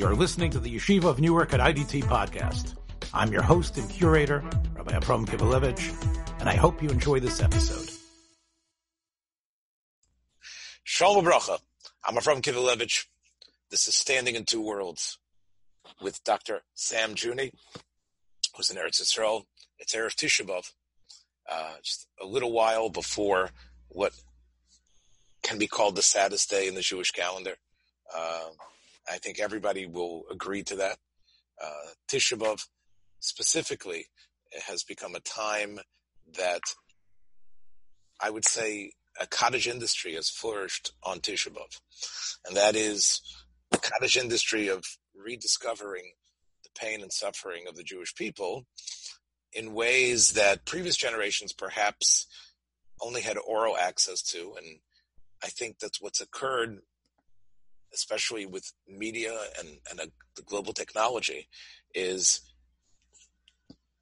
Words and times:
You're 0.00 0.16
listening 0.16 0.50
to 0.52 0.58
the 0.58 0.74
Yeshiva 0.74 1.04
of 1.04 1.20
Newark 1.20 1.52
at 1.52 1.60
IDT 1.60 2.04
podcast. 2.04 2.74
I'm 3.12 3.30
your 3.30 3.42
host 3.42 3.76
and 3.76 3.86
curator, 3.90 4.42
Rabbi 4.74 4.96
Abram 4.96 5.26
Kivelevitz, 5.26 6.40
and 6.40 6.48
I 6.48 6.56
hope 6.56 6.82
you 6.82 6.88
enjoy 6.88 7.20
this 7.20 7.42
episode. 7.42 7.86
Shalom 10.84 11.26
Bracha. 11.26 11.58
I'm 12.02 12.16
Abram 12.16 12.40
Kivelevitz. 12.40 13.08
This 13.70 13.88
is 13.88 13.94
Standing 13.94 14.36
in 14.36 14.46
Two 14.46 14.62
Worlds 14.62 15.18
with 16.00 16.24
Dr. 16.24 16.62
Sam 16.72 17.14
Juni, 17.14 17.52
who's 18.56 18.70
in 18.70 18.78
Eretz 18.78 19.02
Yisrael. 19.02 19.44
It's 19.78 19.94
Erev 19.94 20.14
Tisha 20.14 20.46
B'Av, 20.46 20.72
uh, 21.46 21.74
just 21.82 22.06
a 22.22 22.24
little 22.24 22.52
while 22.52 22.88
before 22.88 23.50
what 23.88 24.14
can 25.42 25.58
be 25.58 25.66
called 25.66 25.94
the 25.94 26.00
saddest 26.00 26.48
day 26.48 26.68
in 26.68 26.74
the 26.74 26.80
Jewish 26.80 27.10
calendar. 27.10 27.56
Uh, 28.16 28.48
I 29.08 29.18
think 29.18 29.40
everybody 29.40 29.86
will 29.86 30.24
agree 30.30 30.62
to 30.64 30.76
that. 30.76 30.98
Uh, 31.62 31.92
Tisha 32.10 32.38
B'Av 32.38 32.66
specifically 33.20 34.06
has 34.66 34.82
become 34.82 35.14
a 35.14 35.20
time 35.20 35.78
that 36.36 36.62
I 38.20 38.30
would 38.30 38.46
say 38.46 38.92
a 39.20 39.26
cottage 39.26 39.66
industry 39.66 40.14
has 40.14 40.30
flourished 40.30 40.92
on 41.02 41.20
Tisha 41.20 41.48
B'Av. 41.48 41.80
And 42.46 42.56
that 42.56 42.76
is 42.76 43.20
the 43.70 43.78
cottage 43.78 44.16
industry 44.16 44.68
of 44.68 44.84
rediscovering 45.14 46.12
the 46.64 46.70
pain 46.78 47.02
and 47.02 47.12
suffering 47.12 47.64
of 47.68 47.76
the 47.76 47.82
Jewish 47.82 48.14
people 48.14 48.66
in 49.52 49.74
ways 49.74 50.32
that 50.32 50.64
previous 50.64 50.96
generations 50.96 51.52
perhaps 51.52 52.26
only 53.00 53.22
had 53.22 53.36
oral 53.38 53.76
access 53.76 54.22
to. 54.22 54.54
And 54.56 54.78
I 55.42 55.48
think 55.48 55.78
that's 55.78 56.00
what's 56.00 56.20
occurred 56.20 56.80
especially 57.94 58.46
with 58.46 58.72
media 58.88 59.36
and, 59.58 59.68
and 59.90 60.00
a, 60.00 60.06
the 60.36 60.42
global 60.42 60.72
technology, 60.72 61.48
is 61.94 62.40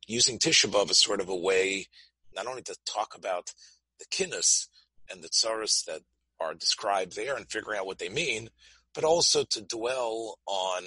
using 0.06 0.38
Tisha 0.38 0.70
B'Av 0.70 0.90
as 0.90 0.98
sort 0.98 1.20
of 1.20 1.28
a 1.28 1.36
way 1.36 1.86
not 2.34 2.46
only 2.46 2.62
to 2.62 2.76
talk 2.86 3.14
about 3.16 3.52
the 3.98 4.06
kinnis 4.06 4.68
and 5.10 5.22
the 5.22 5.28
tsaras 5.28 5.84
that 5.86 6.02
are 6.40 6.54
described 6.54 7.16
there 7.16 7.36
and 7.36 7.50
figuring 7.50 7.78
out 7.78 7.86
what 7.86 7.98
they 7.98 8.08
mean, 8.08 8.48
but 8.94 9.04
also 9.04 9.44
to 9.44 9.60
dwell 9.60 10.38
on 10.46 10.82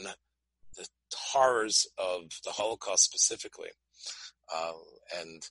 the 0.78 0.88
horrors 1.16 1.88
of 1.98 2.24
the 2.44 2.52
Holocaust 2.52 3.04
specifically. 3.04 3.70
Uh, 4.54 4.72
and 5.20 5.44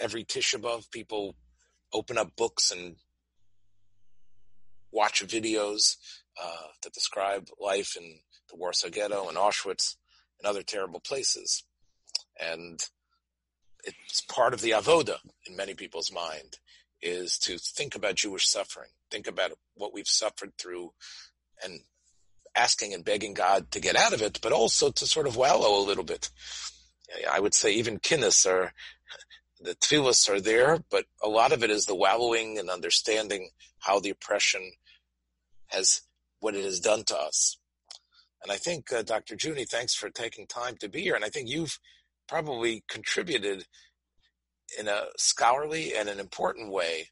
every 0.00 0.24
Tisha 0.24 0.60
B'Av, 0.60 0.90
people 0.90 1.36
open 1.92 2.18
up 2.18 2.36
books 2.36 2.70
and 2.70 2.96
watch 4.90 5.24
videos 5.26 5.96
uh, 6.42 6.68
that 6.82 6.92
describe 6.92 7.48
life 7.60 7.96
in 7.96 8.20
the 8.50 8.56
Warsaw 8.56 8.88
Ghetto 8.88 9.28
and 9.28 9.36
Auschwitz 9.36 9.96
and 10.38 10.48
other 10.48 10.62
terrible 10.62 11.00
places. 11.00 11.64
And 12.40 12.80
it's 13.84 14.20
part 14.20 14.54
of 14.54 14.60
the 14.60 14.70
avoda 14.70 15.16
in 15.46 15.56
many 15.56 15.74
people's 15.74 16.12
mind 16.12 16.58
is 17.00 17.38
to 17.38 17.58
think 17.58 17.94
about 17.94 18.16
Jewish 18.16 18.48
suffering, 18.48 18.90
think 19.10 19.26
about 19.26 19.52
what 19.74 19.94
we've 19.94 20.08
suffered 20.08 20.52
through 20.58 20.92
and 21.62 21.80
asking 22.56 22.92
and 22.92 23.04
begging 23.04 23.34
God 23.34 23.70
to 23.70 23.80
get 23.80 23.96
out 23.96 24.12
of 24.12 24.22
it, 24.22 24.40
but 24.42 24.52
also 24.52 24.90
to 24.90 25.06
sort 25.06 25.26
of 25.26 25.36
wallow 25.36 25.80
a 25.80 25.86
little 25.86 26.04
bit. 26.04 26.30
I 27.30 27.40
would 27.40 27.54
say 27.54 27.72
even 27.72 27.98
kinnis 27.98 28.46
are, 28.46 28.72
the 29.60 29.74
tefillas 29.74 30.28
are 30.28 30.40
there, 30.40 30.78
but 30.90 31.06
a 31.22 31.28
lot 31.28 31.52
of 31.52 31.62
it 31.62 31.70
is 31.70 31.86
the 31.86 31.94
wallowing 31.94 32.58
and 32.58 32.68
understanding 32.68 33.50
how 33.78 34.00
the 34.00 34.10
oppression 34.10 34.72
has 35.68 36.02
what 36.40 36.54
it 36.54 36.64
has 36.64 36.80
done 36.80 37.04
to 37.04 37.16
us. 37.16 37.58
And 38.42 38.52
I 38.52 38.56
think, 38.56 38.92
uh, 38.92 39.02
Dr. 39.02 39.36
Juni, 39.36 39.68
thanks 39.68 39.94
for 39.94 40.10
taking 40.10 40.46
time 40.46 40.76
to 40.76 40.88
be 40.88 41.02
here. 41.02 41.14
And 41.14 41.24
I 41.24 41.28
think 41.28 41.48
you've 41.48 41.78
probably 42.28 42.84
contributed 42.88 43.64
in 44.78 44.86
a 44.86 45.06
scholarly 45.16 45.94
and 45.94 46.08
an 46.08 46.20
important 46.20 46.70
way 46.70 47.08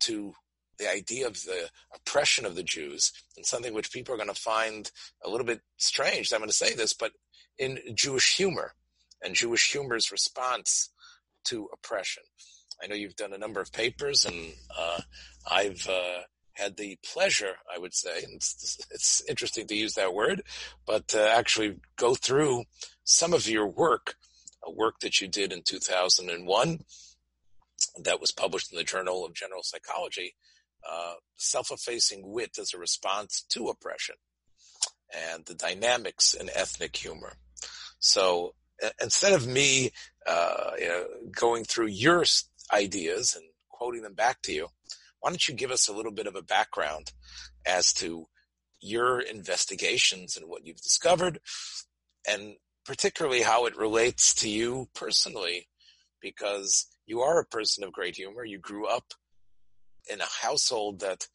to 0.00 0.34
the 0.78 0.90
idea 0.90 1.26
of 1.26 1.34
the 1.44 1.68
oppression 1.94 2.44
of 2.44 2.56
the 2.56 2.62
Jews 2.62 3.12
and 3.36 3.46
something 3.46 3.74
which 3.74 3.92
people 3.92 4.14
are 4.14 4.18
going 4.18 4.28
to 4.28 4.34
find 4.34 4.90
a 5.24 5.30
little 5.30 5.46
bit 5.46 5.60
strange. 5.76 6.32
I'm 6.32 6.40
going 6.40 6.48
to 6.48 6.54
say 6.54 6.74
this, 6.74 6.92
but 6.92 7.12
in 7.58 7.78
Jewish 7.94 8.36
humor 8.36 8.74
and 9.22 9.34
Jewish 9.34 9.70
humor's 9.70 10.10
response 10.10 10.90
to 11.44 11.68
oppression. 11.72 12.24
I 12.82 12.86
know 12.86 12.96
you've 12.96 13.16
done 13.16 13.32
a 13.32 13.38
number 13.38 13.60
of 13.60 13.72
papers, 13.72 14.24
and 14.24 14.52
uh, 14.76 15.00
I've 15.50 15.86
uh, 15.88 16.22
had 16.54 16.76
the 16.76 16.98
pleasure, 17.04 17.56
I 17.72 17.78
would 17.78 17.94
say, 17.94 18.22
and 18.22 18.34
it's, 18.34 18.78
it's 18.90 19.22
interesting 19.28 19.66
to 19.66 19.74
use 19.74 19.94
that 19.94 20.14
word, 20.14 20.42
but 20.86 21.14
actually 21.14 21.76
go 21.96 22.14
through 22.14 22.64
some 23.04 23.32
of 23.32 23.48
your 23.48 23.66
work, 23.66 24.14
a 24.64 24.70
work 24.70 25.00
that 25.00 25.20
you 25.20 25.28
did 25.28 25.52
in 25.52 25.62
2001 25.62 26.84
that 28.02 28.20
was 28.20 28.32
published 28.32 28.72
in 28.72 28.78
the 28.78 28.84
Journal 28.84 29.24
of 29.24 29.34
General 29.34 29.62
Psychology, 29.62 30.34
uh, 30.88 31.14
self-effacing 31.36 32.22
wit 32.24 32.58
as 32.58 32.72
a 32.72 32.78
response 32.78 33.44
to 33.50 33.68
oppression 33.68 34.16
and 35.32 35.44
the 35.46 35.54
dynamics 35.54 36.34
in 36.34 36.50
ethnic 36.54 36.96
humor. 36.96 37.34
So 37.98 38.54
instead 39.00 39.32
of 39.32 39.46
me 39.46 39.90
uh, 40.26 40.70
you 40.78 40.88
know, 40.88 41.04
going 41.30 41.64
through 41.64 41.86
your 41.86 42.24
ideas 42.72 43.34
and 43.34 43.44
quoting 43.68 44.02
them 44.02 44.14
back 44.14 44.42
to 44.42 44.52
you, 44.52 44.68
why 45.24 45.30
don't 45.30 45.48
you 45.48 45.54
give 45.54 45.70
us 45.70 45.88
a 45.88 45.92
little 45.94 46.12
bit 46.12 46.26
of 46.26 46.36
a 46.36 46.42
background 46.42 47.10
as 47.64 47.94
to 47.94 48.26
your 48.78 49.20
investigations 49.20 50.36
and 50.36 50.50
what 50.50 50.66
you've 50.66 50.82
discovered, 50.82 51.40
and 52.28 52.56
particularly 52.84 53.40
how 53.40 53.64
it 53.64 53.74
relates 53.74 54.34
to 54.34 54.50
you 54.50 54.86
personally, 54.94 55.66
because 56.20 56.88
you 57.06 57.20
are 57.20 57.40
a 57.40 57.46
person 57.46 57.82
of 57.82 57.90
great 57.90 58.16
humor. 58.16 58.44
You 58.44 58.58
grew 58.58 58.86
up 58.86 59.14
in 60.12 60.20
a 60.20 60.26
household 60.42 61.00
that 61.00 61.26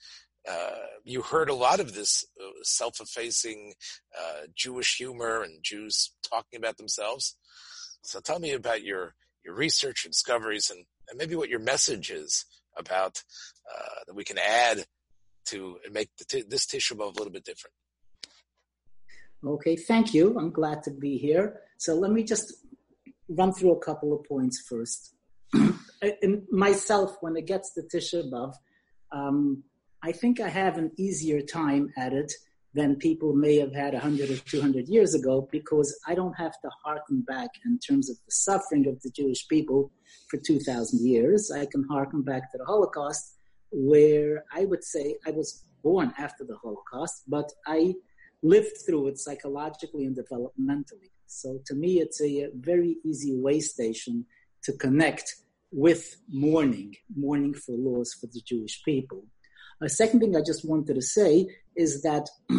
uh, 0.48 0.86
you 1.04 1.24
heard 1.24 1.50
a 1.50 1.56
lot 1.56 1.80
of 1.80 1.96
this 1.96 2.24
uh, 2.40 2.62
self-effacing 2.62 3.74
uh, 4.16 4.42
Jewish 4.56 4.98
humor 4.98 5.42
and 5.42 5.64
Jews 5.64 6.14
talking 6.22 6.60
about 6.60 6.78
themselves. 6.78 7.36
So 8.04 8.20
tell 8.20 8.38
me 8.38 8.52
about 8.52 8.84
your 8.84 9.16
your 9.44 9.56
research 9.56 10.06
and 10.06 10.12
discoveries, 10.12 10.70
and, 10.70 10.86
and 11.10 11.18
maybe 11.18 11.36
what 11.36 11.50
your 11.50 11.60
message 11.60 12.12
is 12.12 12.46
about 12.78 13.24
uh, 13.70 14.00
that 14.08 14.16
we 14.16 14.24
can 14.24 14.38
add 14.38 14.86
to 15.46 15.78
make 15.92 16.10
t- 16.28 16.44
this 16.48 16.66
Tisha 16.66 16.94
B'Av 16.94 17.16
a 17.16 17.18
little 17.18 17.32
bit 17.32 17.44
different. 17.44 17.74
Okay, 19.46 19.76
thank 19.76 20.14
you. 20.14 20.38
I'm 20.38 20.52
glad 20.52 20.84
to 20.84 20.92
be 20.92 21.18
here. 21.18 21.62
So 21.78 21.96
let 21.96 22.12
me 22.12 22.24
just 22.24 22.54
run 23.30 23.54
through 23.54 23.72
a 23.72 23.80
couple 23.80 24.14
of 24.14 24.26
points 24.26 24.62
first. 24.68 25.16
myself, 26.52 27.18
when 27.22 27.36
it 27.38 27.46
gets 27.48 27.74
to 27.74 27.82
Tisha 27.82 28.30
B'Av, 28.32 28.54
um, 29.12 29.64
I 30.04 30.12
think 30.12 30.40
I 30.40 30.50
have 30.50 30.78
an 30.78 30.92
easier 30.98 31.42
time 31.42 31.92
at 31.98 32.14
it 32.14 32.32
than 32.74 32.96
people 32.96 33.34
may 33.34 33.58
have 33.58 33.74
had 33.74 33.94
100 33.94 34.30
or 34.30 34.38
200 34.38 34.88
years 34.88 35.16
ago 35.16 35.48
because 35.52 35.98
I 36.08 36.14
don't 36.14 36.34
have 36.34 36.54
to 36.62 36.70
harken 36.84 37.22
back 37.22 37.50
in 37.66 37.80
terms 37.80 38.10
of 38.10 38.18
the 38.18 38.32
suffering 38.32 38.88
of 38.88 39.02
the 39.02 39.10
Jewish 39.10 39.48
people 39.48 39.92
for 40.30 40.38
2,000 40.38 41.06
years. 41.06 41.52
I 41.52 41.66
can 41.66 41.84
harken 41.90 42.22
back 42.22 42.52
to 42.52 42.58
the 42.58 42.66
Holocaust, 42.66 43.36
where 43.72 44.46
I 44.54 44.66
would 44.66 44.84
say 44.84 45.16
I 45.26 45.32
was 45.32 45.64
born 45.84 46.14
after 46.18 46.44
the 46.44 46.58
Holocaust, 46.58 47.24
but 47.28 47.52
I 47.66 47.96
lived 48.44 48.78
through 48.86 49.08
it 49.08 49.18
psychologically 49.18 50.06
and 50.06 50.16
developmentally. 50.16 51.12
So 51.26 51.60
to 51.66 51.76
me, 51.76 52.00
it's 52.00 52.22
a 52.22 52.50
very 52.56 52.98
easy 53.04 53.36
way 53.36 53.60
station 53.60 54.26
to 54.64 54.74
connect 54.74 55.36
with 55.72 56.18
mourning, 56.28 56.96
mourning 57.16 57.54
for 57.54 57.76
loss 57.78 58.14
for 58.14 58.28
the 58.28 58.42
Jewish 58.46 58.84
people. 58.84 59.26
A 59.82 59.90
second 59.90 60.20
thing 60.20 60.36
I 60.36 60.42
just 60.46 60.68
wanted 60.68 60.96
to 60.96 61.02
say 61.02 61.48
is 61.76 62.02
that 62.02 62.30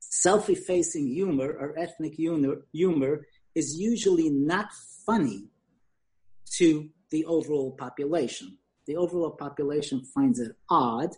self-effacing 0.00 1.06
humor 1.06 1.56
or 1.58 1.78
ethnic 1.78 2.14
humor, 2.14 2.66
humor 2.72 3.26
is 3.54 3.76
usually 3.76 4.30
not 4.30 4.66
funny 5.06 5.44
to 6.56 6.88
the 7.10 7.24
overall 7.26 7.72
population. 7.72 8.58
The 8.86 8.96
overall 8.96 9.30
population 9.30 10.04
finds 10.14 10.40
it 10.40 10.52
odd. 10.68 11.10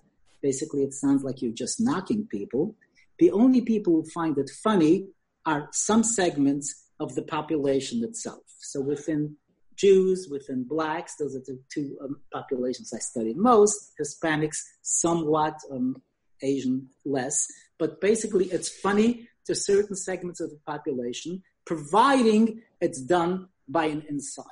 Basically, 0.43 0.83
it 0.83 0.93
sounds 0.93 1.25
like 1.25 1.41
you're 1.41 1.53
just 1.53 1.81
knocking 1.81 2.27
people. 2.27 2.77
The 3.19 3.31
only 3.31 3.63
people 3.63 3.95
who 3.95 4.11
find 4.11 4.37
it 4.37 4.51
funny 4.63 5.09
are 5.47 5.69
some 5.73 6.03
segments 6.05 6.87
of 7.01 7.15
the 7.15 7.23
population 7.23 8.05
itself. 8.05 8.43
So 8.59 8.81
within 8.81 9.37
Jews, 9.77 10.29
within 10.31 10.65
blacks. 10.65 11.17
Those 11.17 11.37
are 11.37 11.41
the 11.41 11.59
two 11.73 11.97
um, 12.03 12.17
populations 12.33 12.93
I 12.95 12.99
studied 12.99 13.37
most. 13.37 13.93
Hispanics, 14.01 14.59
somewhat, 14.83 15.55
um, 15.71 16.03
Asian 16.43 16.89
less. 17.05 17.47
But 17.79 18.01
basically, 18.01 18.47
it's 18.47 18.69
funny 18.69 19.29
to 19.47 19.55
certain 19.55 19.97
segments 19.97 20.41
of 20.41 20.51
the 20.51 20.59
population, 20.67 21.43
providing 21.65 22.63
it's 22.81 23.01
done 23.01 23.49
by 23.69 23.87
an 23.87 24.05
insider. 24.09 24.49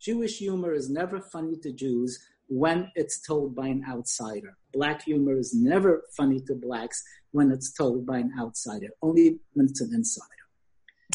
Jewish 0.00 0.38
humor 0.38 0.72
is 0.72 0.88
never 0.88 1.20
funny 1.20 1.56
to 1.62 1.72
Jews 1.72 2.18
when 2.46 2.90
it's 2.94 3.20
told 3.20 3.54
by 3.54 3.66
an 3.68 3.84
outsider. 3.88 4.56
Black 4.72 5.02
humor 5.02 5.36
is 5.36 5.54
never 5.54 6.04
funny 6.16 6.40
to 6.46 6.54
blacks 6.54 7.02
when 7.32 7.50
it's 7.50 7.72
told 7.72 8.06
by 8.06 8.18
an 8.18 8.32
outsider, 8.38 8.88
only 9.02 9.40
when 9.54 9.66
it's 9.66 9.80
an 9.80 9.92
insider. 9.92 10.37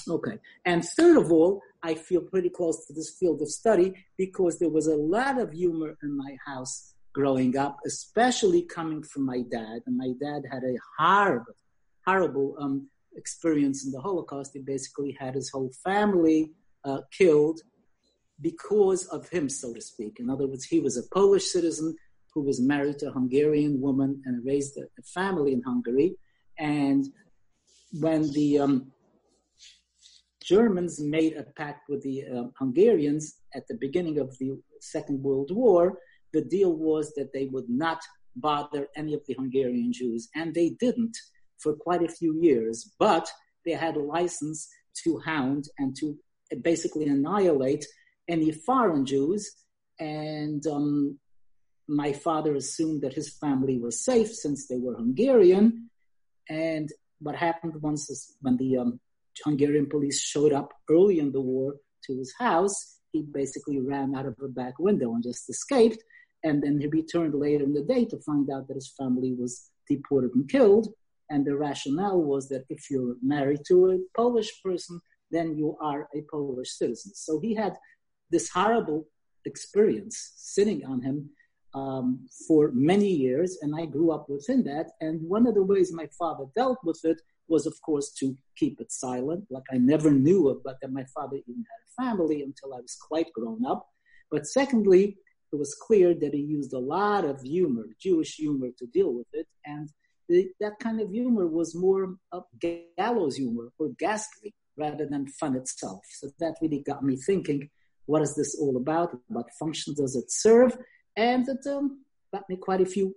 Okay. 0.10 0.40
And 0.66 0.84
third 0.84 1.18
of 1.18 1.32
all, 1.32 1.62
I 1.82 1.96
feel 1.96 2.22
pretty 2.22 2.50
close 2.50 2.86
to 2.88 2.94
this 2.94 3.12
field 3.20 3.42
of 3.42 3.50
study 3.50 3.94
because 4.18 4.60
there 4.60 4.70
was 4.70 4.88
a 4.88 4.96
lot 4.96 5.40
of 5.40 5.52
humor 5.52 5.96
in 6.02 6.18
my 6.18 6.38
house 6.46 6.94
growing 7.14 7.58
up, 7.58 7.78
especially 7.86 8.64
coming 8.64 9.04
from 9.04 9.26
my 9.26 9.42
dad. 9.52 9.82
And 9.86 9.98
my 9.98 10.14
dad 10.20 10.44
had 10.52 10.64
a 10.64 10.78
horrible, 10.98 11.56
horrible 12.06 12.56
um, 12.60 12.90
experience 13.16 13.86
in 13.86 13.92
the 13.92 14.02
Holocaust. 14.02 14.52
He 14.54 14.60
basically 14.60 15.16
had 15.20 15.36
his 15.36 15.50
whole 15.50 15.72
family 15.84 16.52
uh, 16.84 17.02
killed 17.12 17.62
because 18.42 19.06
of 19.08 19.30
him, 19.30 19.48
so 19.48 19.74
to 19.74 19.82
speak. 19.82 20.20
In 20.20 20.30
other 20.30 20.48
words, 20.48 20.66
he 20.66 20.80
was 20.80 20.98
a 20.98 21.04
Polish 21.14 21.46
citizen 21.46 21.96
who 22.34 22.42
was 22.42 22.60
married 22.60 23.00
to 23.00 23.10
a 23.10 23.12
Hungarian 23.12 23.80
woman 23.80 24.22
and 24.26 24.46
raised 24.46 24.78
a, 24.78 24.88
family 25.04 25.54
in 25.54 25.62
Hungary. 25.62 26.16
And 26.58 27.06
when 28.00 28.32
the 28.34 28.60
um, 28.60 28.92
Germans 30.44 31.00
made 31.00 31.34
a 31.38 31.44
pact 31.44 31.90
with 31.90 32.04
the 32.04 32.24
uh, 32.26 32.44
Hungarians 32.58 33.36
at 33.56 33.68
the 33.68 33.78
beginning 33.80 34.20
of 34.20 34.38
the 34.40 34.60
Second 34.82 35.24
World 35.24 35.52
War, 35.52 36.00
the 36.34 36.44
deal 36.44 36.74
was 36.74 37.14
that 37.16 37.32
they 37.34 37.46
would 37.46 37.70
not 37.70 38.02
bother 38.36 38.88
any 38.96 39.14
of 39.14 39.22
the 39.28 39.36
Hungarian 39.36 39.94
Jews, 39.94 40.28
and 40.36 40.54
they 40.54 40.70
didn't 40.72 41.16
for 41.60 41.74
quite 41.76 42.04
a 42.04 42.08
few 42.08 42.40
years. 42.42 42.94
But 43.00 43.30
they 43.66 43.72
had 43.72 43.96
a 43.96 44.02
license 44.02 44.68
to 45.04 45.20
hound 45.20 45.66
and 45.78 45.96
to 46.00 46.18
basically 46.62 47.06
annihilate 47.06 47.86
any 48.28 48.52
foreign 48.52 49.06
Jews. 49.06 49.52
And 50.00 50.66
um, 50.68 51.20
my 51.88 52.14
father 52.14 52.56
assumed 52.56 53.02
that 53.02 53.14
his 53.14 53.38
family 53.38 53.78
was 53.78 54.04
safe 54.04 54.34
since 54.34 54.68
they 54.68 54.78
were 54.78 54.96
Hungarian. 54.96 55.90
And 56.50 56.90
what 57.20 57.36
happened 57.36 57.82
once 57.82 58.10
is 58.10 58.36
when 58.42 58.58
the 58.58 58.78
um, 58.78 59.00
Hungarian 59.44 59.88
police 59.88 60.22
showed 60.22 60.54
up 60.54 60.74
early 60.90 61.20
in 61.20 61.32
the 61.32 61.42
war 61.42 61.76
to 62.06 62.18
his 62.18 62.34
house. 62.40 63.00
He 63.12 63.22
basically 63.22 63.80
ran 63.80 64.16
out 64.16 64.26
of 64.26 64.36
a 64.44 64.48
back 64.48 64.80
window 64.80 65.14
and 65.14 65.24
just 65.24 65.50
escaped. 65.50 66.04
And 66.44 66.62
then 66.62 66.80
he 66.80 66.88
returned 66.88 67.36
later 67.36 67.64
in 67.64 67.74
the 67.74 67.84
day 67.84 68.06
to 68.06 68.20
find 68.20 68.50
out 68.50 68.68
that 68.68 68.76
his 68.76 68.94
family 68.98 69.34
was 69.34 69.70
deported 69.90 70.32
and 70.36 70.50
killed. 70.50 70.90
And 71.30 71.46
the 71.46 71.56
rationale 71.56 72.22
was 72.22 72.50
that 72.50 72.66
if 72.70 72.90
you're 72.92 73.16
married 73.22 73.62
to 73.68 73.92
a 73.92 73.98
Polish 74.16 74.52
person, 74.62 75.00
then 75.32 75.58
you 75.58 75.78
are 75.82 76.08
a 76.16 76.22
Polish 76.30 76.72
citizen. 76.72 77.14
So 77.16 77.40
he 77.40 77.56
had 77.56 77.76
this 78.30 78.50
horrible 78.50 79.08
experience 79.46 80.34
sitting 80.36 80.86
on 80.86 81.02
him 81.02 81.30
um, 81.74 82.28
for 82.48 82.72
many 82.74 83.08
years, 83.08 83.58
and 83.62 83.76
I 83.76 83.86
grew 83.86 84.12
up 84.12 84.30
within 84.30 84.64
that. 84.66 84.92
And 85.02 85.22
one 85.28 85.48
of 85.48 85.56
the 85.56 85.64
ways 85.64 85.92
my 85.92 86.08
father 86.20 86.46
dealt 86.56 86.80
with 86.84 87.02
it 87.04 87.22
was, 87.48 87.66
of 87.66 87.76
course, 87.86 88.12
to 88.20 88.36
keep 88.58 88.80
it 88.80 88.92
silent. 88.92 89.46
Like 89.50 89.64
I 89.72 89.78
never 89.78 90.12
knew 90.12 90.50
about 90.50 90.78
that 90.82 90.92
my 90.92 91.06
father 91.14 91.38
even 91.48 91.66
had 91.72 92.06
a 92.06 92.10
family 92.10 92.42
until 92.42 92.74
I 92.74 92.82
was 92.82 92.98
quite 93.10 93.32
grown 93.34 93.66
up. 93.66 93.88
But 94.32 94.48
secondly, 94.48 95.18
it 95.52 95.60
was 95.60 95.76
clear 95.76 96.16
that 96.16 96.34
he 96.34 96.42
used 96.42 96.74
a 96.74 96.80
lot 96.80 97.26
of 97.26 97.42
humor, 97.42 97.86
Jewish 98.02 98.36
humor, 98.36 98.70
to 98.80 98.86
deal 98.88 99.14
with 99.14 99.28
it. 99.34 99.48
And 99.66 99.90
the, 100.28 100.50
that 100.60 100.80
kind 100.80 101.00
of 101.00 101.12
humor 101.12 101.48
was 101.48 101.76
more 101.76 102.16
of 102.32 102.44
gallows 102.98 103.36
humor 103.36 103.72
or 103.78 103.90
ghastly 104.00 104.54
rather 104.78 105.06
than 105.06 105.28
fun 105.28 105.56
itself. 105.56 106.02
So 106.10 106.30
that 106.40 106.56
really 106.62 106.82
got 106.82 107.04
me 107.04 107.18
thinking, 107.18 107.70
what 108.06 108.22
is 108.22 108.36
this 108.36 108.58
all 108.60 108.78
about? 108.78 109.16
What 109.28 109.46
function 109.60 109.94
does 109.96 110.16
it 110.16 110.26
serve? 110.32 110.76
And 111.16 111.48
it 111.48 111.60
um, 111.68 112.04
got 112.34 112.50
me 112.50 112.58
quite 112.58 112.82
a 112.82 112.86
few 112.86 113.16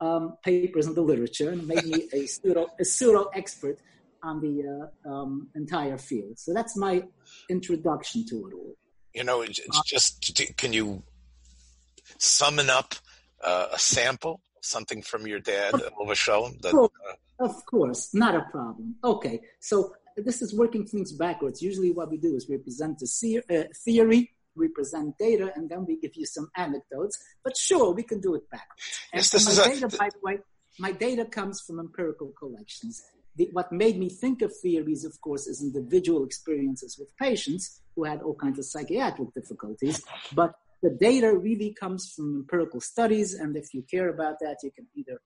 um, 0.00 0.36
papers 0.44 0.86
in 0.86 0.94
the 0.94 1.00
literature 1.00 1.50
and 1.50 1.66
made 1.66 1.84
me 1.84 2.08
a 2.12 2.26
pseudo, 2.26 2.68
a 2.78 2.84
pseudo 2.84 3.30
expert 3.34 3.78
on 4.22 4.40
the 4.40 4.90
uh, 5.06 5.10
um, 5.10 5.48
entire 5.54 5.98
field. 5.98 6.38
So 6.38 6.52
that's 6.52 6.76
my 6.76 7.02
introduction 7.48 8.26
to 8.28 8.48
it 8.48 8.54
all. 8.54 8.74
You 9.14 9.24
know, 9.24 9.40
it's 9.40 9.60
just 9.86 10.40
can 10.56 10.72
you 10.72 11.02
summon 12.18 12.68
up 12.68 12.94
uh, 13.42 13.68
a 13.72 13.78
sample, 13.78 14.40
something 14.60 15.00
from 15.00 15.26
your 15.26 15.40
dad 15.40 15.74
over 15.98 16.14
show? 16.14 16.50
That, 16.60 16.74
uh, 16.74 17.44
of 17.44 17.64
course, 17.66 18.12
not 18.14 18.34
a 18.34 18.42
problem. 18.50 18.96
Okay, 19.02 19.40
so 19.60 19.94
this 20.16 20.42
is 20.42 20.54
working 20.54 20.86
things 20.86 21.12
backwards. 21.12 21.62
Usually, 21.62 21.92
what 21.92 22.10
we 22.10 22.18
do 22.18 22.34
is 22.34 22.48
we 22.48 22.58
present 22.58 23.00
a 23.02 23.60
uh, 23.60 23.64
theory 23.84 24.32
we 24.56 24.68
present 24.68 25.16
data, 25.18 25.52
and 25.54 25.68
then 25.68 25.84
we 25.86 25.96
give 25.96 26.16
you 26.16 26.26
some 26.26 26.48
anecdotes. 26.56 27.18
But 27.44 27.56
sure, 27.56 27.92
we 27.92 28.02
can 28.02 28.20
do 28.20 28.34
it 28.34 28.48
backwards. 28.50 28.98
And 29.12 29.20
yes, 29.20 29.30
this 29.30 29.44
my 29.46 29.52
is 29.52 29.80
data, 29.80 29.94
a... 29.94 29.98
by 29.98 30.08
the 30.08 30.20
way, 30.22 30.38
my 30.78 30.92
data 30.92 31.24
comes 31.24 31.60
from 31.60 31.78
empirical 31.80 32.32
collections. 32.38 33.02
The, 33.36 33.48
what 33.52 33.70
made 33.70 33.98
me 33.98 34.08
think 34.08 34.42
of 34.42 34.52
theories, 34.62 35.04
of 35.04 35.20
course, 35.20 35.46
is 35.46 35.62
individual 35.62 36.24
experiences 36.24 36.96
with 36.98 37.08
patients 37.18 37.82
who 37.94 38.04
had 38.04 38.22
all 38.22 38.34
kinds 38.34 38.58
of 38.58 38.64
psychiatric 38.64 39.34
difficulties. 39.34 40.02
But 40.34 40.54
the 40.82 40.90
data 40.90 41.36
really 41.36 41.74
comes 41.78 42.12
from 42.14 42.34
empirical 42.36 42.80
studies, 42.80 43.34
and 43.34 43.56
if 43.56 43.74
you 43.74 43.82
care 43.90 44.08
about 44.08 44.36
that, 44.40 44.58
you 44.62 44.70
can 44.70 44.86
either 44.94 45.20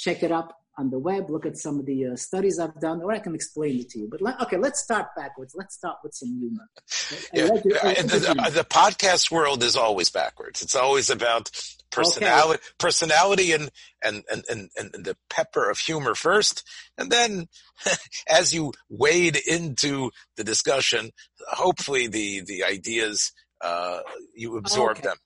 check 0.00 0.22
it 0.22 0.32
up 0.32 0.56
on 0.78 0.88
the 0.88 0.98
web, 0.98 1.28
look 1.28 1.44
at 1.44 1.58
some 1.58 1.78
of 1.78 1.84
the 1.84 2.06
uh, 2.06 2.16
studies 2.16 2.58
I've 2.58 2.80
done, 2.80 3.02
or 3.02 3.12
I 3.12 3.18
can 3.18 3.34
explain 3.34 3.80
it 3.80 3.90
to 3.90 3.98
you. 3.98 4.08
But 4.10 4.22
let, 4.22 4.40
okay, 4.40 4.56
let's 4.56 4.80
start 4.80 5.08
backwards. 5.14 5.54
Let's 5.54 5.74
start 5.76 5.98
with 6.02 6.14
some 6.14 6.38
humor. 6.38 6.68
Yeah. 7.32 7.48
the, 7.48 8.50
the, 8.54 8.64
podcast 8.64 9.32
world 9.32 9.62
is 9.64 9.76
always 9.76 10.10
backwards. 10.10 10.62
It's 10.62 10.76
always 10.76 11.10
about 11.10 11.50
personality, 11.90 12.54
okay. 12.54 12.74
personality, 12.78 13.52
and, 13.52 13.68
and 14.04 14.22
and 14.30 14.44
and 14.48 14.70
and 14.76 15.04
the 15.04 15.16
pepper 15.28 15.68
of 15.68 15.78
humor 15.78 16.14
first, 16.14 16.62
and 16.96 17.10
then 17.10 17.48
as 18.28 18.54
you 18.54 18.72
wade 18.88 19.36
into 19.36 20.12
the 20.36 20.44
discussion, 20.44 21.10
hopefully 21.48 22.06
the 22.06 22.42
the 22.46 22.62
ideas 22.62 23.32
uh, 23.60 24.00
you 24.34 24.56
absorb 24.56 24.98
okay. 24.98 25.08
them. 25.08 25.16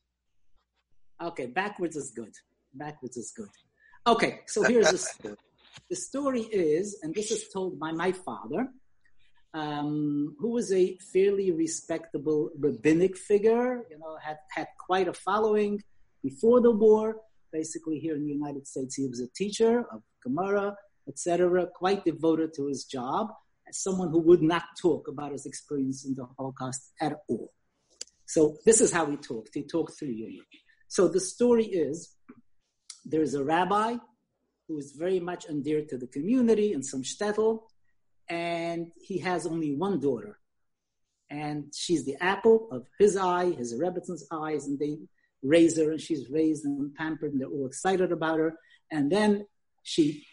Okay, 1.20 1.47
backwards 1.47 1.97
is 1.97 2.12
good. 2.17 2.32
Backwards 2.73 3.19
is 3.19 3.32
good. 3.37 3.50
Okay, 4.06 4.41
so 4.47 4.62
here's 4.62 4.91
the 4.91 4.99
story. 5.11 5.37
The 5.89 5.97
story 5.97 6.43
is, 6.43 6.99
and 7.03 7.15
this 7.15 7.31
is 7.31 7.49
told 7.49 7.79
by 7.79 7.93
my 7.93 8.12
father, 8.12 8.69
um, 9.55 10.37
who 10.39 10.51
was 10.51 10.73
a 10.73 10.99
fairly 11.12 11.53
respectable 11.53 12.51
rabbinic 12.59 13.17
figure, 13.17 13.85
you 13.91 13.99
know, 13.99 14.17
had, 14.23 14.37
had 14.51 14.67
quite 14.79 15.09
a 15.09 15.15
following 15.15 15.83
before 16.23 16.61
the 16.61 16.71
war. 16.71 17.17
Basically, 17.53 17.99
here 17.99 18.17
in 18.17 18.25
the 18.25 18.33
United 18.33 18.67
States, 18.67 18.97
he 18.97 19.06
was 19.06 19.21
a 19.21 19.29
teacher 19.35 19.85
of 19.93 20.03
Gemara, 20.23 20.75
etc., 21.09 21.67
quite 21.75 22.05
devoted 22.05 22.53
to 22.56 22.67
his 22.67 22.85
job, 22.85 23.29
as 23.69 23.81
someone 23.81 24.11
who 24.11 24.20
would 24.20 24.43
not 24.43 24.65
talk 24.81 25.08
about 25.08 25.32
his 25.32 25.46
experience 25.46 26.05
in 26.05 26.15
the 26.15 26.27
Holocaust 26.37 26.93
at 27.01 27.15
all. 27.29 27.53
So 28.27 28.56
this 28.67 28.81
is 28.81 28.93
how 28.93 29.06
he 29.06 29.17
talked. 29.17 29.51
He 29.55 29.63
talked 29.63 29.99
through 29.99 30.08
you. 30.08 30.43
So 30.89 31.08
the 31.08 31.20
story 31.20 31.67
is 31.67 32.15
there's 33.05 33.34
a 33.34 33.44
rabbi 33.44 33.96
who 34.69 34.79
is 34.79 34.93
very 34.93 35.20
much 35.20 35.46
endeared 35.46 35.89
to 35.91 35.99
the 35.99 36.06
community 36.06 36.73
in 36.73 36.82
some 36.82 37.03
shtetl, 37.03 37.63
and 38.29 38.91
he 38.96 39.19
has 39.19 39.46
only 39.46 39.75
one 39.75 40.01
daughter. 40.01 40.39
And 41.31 41.73
she's 41.75 42.05
the 42.05 42.17
apple 42.20 42.69
of 42.70 42.87
his 42.99 43.17
eye, 43.17 43.51
his 43.51 43.75
Rebbitzin's 43.75 44.27
eyes, 44.32 44.67
and 44.67 44.79
they 44.79 44.99
raise 45.43 45.77
her, 45.77 45.91
and 45.91 46.01
she's 46.01 46.31
raised 46.31 46.65
and 46.65 46.94
pampered, 46.94 47.32
and 47.32 47.41
they're 47.41 47.49
all 47.49 47.67
excited 47.67 48.13
about 48.13 48.39
her. 48.39 48.55
And 48.91 49.11
then 49.11 49.46
she 49.82 50.25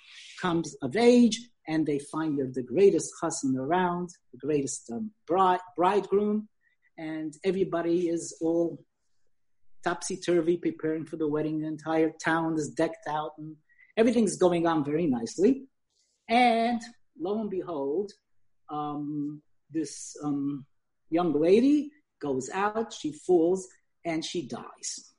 comes 0.41 0.75
of 0.81 0.95
age, 0.95 1.39
and 1.67 1.85
they 1.85 1.99
find 1.99 2.39
her 2.39 2.47
the 2.47 2.63
greatest 2.63 3.13
chassan 3.21 3.55
around, 3.57 4.09
the 4.31 4.39
greatest 4.39 4.89
um, 4.91 5.11
bride, 5.27 5.59
bridegroom, 5.75 6.47
and 6.97 7.33
everybody 7.43 8.07
is 8.07 8.37
all 8.41 8.83
topsy 9.83 10.17
turvy, 10.17 10.57
preparing 10.57 11.05
for 11.05 11.17
the 11.17 11.27
wedding. 11.27 11.61
The 11.61 11.67
entire 11.67 12.11
town 12.23 12.55
is 12.55 12.69
decked 12.69 13.07
out 13.07 13.31
and 13.37 13.55
everything's 13.97 14.37
going 14.37 14.67
on 14.67 14.85
very 14.85 15.07
nicely. 15.07 15.63
And 16.29 16.81
lo 17.19 17.39
and 17.41 17.49
behold, 17.49 18.11
um, 18.69 19.41
this 19.69 20.15
um, 20.23 20.65
young 21.09 21.33
lady 21.39 21.91
goes 22.21 22.49
out, 22.53 22.93
she 22.93 23.11
falls, 23.11 23.67
and 24.05 24.23
she 24.23 24.47
dies. 24.47 25.13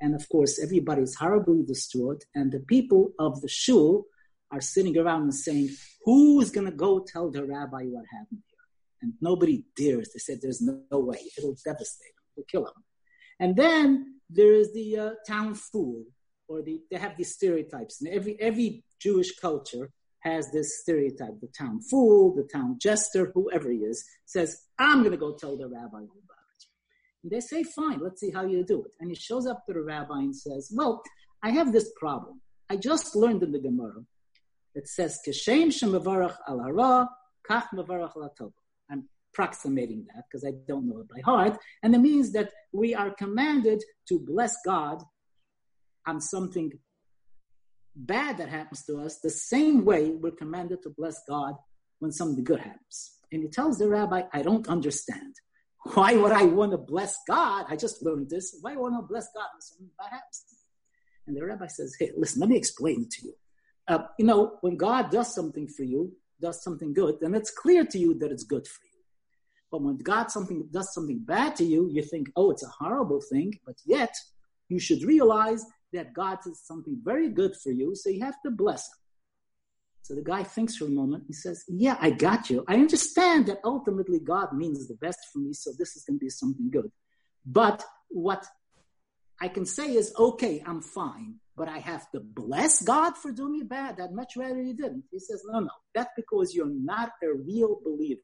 And 0.00 0.14
of 0.14 0.28
course, 0.28 0.58
everybody's 0.62 1.14
horribly 1.14 1.62
distraught, 1.62 2.24
and 2.34 2.50
the 2.50 2.60
people 2.60 3.12
of 3.18 3.40
the 3.42 3.48
shul 3.48 4.06
are 4.50 4.60
sitting 4.60 4.96
around 4.96 5.22
and 5.22 5.34
saying, 5.34 5.70
Who's 6.04 6.50
going 6.50 6.66
to 6.66 6.76
go 6.76 7.04
tell 7.06 7.30
the 7.30 7.44
rabbi 7.44 7.84
what 7.84 8.06
happened 8.10 8.42
here? 8.48 8.58
And 9.02 9.12
nobody 9.20 9.64
dares. 9.76 10.12
They 10.12 10.18
said, 10.18 10.38
There's 10.40 10.62
no, 10.62 10.80
way. 10.90 11.18
It'll 11.36 11.56
devastate 11.64 12.08
him, 12.08 12.24
it'll 12.36 12.46
kill 12.50 12.66
him. 12.66 12.82
And 13.40 13.56
then 13.56 14.20
there 14.28 14.52
is 14.52 14.72
the 14.72 14.98
uh, 14.98 15.10
town 15.26 15.54
fool, 15.54 16.04
or 16.46 16.62
the, 16.62 16.82
they 16.90 16.98
have 16.98 17.16
these 17.16 17.34
stereotypes. 17.34 18.00
And 18.00 18.14
every, 18.14 18.38
every 18.38 18.84
Jewish 19.00 19.36
culture 19.40 19.90
has 20.20 20.52
this 20.52 20.82
stereotype. 20.82 21.40
The 21.40 21.48
town 21.48 21.80
fool, 21.80 22.34
the 22.34 22.44
town 22.44 22.76
jester, 22.78 23.32
whoever 23.34 23.70
he 23.70 23.78
is, 23.78 24.04
says, 24.26 24.60
I'm 24.78 24.98
going 25.00 25.12
to 25.12 25.16
go 25.16 25.34
tell 25.34 25.56
the 25.56 25.66
rabbi 25.66 25.98
about 25.98 26.04
it. 26.04 26.64
And 27.22 27.32
they 27.32 27.40
say, 27.40 27.62
fine, 27.62 28.00
let's 28.00 28.20
see 28.20 28.30
how 28.30 28.44
you 28.44 28.62
do 28.62 28.84
it. 28.84 28.92
And 29.00 29.10
he 29.10 29.16
shows 29.16 29.46
up 29.46 29.64
to 29.66 29.72
the 29.72 29.82
rabbi 29.82 30.18
and 30.18 30.36
says, 30.36 30.70
well, 30.74 31.02
I 31.42 31.50
have 31.50 31.72
this 31.72 31.90
problem. 31.96 32.40
I 32.68 32.76
just 32.76 33.16
learned 33.16 33.42
in 33.42 33.52
the 33.52 33.58
Gemara. 33.58 34.04
It 34.74 34.86
says, 34.86 35.18
Keshem 35.26 35.68
shemavarach 35.68 36.36
al 36.46 36.60
hara, 36.60 37.08
kach 37.48 37.68
mavarach 37.74 38.16
al 38.16 38.52
approximating 39.32 40.06
that 40.14 40.24
because 40.28 40.44
I 40.44 40.52
don't 40.66 40.88
know 40.88 41.00
it 41.00 41.08
by 41.08 41.20
heart. 41.24 41.58
And 41.82 41.94
it 41.94 41.98
means 41.98 42.32
that 42.32 42.52
we 42.72 42.94
are 42.94 43.10
commanded 43.10 43.82
to 44.08 44.18
bless 44.18 44.56
God 44.64 45.02
on 46.06 46.20
something 46.20 46.72
bad 47.94 48.38
that 48.38 48.48
happens 48.48 48.84
to 48.86 49.00
us 49.00 49.18
the 49.18 49.30
same 49.30 49.84
way 49.84 50.10
we're 50.10 50.30
commanded 50.30 50.82
to 50.82 50.90
bless 50.90 51.20
God 51.28 51.54
when 51.98 52.12
something 52.12 52.44
good 52.44 52.60
happens. 52.60 53.18
And 53.32 53.42
he 53.42 53.48
tells 53.48 53.78
the 53.78 53.88
rabbi, 53.88 54.22
I 54.32 54.42
don't 54.42 54.68
understand. 54.68 55.34
Why 55.94 56.14
would 56.14 56.32
I 56.32 56.44
want 56.44 56.72
to 56.72 56.78
bless 56.78 57.16
God? 57.28 57.66
I 57.68 57.76
just 57.76 58.02
learned 58.02 58.28
this. 58.30 58.56
Why 58.60 58.76
would 58.76 58.88
I 58.88 58.90
want 58.90 59.04
to 59.04 59.08
bless 59.08 59.28
God 59.34 59.46
when 59.54 59.60
something 59.60 59.90
bad 59.98 60.10
happens? 60.10 60.44
And 61.26 61.36
the 61.36 61.44
rabbi 61.44 61.68
says, 61.68 61.96
Hey, 61.98 62.10
listen, 62.16 62.40
let 62.40 62.50
me 62.50 62.56
explain 62.56 63.02
it 63.02 63.10
to 63.12 63.26
you. 63.26 63.34
Uh, 63.88 63.98
you 64.18 64.26
know, 64.26 64.58
when 64.60 64.76
God 64.76 65.10
does 65.10 65.34
something 65.34 65.68
for 65.68 65.84
you, 65.84 66.12
does 66.40 66.62
something 66.62 66.92
good, 66.92 67.16
then 67.20 67.34
it's 67.34 67.50
clear 67.50 67.84
to 67.84 67.98
you 67.98 68.14
that 68.18 68.30
it's 68.30 68.44
good 68.44 68.66
for 68.66 68.80
you. 68.84 68.89
But 69.70 69.82
when 69.82 69.98
God 69.98 70.30
something 70.30 70.68
does 70.70 70.92
something 70.92 71.20
bad 71.20 71.56
to 71.56 71.64
you, 71.64 71.88
you 71.90 72.02
think, 72.02 72.30
oh, 72.36 72.50
it's 72.50 72.64
a 72.64 72.68
horrible 72.68 73.20
thing. 73.20 73.58
But 73.64 73.76
yet, 73.84 74.14
you 74.68 74.78
should 74.78 75.02
realize 75.04 75.64
that 75.92 76.12
God 76.12 76.38
does 76.44 76.60
something 76.64 77.00
very 77.02 77.28
good 77.28 77.54
for 77.56 77.70
you, 77.70 77.94
so 77.94 78.10
you 78.10 78.24
have 78.24 78.40
to 78.44 78.50
bless 78.50 78.86
him. 78.86 78.98
So 80.02 80.14
the 80.14 80.22
guy 80.22 80.42
thinks 80.42 80.76
for 80.76 80.86
a 80.86 80.90
moment. 80.90 81.24
He 81.26 81.32
says, 81.32 81.64
Yeah, 81.68 81.96
I 82.00 82.10
got 82.10 82.50
you. 82.50 82.64
I 82.66 82.74
understand 82.74 83.46
that 83.46 83.60
ultimately 83.64 84.18
God 84.18 84.52
means 84.52 84.88
the 84.88 84.94
best 84.94 85.20
for 85.32 85.38
me, 85.38 85.52
so 85.52 85.70
this 85.78 85.96
is 85.96 86.04
going 86.04 86.18
to 86.18 86.24
be 86.24 86.30
something 86.30 86.70
good. 86.70 86.90
But 87.46 87.84
what 88.08 88.44
I 89.40 89.48
can 89.48 89.64
say 89.64 89.94
is, 89.94 90.12
okay, 90.18 90.62
I'm 90.66 90.82
fine, 90.82 91.36
but 91.56 91.68
I 91.68 91.78
have 91.78 92.10
to 92.10 92.20
bless 92.20 92.82
God 92.82 93.16
for 93.16 93.32
doing 93.32 93.52
me 93.52 93.62
bad. 93.62 94.00
I'd 94.00 94.12
much 94.12 94.36
rather 94.36 94.60
you 94.62 94.74
didn't. 94.74 95.04
He 95.10 95.18
says, 95.18 95.42
No, 95.46 95.60
no, 95.60 95.70
that's 95.94 96.10
because 96.16 96.54
you're 96.54 96.66
not 96.66 97.12
a 97.22 97.32
real 97.32 97.80
believer. 97.84 98.20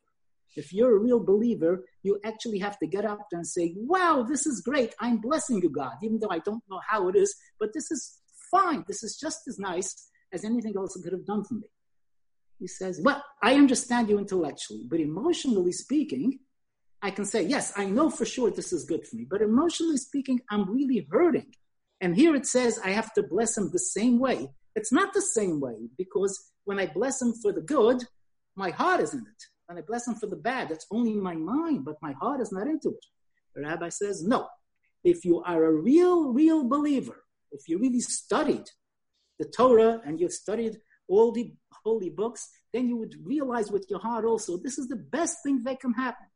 If 0.55 0.73
you're 0.73 0.97
a 0.97 1.01
real 1.01 1.21
believer, 1.21 1.85
you 2.03 2.19
actually 2.25 2.59
have 2.61 2.79
to 2.79 2.87
get 2.87 3.05
up 3.05 3.27
and 3.33 3.47
say, 3.47 3.75
Wow, 3.77 4.25
this 4.29 4.47
is 4.47 4.61
great. 4.61 4.95
I'm 5.01 5.19
blessing 5.19 5.61
you, 5.63 5.71
God, 5.71 5.95
even 6.03 6.19
though 6.19 6.31
I 6.31 6.39
don't 6.39 6.63
know 6.71 6.81
how 6.87 7.09
it 7.09 7.17
is, 7.17 7.35
but 7.59 7.71
this 7.75 7.91
is 7.91 8.19
fine. 8.51 8.85
This 8.87 9.03
is 9.03 9.17
just 9.17 9.49
as 9.49 9.59
nice 9.59 10.09
as 10.33 10.45
anything 10.45 10.75
else 10.77 10.99
could 11.03 11.13
have 11.13 11.27
done 11.27 11.45
for 11.45 11.55
me. 11.55 11.69
He 12.59 12.67
says, 12.67 13.01
Well, 13.03 13.23
I 13.43 13.55
understand 13.55 14.09
you 14.09 14.19
intellectually, 14.19 14.87
but 14.89 15.01
emotionally 15.01 15.73
speaking, 15.73 16.39
I 17.03 17.11
can 17.11 17.25
say, 17.25 17.43
Yes, 17.43 17.73
I 17.77 17.87
know 17.87 18.11
for 18.11 18.25
sure 18.25 18.51
this 18.51 18.73
is 18.73 18.85
good 18.85 19.07
for 19.07 19.17
me, 19.17 19.27
but 19.29 19.43
emotionally 19.43 19.99
speaking, 19.99 20.41
I'm 20.51 20.71
really 20.73 21.07
hurting. 21.11 21.53
And 22.01 22.15
here 22.15 22.35
it 22.35 22.47
says, 22.47 22.79
I 22.85 22.91
have 22.91 23.13
to 23.15 23.23
bless 23.23 23.57
him 23.57 23.71
the 23.71 23.79
same 23.79 24.19
way. 24.19 24.49
It's 24.75 24.93
not 24.93 25.15
the 25.15 25.23
same 25.23 25.61
way 25.61 25.89
because 25.97 26.53
when 26.65 26.79
I 26.79 26.87
bless 26.87 27.23
him 27.23 27.33
for 27.43 27.53
the 27.53 27.63
good, 27.63 28.05
my 28.55 28.71
heart 28.71 29.01
is 29.01 29.15
in 29.15 29.21
it. 29.21 29.45
When 29.67 29.79
I 29.79 29.83
bless 29.83 30.07
him 30.07 30.15
for 30.15 30.27
the 30.27 30.37
bad, 30.37 30.69
that's 30.69 30.87
only 30.91 31.13
in 31.13 31.23
my 31.23 31.35
mind, 31.35 31.85
but 31.85 31.97
my 32.01 32.13
heart 32.13 32.41
is 32.41 32.53
not 32.53 32.67
into 32.67 32.91
it. 32.91 33.05
The 33.55 33.63
rabbi 33.63 33.89
says, 33.89 34.23
No. 34.23 34.49
If 35.05 35.25
you 35.25 35.43
are 35.43 35.65
a 35.65 35.73
real, 35.73 36.33
real 36.33 36.69
believer, 36.69 37.25
if 37.53 37.69
you 37.69 37.79
really 37.79 38.01
studied 38.01 38.65
the 39.39 39.45
Torah 39.45 40.01
and 40.05 40.19
you've 40.21 40.33
studied 40.33 40.79
all 41.09 41.33
the 41.33 41.53
holy 41.85 42.11
books, 42.11 42.49
then 42.73 42.89
you 42.89 42.97
would 42.97 43.15
realize 43.25 43.71
with 43.71 43.87
your 43.89 44.01
heart 44.01 44.25
also, 44.25 44.57
this 44.57 44.79
is 44.79 44.89
the 44.89 44.97
best 44.97 45.37
thing 45.45 45.63
that 45.65 45.81
can 45.81 45.93
happen. 45.93 46.27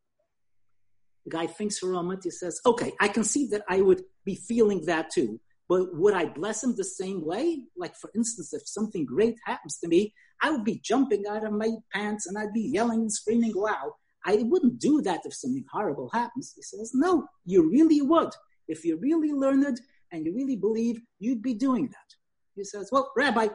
The 1.24 1.30
guy 1.30 1.46
thinks 1.46 1.78
for 1.78 1.90
a 1.90 1.94
moment, 1.94 2.22
he 2.24 2.30
says, 2.30 2.60
okay, 2.64 2.92
I 3.00 3.08
can 3.08 3.24
see 3.24 3.48
that 3.48 3.62
I 3.68 3.80
would 3.80 4.02
be 4.24 4.36
feeling 4.36 4.86
that 4.86 5.10
too. 5.10 5.40
But 5.70 5.94
would 5.94 6.14
I 6.14 6.24
bless 6.24 6.64
him 6.64 6.74
the 6.74 6.82
same 6.82 7.24
way? 7.24 7.62
Like, 7.76 7.94
for 7.94 8.10
instance, 8.12 8.52
if 8.52 8.66
something 8.66 9.06
great 9.06 9.36
happens 9.46 9.78
to 9.78 9.86
me, 9.86 10.12
I 10.42 10.50
would 10.50 10.64
be 10.64 10.80
jumping 10.82 11.22
out 11.30 11.44
of 11.44 11.52
my 11.52 11.70
pants 11.92 12.26
and 12.26 12.36
I'd 12.36 12.52
be 12.52 12.62
yelling 12.62 13.02
and 13.02 13.12
screaming, 13.12 13.52
wow. 13.54 13.94
I 14.26 14.42
wouldn't 14.42 14.80
do 14.80 15.00
that 15.02 15.20
if 15.24 15.32
something 15.32 15.64
horrible 15.72 16.10
happens. 16.12 16.52
He 16.56 16.62
says, 16.62 16.90
no, 16.92 17.28
you 17.44 17.70
really 17.70 18.02
would. 18.02 18.30
If 18.66 18.84
you're 18.84 18.98
really 18.98 19.32
learned 19.32 19.80
and 20.10 20.26
you 20.26 20.34
really 20.34 20.56
believe, 20.56 21.02
you'd 21.20 21.40
be 21.40 21.54
doing 21.54 21.86
that. 21.86 22.16
He 22.56 22.64
says, 22.64 22.88
well, 22.90 23.12
Rabbi, 23.16 23.46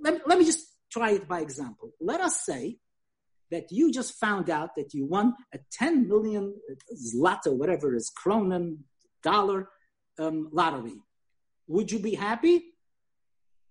let, 0.00 0.28
let 0.28 0.38
me 0.38 0.44
just 0.44 0.68
try 0.92 1.10
it 1.10 1.26
by 1.26 1.40
example. 1.40 1.90
Let 2.00 2.20
us 2.20 2.44
say 2.46 2.78
that 3.50 3.72
you 3.72 3.90
just 3.90 4.14
found 4.20 4.48
out 4.48 4.76
that 4.76 4.94
you 4.94 5.06
won 5.06 5.34
a 5.52 5.58
10 5.72 6.06
million 6.06 6.54
zlata, 6.96 7.52
whatever 7.52 7.96
is, 7.96 8.12
kronen, 8.24 8.78
dollar 9.24 9.70
um, 10.20 10.50
lottery. 10.52 11.00
Would 11.66 11.90
you 11.90 11.98
be 11.98 12.14
happy? 12.14 12.64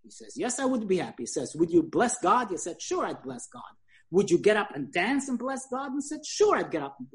He 0.03 0.09
says, 0.09 0.33
Yes, 0.35 0.59
I 0.59 0.65
would 0.65 0.87
be 0.87 0.97
happy. 0.97 1.23
He 1.23 1.27
says, 1.27 1.55
Would 1.55 1.71
you 1.71 1.83
bless 1.83 2.19
God? 2.19 2.49
He 2.49 2.57
said, 2.57 2.81
Sure, 2.81 3.05
I'd 3.05 3.23
bless 3.23 3.47
God. 3.47 3.61
Would 4.11 4.29
you 4.29 4.37
get 4.37 4.57
up 4.57 4.75
and 4.75 4.91
dance 4.91 5.27
and 5.27 5.39
bless 5.39 5.65
God? 5.71 5.91
And 5.91 6.03
said, 6.03 6.25
Sure, 6.25 6.57
I'd 6.57 6.71
get 6.71 6.83
up 6.83 6.97
and 6.99 7.07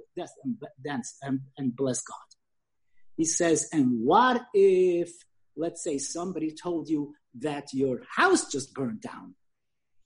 dance 0.84 1.16
and, 1.22 1.76
bless 1.76 2.02
God. 2.02 2.16
He 3.16 3.24
says, 3.24 3.68
And 3.72 4.04
what 4.04 4.46
if, 4.54 5.12
let's 5.56 5.84
say, 5.84 5.98
somebody 5.98 6.54
told 6.54 6.88
you 6.88 7.14
that 7.40 7.68
your 7.72 8.02
house 8.16 8.50
just 8.50 8.74
burned 8.74 9.02
down? 9.02 9.34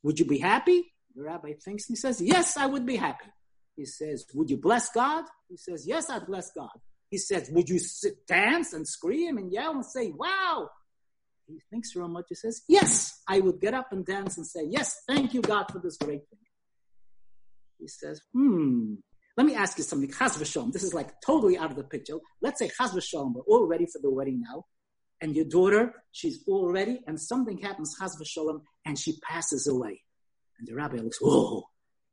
Would 0.03 0.19
you 0.19 0.27
be 0.27 0.39
happy? 0.39 0.93
The 1.15 1.23
rabbi 1.23 1.53
thinks 1.65 1.89
and 1.89 1.97
he 1.97 2.01
says, 2.01 2.21
Yes, 2.21 2.57
I 2.57 2.67
would 2.67 2.85
be 2.85 2.97
happy. 2.97 3.31
He 3.77 3.87
says, 3.87 4.27
Would 4.35 4.51
you 4.51 4.57
bless 4.57 4.91
God? 4.91 5.25
He 5.49 5.57
says, 5.57 5.87
Yes, 5.87 6.11
I'd 6.11 6.27
bless 6.27 6.51
God. 6.53 6.79
He 7.13 7.19
says, 7.19 7.51
Would 7.53 7.69
you 7.69 7.79
sit, 7.79 8.27
dance 8.27 8.73
and 8.73 8.89
scream 8.89 9.37
and 9.37 9.53
yell 9.53 9.73
and 9.73 9.85
say, 9.85 10.11
Wow? 10.17 10.71
He 11.47 11.61
thinks 11.71 11.95
a 11.95 11.99
moment. 11.99 12.25
He 12.31 12.35
says, 12.35 12.63
Yes, 12.67 13.21
I 13.29 13.41
would 13.41 13.61
get 13.61 13.75
up 13.75 13.93
and 13.93 14.05
dance 14.05 14.39
and 14.39 14.47
say, 14.47 14.63
Yes, 14.67 15.03
thank 15.07 15.35
you, 15.35 15.43
God, 15.43 15.67
for 15.71 15.79
this 15.79 15.99
great 15.99 16.23
thing. 16.31 16.39
He 17.79 17.87
says, 17.87 18.23
Hmm, 18.33 18.95
let 19.37 19.47
me 19.47 19.55
ask 19.55 19.77
you 19.77 19.85
something. 19.85 20.11
Chaz 20.11 20.39
v'shalom. 20.39 20.73
This 20.73 20.85
is 20.85 20.95
like 20.95 21.11
totally 21.25 21.59
out 21.59 21.71
of 21.71 21.77
the 21.77 21.85
picture. 21.85 22.15
Let's 22.41 22.59
say 22.59 22.71
Chaz 22.81 22.95
v'shalom. 22.95 23.35
We're 23.35 23.43
all 23.43 23.67
ready 23.67 23.85
for 23.85 24.01
the 24.01 24.11
wedding 24.11 24.43
now. 24.43 24.65
And 25.21 25.37
your 25.37 25.45
daughter, 25.45 25.93
she's 26.13 26.43
all 26.49 26.73
ready, 26.73 27.01
and 27.07 27.21
something 27.21 27.59
happens, 27.59 27.95
Chaz 28.01 28.13
v'shalom, 28.19 28.63
and 28.87 28.99
she 28.99 29.19
passes 29.21 29.67
away. 29.69 30.01
And 30.59 30.67
the 30.67 30.75
rabbi 30.75 30.97
looks, 30.97 31.19
whoa. 31.21 31.65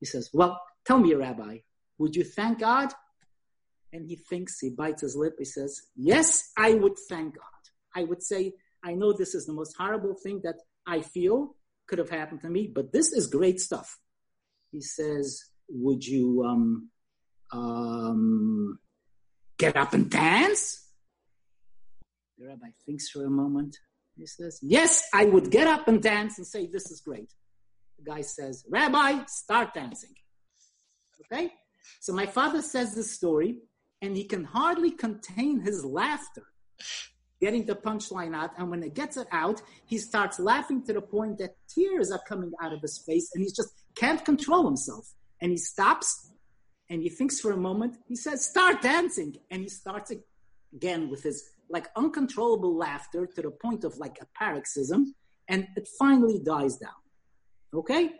He 0.01 0.05
says, 0.05 0.29
Well, 0.33 0.59
tell 0.85 0.99
me, 0.99 1.13
Rabbi, 1.13 1.59
would 1.99 2.17
you 2.17 2.25
thank 2.25 2.59
God? 2.59 2.91
And 3.91 4.05
he 4.05 4.15
thinks, 4.15 4.60
he 4.60 4.69
bites 4.69 5.01
his 5.01 5.15
lip, 5.15 5.36
he 5.39 5.46
says, 5.46 5.81
Yes, 5.96 6.51
I 6.58 6.74
would 6.75 6.98
thank 7.10 7.36
God. 7.36 7.43
I 7.96 8.03
would 8.03 8.22
say, 8.22 8.53
I 8.84 8.93
know 8.93 9.13
this 9.13 9.36
is 9.36 9.46
the 9.46 9.53
most 9.53 9.75
horrible 9.77 10.13
thing 10.13 10.41
that 10.43 10.55
I 10.86 11.01
feel 11.01 11.55
could 11.88 12.00
have 12.00 12.10
happened 12.10 12.41
to 12.41 12.50
me, 12.50 12.72
but 12.74 12.91
this 12.91 13.12
is 13.12 13.27
great 13.27 13.60
stuff. 13.60 13.98
He 14.72 14.81
says, 14.81 15.43
Would 15.69 16.05
you 16.05 16.43
um, 16.46 16.89
um, 17.51 18.79
get 19.58 19.75
up 19.75 19.93
and 19.93 20.10
dance? 20.10 20.88
The 22.38 22.48
rabbi 22.48 22.67
thinks 22.86 23.10
for 23.10 23.25
a 23.25 23.29
moment. 23.29 23.77
He 24.15 24.25
says, 24.25 24.60
Yes, 24.62 25.03
I 25.13 25.25
would 25.25 25.50
get 25.50 25.67
up 25.67 25.88
and 25.88 26.01
dance 26.01 26.38
and 26.38 26.46
say, 26.46 26.67
This 26.67 26.91
is 26.91 27.01
great. 27.01 27.34
The 27.98 28.12
guy 28.12 28.22
says, 28.22 28.65
Rabbi, 28.69 29.24
start 29.27 29.74
dancing. 29.74 30.13
Okay? 31.31 31.51
So 32.00 32.13
my 32.13 32.25
father 32.25 32.62
says 32.62 32.96
this 32.96 33.12
story, 33.12 33.58
and 34.01 34.15
he 34.15 34.23
can 34.23 34.43
hardly 34.43 34.91
contain 34.91 35.61
his 35.61 35.83
laughter, 35.83 36.43
getting 37.41 37.65
the 37.65 37.75
punchline 37.75 38.35
out. 38.35 38.51
And 38.57 38.69
when 38.69 38.81
he 38.81 38.89
gets 38.89 39.17
it 39.17 39.27
out, 39.31 39.61
he 39.85 39.97
starts 39.97 40.39
laughing 40.39 40.83
to 40.85 40.93
the 40.93 41.01
point 41.01 41.37
that 41.39 41.55
tears 41.67 42.11
are 42.11 42.21
coming 42.27 42.51
out 42.61 42.73
of 42.73 42.81
his 42.81 42.97
face, 43.05 43.29
and 43.33 43.43
he 43.43 43.49
just 43.49 43.73
can't 43.95 44.23
control 44.23 44.65
himself. 44.65 45.13
And 45.41 45.51
he 45.51 45.57
stops, 45.57 46.31
and 46.89 47.01
he 47.01 47.09
thinks 47.09 47.39
for 47.39 47.51
a 47.51 47.57
moment. 47.57 47.97
He 48.07 48.15
says, 48.15 48.45
Start 48.45 48.81
dancing. 48.81 49.37
And 49.51 49.61
he 49.61 49.69
starts 49.69 50.11
again 50.73 51.09
with 51.09 51.23
his 51.23 51.51
like 51.69 51.87
uncontrollable 51.95 52.75
laughter 52.75 53.27
to 53.27 53.41
the 53.41 53.51
point 53.51 53.83
of 53.83 53.97
like 53.97 54.17
a 54.21 54.27
paroxysm, 54.37 55.15
and 55.47 55.67
it 55.75 55.87
finally 55.99 56.39
dies 56.39 56.77
down. 56.77 56.91
Okay? 57.73 58.11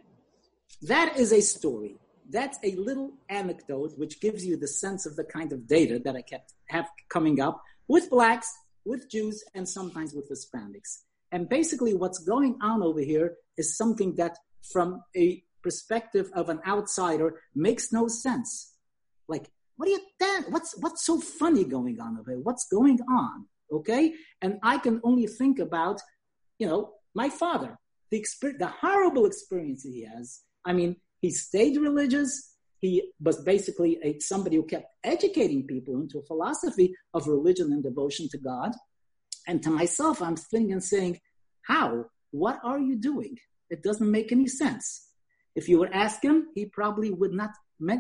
That 0.84 1.18
is 1.18 1.34
a 1.34 1.42
story. 1.42 1.98
That's 2.30 2.60
a 2.64 2.76
little 2.76 3.14
anecdote 3.30 3.94
which 3.98 4.22
gives 4.22 4.46
you 4.46 4.58
the 4.58 4.68
sense 4.68 5.06
of 5.06 5.16
the 5.16 5.24
kind 5.24 5.52
of 5.52 5.68
data 5.68 6.00
that 6.04 6.16
I 6.16 6.22
kept 6.22 6.54
have 6.68 6.88
coming 7.10 7.40
up 7.42 7.62
with 7.88 8.10
blacks, 8.10 8.52
with 8.86 9.10
Jews, 9.10 9.44
and 9.56 9.68
sometimes 9.68 10.14
with 10.14 10.30
Hispanics. 10.30 11.00
And 11.32 11.50
basically, 11.50 11.94
what's 11.94 12.20
going 12.20 12.58
on 12.62 12.84
over 12.84 13.02
here 13.02 13.36
is 13.58 13.76
something 13.76 14.16
that, 14.16 14.38
from 14.72 15.04
a 15.16 15.44
perspective 15.64 16.30
of 16.34 16.50
an 16.50 16.60
outsider, 16.68 17.42
makes 17.56 17.92
no 17.92 18.08
sense. 18.08 18.74
Like, 19.28 19.50
what 19.76 19.88
are 19.88 19.92
you 19.92 20.02
What's 20.50 20.76
what's 20.80 21.06
so 21.06 21.20
funny 21.20 21.64
going 21.64 22.00
on 22.00 22.18
over 22.20 22.32
here? 22.32 22.40
What's 22.40 22.68
going 22.68 23.00
on? 23.10 23.46
Okay, 23.72 24.14
and 24.42 24.60
I 24.64 24.78
can 24.78 25.00
only 25.04 25.28
think 25.28 25.60
about, 25.60 26.02
you 26.58 26.68
know, 26.68 26.94
my 27.14 27.30
father 27.30 27.78
the 28.12 28.18
experience, 28.18 28.60
the 28.60 28.68
horrible 28.68 29.26
experience 29.26 29.84
he 29.84 30.06
has. 30.06 30.42
I 30.66 30.74
mean, 30.74 30.98
he 31.22 31.32
stayed 31.32 31.78
religious. 31.78 32.56
he 32.80 33.12
was 33.20 33.42
basically 33.44 34.00
a, 34.04 34.20
somebody 34.20 34.56
who 34.56 34.64
kept 34.64 34.88
educating 35.04 35.68
people 35.68 36.00
into 36.00 36.20
a 36.20 36.26
philosophy 36.26 36.96
of 37.14 37.28
religion 37.28 37.74
and 37.74 37.84
devotion 37.84 38.30
to 38.30 38.38
God. 38.38 38.72
And 39.48 39.62
to 39.64 39.70
myself, 39.70 40.22
I'm 40.22 40.38
thinking 40.38 40.80
saying, 40.80 41.20
how? 41.64 42.06
What 42.32 42.60
are 42.64 42.80
you 42.80 42.96
doing? 42.96 43.38
It 43.70 43.84
doesn't 43.84 44.10
make 44.10 44.32
any 44.32 44.48
sense. 44.48 45.08
If 45.56 45.68
you 45.68 45.80
would 45.80 45.92
ask 45.92 46.24
him, 46.24 46.48
he 46.56 46.66
probably 46.66 47.12
would 47.12 47.34
not. 47.34 47.52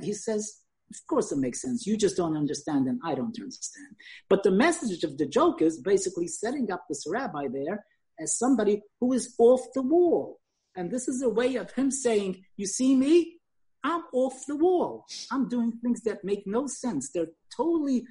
He 0.03 0.13
says, 0.13 0.61
of 0.91 0.97
course 1.07 1.31
it 1.31 1.37
makes 1.37 1.61
sense. 1.61 1.85
You 1.85 1.97
just 1.97 2.17
don't 2.17 2.37
understand 2.37 2.87
and 2.87 2.99
I 3.03 3.15
don't 3.15 3.37
understand. 3.39 3.95
But 4.29 4.43
the 4.43 4.51
message 4.51 5.03
of 5.03 5.17
the 5.17 5.25
joke 5.25 5.61
is 5.61 5.81
basically 5.81 6.27
setting 6.27 6.71
up 6.71 6.85
this 6.87 7.05
rabbi 7.07 7.47
there 7.51 7.85
as 8.19 8.37
somebody 8.37 8.81
who 8.99 9.13
is 9.13 9.35
off 9.37 9.61
the 9.73 9.81
wall. 9.81 10.39
And 10.75 10.91
this 10.91 11.07
is 11.07 11.21
a 11.21 11.29
way 11.29 11.55
of 11.55 11.71
him 11.71 11.91
saying, 11.91 12.43
you 12.57 12.65
see 12.65 12.95
me? 12.95 13.39
I'm 13.83 14.03
off 14.13 14.45
the 14.47 14.55
wall. 14.55 15.05
I'm 15.31 15.47
doing 15.47 15.71
things 15.71 16.01
that 16.01 16.23
make 16.23 16.45
no 16.45 16.67
sense. 16.67 17.11
They're 17.11 17.27
totally 17.55 18.05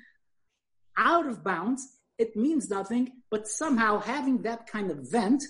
out 0.96 1.26
of 1.26 1.44
bounds. 1.44 1.86
It 2.18 2.34
means 2.36 2.68
nothing, 2.68 3.12
but 3.30 3.46
somehow 3.46 4.00
having 4.00 4.42
that 4.42 4.66
kind 4.66 4.90
of 4.90 5.10
vent 5.10 5.44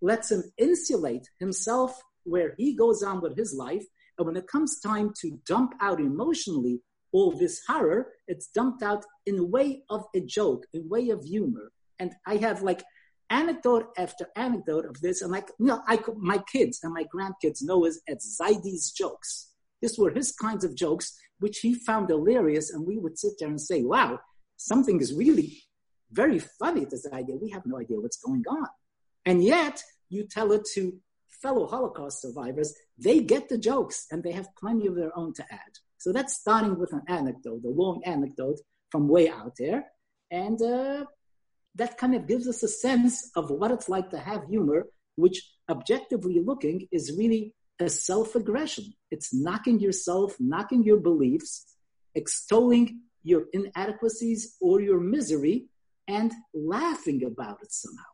lets 0.00 0.30
him 0.30 0.44
insulate 0.56 1.28
himself 1.38 2.00
where 2.24 2.54
he 2.56 2.74
goes 2.74 3.02
on 3.02 3.20
with 3.20 3.36
his 3.36 3.54
life. 3.54 3.84
And 4.16 4.26
when 4.26 4.36
it 4.36 4.46
comes 4.46 4.80
time 4.80 5.12
to 5.20 5.38
dump 5.46 5.74
out 5.80 6.00
emotionally 6.00 6.80
all 7.12 7.32
this 7.32 7.60
horror, 7.66 8.08
it's 8.26 8.48
dumped 8.48 8.82
out 8.82 9.04
in 9.26 9.38
a 9.38 9.44
way 9.44 9.82
of 9.90 10.04
a 10.14 10.20
joke, 10.20 10.66
a 10.74 10.80
way 10.80 11.10
of 11.10 11.24
humor. 11.24 11.72
And 11.98 12.12
I 12.26 12.36
have 12.36 12.62
like 12.62 12.84
anecdote 13.30 13.88
after 13.96 14.28
anecdote 14.36 14.86
of 14.86 15.00
this, 15.00 15.22
and 15.22 15.30
like 15.30 15.48
you 15.58 15.66
know, 15.66 15.82
I 15.86 15.98
my 16.16 16.38
kids 16.38 16.80
and 16.82 16.92
my 16.92 17.04
grandkids 17.04 17.62
know 17.62 17.84
as 17.84 18.00
Zaidi's 18.08 18.90
jokes. 18.92 19.52
These 19.80 19.98
were 19.98 20.10
his 20.10 20.32
kinds 20.32 20.64
of 20.64 20.74
jokes, 20.74 21.16
which 21.38 21.58
he 21.60 21.74
found 21.74 22.08
hilarious, 22.08 22.70
and 22.70 22.86
we 22.86 22.98
would 22.98 23.18
sit 23.18 23.34
there 23.38 23.48
and 23.48 23.60
say, 23.60 23.82
"Wow, 23.82 24.18
something 24.56 25.00
is 25.00 25.14
really 25.14 25.62
very 26.10 26.38
funny. 26.38 26.84
This 26.84 27.06
idea. 27.12 27.36
We 27.36 27.50
have 27.50 27.66
no 27.66 27.78
idea 27.78 28.00
what's 28.00 28.20
going 28.20 28.44
on." 28.48 28.68
And 29.24 29.44
yet, 29.44 29.82
you 30.08 30.26
tell 30.26 30.52
it 30.52 30.66
to 30.74 30.98
fellow 31.42 31.66
Holocaust 31.66 32.22
survivors, 32.22 32.74
they 32.96 33.20
get 33.20 33.48
the 33.48 33.58
jokes 33.58 34.06
and 34.10 34.22
they 34.22 34.32
have 34.32 34.48
plenty 34.56 34.86
of 34.86 34.96
their 34.96 35.16
own 35.16 35.32
to 35.34 35.44
add. 35.50 35.72
So 35.98 36.12
that's 36.12 36.34
starting 36.34 36.78
with 36.78 36.92
an 36.92 37.02
anecdote, 37.08 37.64
a 37.64 37.68
long 37.68 38.02
anecdote 38.04 38.60
from 38.90 39.08
way 39.08 39.28
out 39.28 39.54
there. 39.58 39.86
And 40.30 40.60
uh, 40.60 41.04
that 41.78 41.96
kind 41.96 42.14
of 42.14 42.26
gives 42.26 42.46
us 42.46 42.62
a 42.62 42.68
sense 42.68 43.30
of 43.34 43.50
what 43.50 43.70
it's 43.70 43.88
like 43.88 44.10
to 44.10 44.18
have 44.18 44.44
humor, 44.44 44.86
which 45.16 45.42
objectively 45.70 46.40
looking 46.44 46.88
is 46.92 47.16
really 47.16 47.54
a 47.80 47.88
self 47.88 48.34
aggression. 48.34 48.92
It's 49.10 49.32
knocking 49.32 49.78
yourself, 49.80 50.36
knocking 50.40 50.82
your 50.82 50.98
beliefs, 50.98 51.76
extolling 52.14 53.00
your 53.22 53.44
inadequacies 53.52 54.56
or 54.60 54.80
your 54.80 55.00
misery, 55.00 55.66
and 56.08 56.32
laughing 56.52 57.24
about 57.24 57.58
it 57.62 57.72
somehow. 57.72 58.04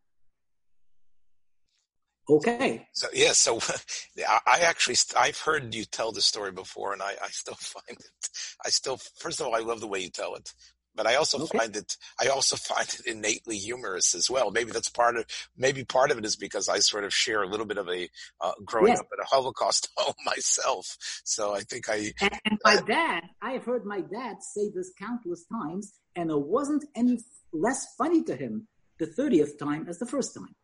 Okay. 2.29 2.87
So 2.93 3.07
yeah, 3.13 3.33
so 3.33 3.59
I 4.47 4.61
actually 4.61 4.97
I've 5.17 5.39
heard 5.39 5.75
you 5.75 5.85
tell 5.85 6.13
the 6.13 6.23
story 6.23 6.53
before, 6.53 6.93
and 6.93 7.03
I, 7.03 7.15
I 7.23 7.29
still 7.29 7.55
find 7.59 7.99
it. 7.99 8.29
I 8.65 8.71
still 8.71 8.99
first 9.17 9.41
of 9.41 9.47
all 9.47 9.55
I 9.55 9.61
love 9.61 9.81
the 9.81 9.87
way 9.87 10.01
you 10.01 10.11
tell 10.11 10.35
it, 10.35 10.53
but 10.95 11.07
I 11.07 11.17
also 11.17 11.43
okay. 11.43 11.59
find 11.59 11.77
it 11.77 11.97
I 12.21 12.29
also 12.29 12.57
find 12.75 12.89
it 12.89 13.07
innately 13.07 13.59
humorous 13.59 14.15
as 14.15 14.31
well. 14.31 14.51
Maybe 14.51 14.73
that's 14.73 14.89
part 14.89 15.17
of 15.17 15.27
maybe 15.57 15.85
part 15.85 16.11
of 16.11 16.19
it 16.19 16.25
is 16.25 16.37
because 16.37 16.69
I 16.69 16.79
sort 16.79 17.05
of 17.05 17.13
share 17.13 17.43
a 17.43 17.47
little 17.47 17.67
bit 17.67 17.79
of 17.79 17.89
a 17.89 18.09
uh, 18.41 18.53
growing 18.65 18.89
yes. 18.89 19.01
up 19.01 19.09
at 19.13 19.23
a 19.23 19.27
Holocaust 19.27 19.89
home 19.97 20.15
myself. 20.25 20.97
So 21.25 21.55
I 21.55 21.61
think 21.61 21.89
I 21.89 22.13
and, 22.21 22.41
and 22.45 22.59
my 22.65 22.77
uh, 22.77 22.81
dad 22.83 23.23
I 23.43 23.53
have 23.53 23.65
heard 23.65 23.85
my 23.85 24.01
dad 24.01 24.37
say 24.43 24.71
this 24.75 24.93
countless 24.99 25.45
times, 25.47 25.95
and 26.17 26.31
it 26.31 26.41
wasn't 26.41 26.85
any 26.95 27.21
less 27.53 27.95
funny 27.97 28.23
to 28.25 28.37
him 28.37 28.69
the 28.99 29.07
thirtieth 29.07 29.59
time 29.59 29.87
as 29.89 29.99
the 29.99 30.07
first 30.07 30.35
time. 30.35 30.55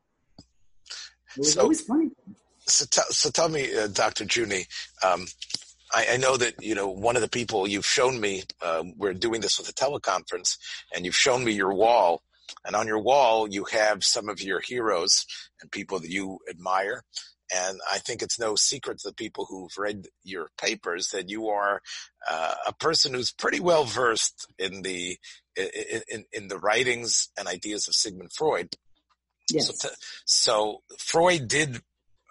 It 1.37 1.39
was 1.39 1.53
so, 1.53 1.63
always 1.63 1.81
funny. 1.83 2.11
So, 2.67 2.85
t- 2.91 3.01
so 3.11 3.31
tell 3.31 3.49
me, 3.49 3.75
uh, 3.75 3.89
Dr. 3.89 4.25
Juni. 4.25 4.67
um, 5.05 5.27
I, 5.93 6.07
I, 6.13 6.17
know 6.17 6.37
that 6.37 6.63
you 6.63 6.75
know 6.75 6.89
one 6.89 7.17
of 7.17 7.23
the 7.23 7.29
people 7.29 7.67
you've 7.67 7.87
shown 7.87 8.21
me. 8.21 8.45
Uh, 8.63 8.85
we're 8.97 9.15
doing 9.15 9.41
this 9.41 9.59
with 9.59 9.69
a 9.69 9.73
teleconference, 9.73 10.57
and 10.95 11.05
you've 11.05 11.17
shown 11.17 11.45
me 11.45 11.53
your 11.53 11.75
wall. 11.75 12.23
And 12.65 12.75
on 12.75 12.87
your 12.89 12.99
wall, 12.99 13.49
you 13.49 13.65
have 13.65 14.05
some 14.05 14.29
of 14.29 14.43
your 14.43 14.61
heroes 14.61 15.25
and 15.61 15.71
people 15.71 16.01
that 16.01 16.11
you 16.11 16.41
admire. 16.49 17.05
And 17.55 17.81
I 17.91 17.99
think 17.99 18.23
it's 18.23 18.39
no 18.39 18.55
secret 18.55 18.99
to 19.01 19.09
the 19.09 19.15
people 19.15 19.47
who've 19.49 19.77
read 19.77 20.07
your 20.23 20.49
papers 20.61 21.09
that 21.09 21.29
you 21.29 21.49
are 21.49 21.81
uh, 22.29 22.55
a 22.67 22.73
person 22.73 23.15
who's 23.15 23.33
pretty 23.33 23.61
well 23.61 23.85
versed 23.85 24.47
in 24.59 24.83
the 24.83 25.17
in, 25.57 26.03
in, 26.09 26.25
in 26.33 26.49
the 26.49 26.59
writings 26.59 27.29
and 27.39 27.49
ideas 27.49 27.89
of 27.89 27.95
Sigmund 27.95 28.33
Freud. 28.33 28.77
Yes. 29.53 29.67
So, 29.67 29.89
to, 29.89 29.95
so 30.25 30.83
Freud 30.99 31.49
did 31.49 31.81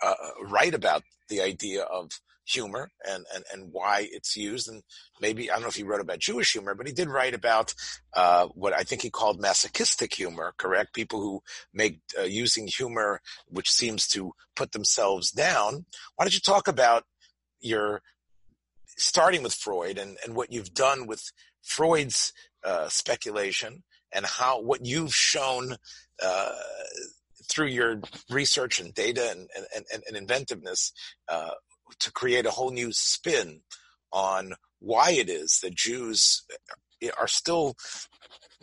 uh, 0.02 0.14
write 0.44 0.74
about 0.74 1.04
the 1.28 1.42
idea 1.42 1.84
of 1.84 2.12
humor 2.50 2.92
and, 3.08 3.26
and, 3.34 3.44
and 3.54 3.72
why 3.72 4.08
it's 4.12 4.36
used. 4.36 4.70
And 4.70 4.84
maybe, 5.22 5.50
I 5.50 5.56
don't 5.56 5.64
know 5.64 5.70
if 5.70 5.76
he 5.76 5.84
wrote 5.84 6.02
about 6.02 6.20
Jewish 6.20 6.52
humor, 6.52 6.76
but 6.76 6.88
he 6.88 6.94
did 6.94 7.10
write 7.10 7.34
about 7.34 7.74
uh, 8.16 8.48
what 8.48 8.74
I 8.74 8.84
think 8.84 9.02
he 9.02 9.10
called 9.10 9.42
masochistic 9.42 10.14
humor, 10.14 10.54
correct? 10.58 10.94
People 10.94 11.22
who 11.22 11.42
make 11.74 12.00
uh, 12.18 12.24
using 12.24 12.68
humor, 12.68 13.22
which 13.48 13.70
seems 13.70 14.08
to 14.10 14.34
put 14.56 14.72
themselves 14.72 15.32
down. 15.32 15.86
Why 16.16 16.26
don't 16.26 16.34
you 16.34 16.40
talk 16.40 16.68
about 16.68 17.04
your 17.60 18.02
starting 18.98 19.44
with 19.44 19.54
Freud 19.54 19.98
and, 19.98 20.18
and 20.26 20.36
what 20.36 20.52
you've 20.52 20.74
done 20.74 21.08
with 21.08 21.32
Freud's 21.62 22.34
uh, 22.64 22.90
speculation 22.90 23.84
and 24.12 24.26
how 24.26 24.62
what 24.62 24.86
you've 24.86 25.14
shown 25.14 25.78
uh, 26.22 26.52
through 27.50 27.68
your 27.68 28.02
research 28.30 28.80
and 28.80 28.94
data 28.94 29.32
and, 29.32 29.48
and, 29.76 30.04
and, 30.08 30.18
inventiveness 30.18 30.92
uh, 31.30 31.52
to 32.00 32.12
create 32.12 32.46
a 32.46 32.52
whole 32.52 32.72
new 32.72 32.92
spin 32.92 33.62
on 34.12 34.54
why 34.80 35.12
it 35.12 35.30
is 35.30 35.60
that 35.62 35.76
Jews 35.76 36.44
are 37.18 37.28
still 37.28 37.76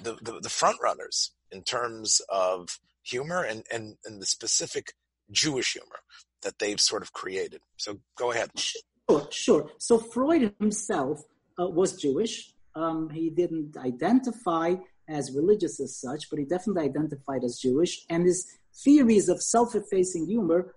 the, 0.03 0.17
the, 0.23 0.41
the 0.41 0.49
front 0.49 0.79
runners 0.83 1.33
in 1.51 1.63
terms 1.63 2.21
of 2.29 2.79
humor 3.03 3.43
and, 3.43 3.65
and, 3.73 3.97
and 4.05 4.21
the 4.21 4.27
specific 4.27 4.93
Jewish 5.31 5.73
humor 5.73 6.01
that 6.43 6.59
they've 6.59 6.81
sort 6.81 7.03
of 7.03 7.13
created. 7.13 7.61
So 7.77 7.99
go 8.17 8.33
ahead. 8.33 8.51
Sure, 8.57 9.29
sure. 9.31 9.71
So 9.79 9.99
Freud 9.99 10.55
himself 10.59 11.23
uh, 11.59 11.69
was 11.69 12.01
Jewish. 12.01 12.53
Um, 12.75 13.11
he 13.11 13.31
didn't 13.31 13.77
identify 13.77 14.75
as 15.09 15.33
religious 15.33 15.81
as 15.81 15.97
such, 15.97 16.29
but 16.31 16.39
he 16.39 16.45
definitely 16.45 16.85
identified 16.85 17.45
as 17.45 17.59
Jewish. 17.59 18.05
And 18.11 18.27
his 18.27 18.47
theories 18.75 19.29
of 19.29 19.43
self-effacing 19.43 20.27
humor 20.27 20.75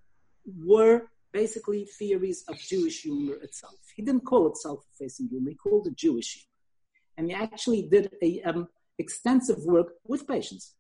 were 0.64 1.10
basically 1.32 1.86
theories 1.86 2.44
of 2.48 2.58
Jewish 2.58 3.02
humor 3.02 3.36
itself. 3.36 3.76
He 3.96 4.02
didn't 4.02 4.26
call 4.26 4.48
it 4.48 4.58
self-effacing 4.58 5.30
humor; 5.30 5.50
he 5.52 5.56
called 5.56 5.88
it 5.88 5.96
Jewish 5.96 6.34
humor. 6.34 6.46
And 7.18 7.28
he 7.28 7.34
actually 7.34 7.84
did 7.84 8.12
a 8.22 8.42
um, 8.44 8.68
extensive 8.98 9.58
work 9.66 9.94
with 10.08 10.28
patients 10.28 10.76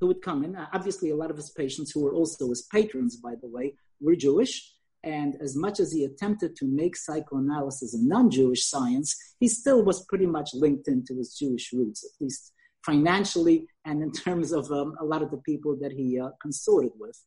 who 0.00 0.06
would 0.06 0.22
come 0.22 0.44
in. 0.44 0.56
Obviously, 0.72 1.10
a 1.10 1.16
lot 1.16 1.30
of 1.30 1.36
his 1.36 1.50
patients, 1.50 1.90
who 1.90 2.02
were 2.02 2.14
also 2.14 2.48
his 2.48 2.62
patrons, 2.62 3.16
by 3.16 3.34
the 3.40 3.48
way, 3.48 3.74
were 4.00 4.14
Jewish. 4.14 4.72
And 5.04 5.36
as 5.40 5.56
much 5.56 5.80
as 5.80 5.92
he 5.92 6.04
attempted 6.04 6.56
to 6.56 6.66
make 6.66 6.96
psychoanalysis 6.96 7.94
a 7.94 8.02
non-Jewish 8.02 8.64
science, 8.64 9.16
he 9.38 9.48
still 9.48 9.84
was 9.84 10.04
pretty 10.06 10.26
much 10.26 10.50
linked 10.54 10.88
into 10.88 11.16
his 11.16 11.34
Jewish 11.34 11.72
roots, 11.72 12.04
at 12.04 12.20
least 12.20 12.52
financially 12.84 13.66
and 13.84 14.02
in 14.02 14.12
terms 14.12 14.52
of 14.52 14.70
um, 14.70 14.94
a 15.00 15.04
lot 15.04 15.22
of 15.22 15.30
the 15.30 15.38
people 15.38 15.76
that 15.80 15.92
he 15.92 16.18
uh, 16.20 16.30
consorted 16.40 16.92
with. 16.98 17.18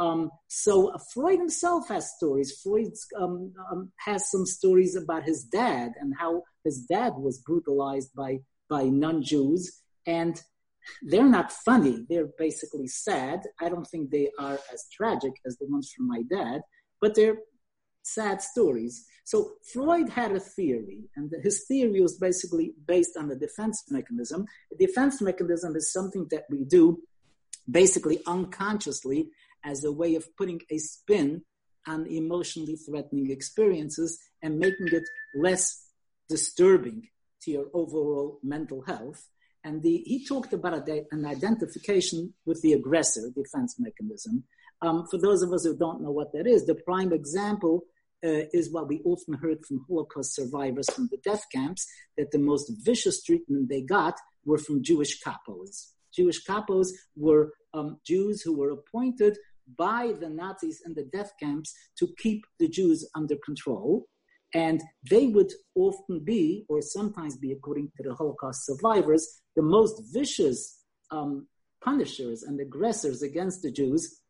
Um, 0.00 0.30
so 0.48 0.88
uh, 0.94 0.98
Freud 1.12 1.38
himself 1.38 1.88
has 1.88 2.16
stories. 2.16 2.58
Freud 2.62 2.92
um, 3.18 3.52
um, 3.70 3.92
has 3.98 4.30
some 4.30 4.46
stories 4.46 4.96
about 4.96 5.24
his 5.24 5.44
dad 5.44 5.92
and 6.00 6.14
how 6.18 6.42
his 6.64 6.86
dad 6.86 7.12
was 7.16 7.38
brutalized 7.38 8.10
by 8.16 8.38
by 8.70 8.84
non-Jews, 8.84 9.82
and 10.06 10.40
they're 11.02 11.34
not 11.38 11.52
funny. 11.52 12.06
They're 12.08 12.30
basically 12.38 12.86
sad. 12.86 13.40
I 13.60 13.68
don't 13.68 13.86
think 13.86 14.10
they 14.10 14.30
are 14.38 14.58
as 14.72 14.86
tragic 14.90 15.32
as 15.44 15.58
the 15.58 15.66
ones 15.66 15.92
from 15.94 16.08
my 16.08 16.22
dad, 16.30 16.62
but 17.00 17.14
they're 17.14 17.38
sad 18.02 18.40
stories. 18.40 19.04
So 19.24 19.52
Freud 19.72 20.08
had 20.08 20.32
a 20.32 20.40
theory, 20.40 21.10
and 21.14 21.30
his 21.42 21.64
theory 21.68 22.00
was 22.00 22.16
basically 22.16 22.72
based 22.86 23.18
on 23.18 23.28
the 23.28 23.36
defense 23.36 23.84
mechanism. 23.90 24.46
The 24.70 24.86
defense 24.86 25.20
mechanism 25.20 25.76
is 25.76 25.92
something 25.92 26.26
that 26.30 26.44
we 26.48 26.64
do 26.64 27.02
basically 27.70 28.20
unconsciously 28.26 29.30
as 29.64 29.84
a 29.84 29.92
way 29.92 30.14
of 30.14 30.24
putting 30.36 30.60
a 30.70 30.78
spin 30.78 31.42
on 31.86 32.06
emotionally 32.06 32.76
threatening 32.76 33.30
experiences 33.30 34.18
and 34.42 34.58
making 34.58 34.88
it 34.88 35.04
less 35.34 35.86
disturbing 36.28 37.08
to 37.42 37.50
your 37.50 37.66
overall 37.72 38.38
mental 38.42 38.82
health. 38.82 39.26
And 39.64 39.82
the, 39.82 40.02
he 40.06 40.26
talked 40.26 40.52
about 40.52 40.88
a, 40.88 41.04
an 41.10 41.26
identification 41.26 42.34
with 42.46 42.62
the 42.62 42.72
aggressor 42.72 43.30
defense 43.34 43.76
mechanism. 43.78 44.44
Um, 44.82 45.06
for 45.10 45.18
those 45.18 45.42
of 45.42 45.52
us 45.52 45.64
who 45.64 45.76
don't 45.76 46.02
know 46.02 46.10
what 46.10 46.32
that 46.32 46.46
is, 46.46 46.64
the 46.64 46.74
prime 46.74 47.12
example 47.12 47.84
uh, 48.24 48.44
is 48.52 48.72
what 48.72 48.88
we 48.88 49.00
often 49.04 49.34
heard 49.34 49.64
from 49.66 49.84
Holocaust 49.88 50.34
survivors 50.34 50.88
from 50.90 51.08
the 51.10 51.18
death 51.18 51.44
camps 51.52 51.86
that 52.16 52.30
the 52.30 52.38
most 52.38 52.72
vicious 52.84 53.22
treatment 53.22 53.68
they 53.68 53.82
got 53.82 54.14
were 54.44 54.58
from 54.58 54.82
Jewish 54.82 55.22
capos. 55.22 55.92
Jewish 56.14 56.44
capos 56.44 56.88
were 57.16 57.52
um, 57.72 57.98
Jews 58.06 58.42
who 58.42 58.56
were 58.56 58.70
appointed 58.70 59.38
by 59.76 60.14
the 60.20 60.28
Nazis 60.28 60.82
in 60.84 60.94
the 60.94 61.08
death 61.12 61.32
camps 61.40 61.74
to 61.98 62.08
keep 62.18 62.44
the 62.58 62.68
Jews 62.68 63.08
under 63.14 63.36
control. 63.44 64.06
And 64.52 64.82
they 65.08 65.28
would 65.28 65.52
often 65.74 66.24
be, 66.24 66.64
or 66.68 66.82
sometimes 66.82 67.36
be, 67.36 67.52
according 67.52 67.92
to 67.96 68.02
the 68.02 68.14
Holocaust 68.14 68.66
survivors, 68.66 69.42
the 69.54 69.62
most 69.62 70.02
vicious 70.12 70.82
um, 71.10 71.46
punishers 71.82 72.42
and 72.42 72.60
aggressors 72.60 73.22
against 73.22 73.62
the 73.62 73.70
Jews 73.70 74.20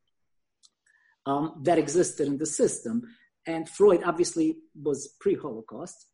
um, 1.27 1.61
that 1.63 1.79
existed 1.79 2.27
in 2.27 2.39
the 2.39 2.47
system. 2.47 3.03
And 3.47 3.69
Freud 3.69 4.03
obviously 4.05 4.59
was 4.81 5.15
pre 5.21 5.35
Holocaust. 5.35 6.07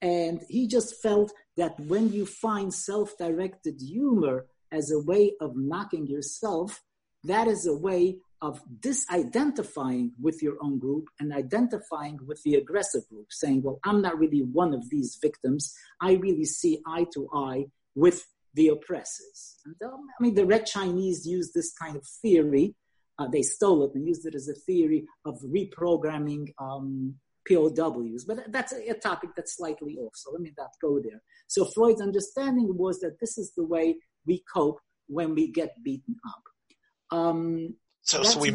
And 0.00 0.40
he 0.48 0.66
just 0.66 1.00
felt 1.00 1.32
that 1.56 1.78
when 1.78 2.12
you 2.12 2.26
find 2.26 2.72
self 2.72 3.16
directed 3.18 3.80
humor 3.80 4.46
as 4.72 4.90
a 4.90 5.00
way 5.00 5.34
of 5.40 5.56
knocking 5.56 6.06
yourself, 6.06 6.82
that 7.24 7.46
is 7.46 7.66
a 7.66 7.76
way 7.76 8.18
of 8.42 8.60
disidentifying 8.80 10.10
with 10.20 10.42
your 10.42 10.56
own 10.60 10.78
group 10.78 11.06
and 11.20 11.32
identifying 11.32 12.18
with 12.26 12.42
the 12.42 12.56
aggressive 12.56 13.08
group, 13.08 13.28
saying, 13.30 13.62
Well, 13.62 13.78
I'm 13.84 14.02
not 14.02 14.18
really 14.18 14.40
one 14.40 14.74
of 14.74 14.90
these 14.90 15.16
victims. 15.22 15.72
I 16.00 16.14
really 16.14 16.44
see 16.44 16.82
eye 16.86 17.06
to 17.14 17.28
eye 17.32 17.66
with 17.94 18.26
the 18.54 18.68
oppressors. 18.68 19.56
And, 19.64 19.76
I 19.82 20.22
mean, 20.22 20.34
the 20.34 20.44
Red 20.44 20.66
Chinese 20.66 21.24
used 21.24 21.54
this 21.54 21.72
kind 21.72 21.96
of 21.96 22.04
theory. 22.20 22.74
Uh, 23.18 23.28
they 23.28 23.42
stole 23.42 23.84
it 23.84 23.94
and 23.94 24.06
used 24.06 24.26
it 24.26 24.34
as 24.34 24.48
a 24.48 24.54
theory 24.54 25.06
of 25.24 25.38
reprogramming 25.40 26.48
um, 26.58 27.14
POWs. 27.48 28.24
But 28.24 28.50
that's 28.50 28.72
a, 28.72 28.90
a 28.90 28.94
topic 28.94 29.30
that's 29.36 29.56
slightly 29.56 29.96
off, 29.98 30.12
so 30.14 30.32
let 30.32 30.40
me 30.40 30.52
not 30.58 30.70
go 30.80 31.00
there. 31.00 31.22
So 31.46 31.64
Freud's 31.64 32.00
understanding 32.00 32.76
was 32.76 32.98
that 33.00 33.20
this 33.20 33.38
is 33.38 33.52
the 33.56 33.64
way 33.64 33.96
we 34.26 34.42
cope 34.52 34.80
when 35.06 35.34
we 35.34 35.50
get 35.50 35.82
beaten 35.84 36.16
up. 36.26 37.16
Um, 37.16 37.74
so, 38.02 38.22
so 38.24 38.40
we 38.40 38.52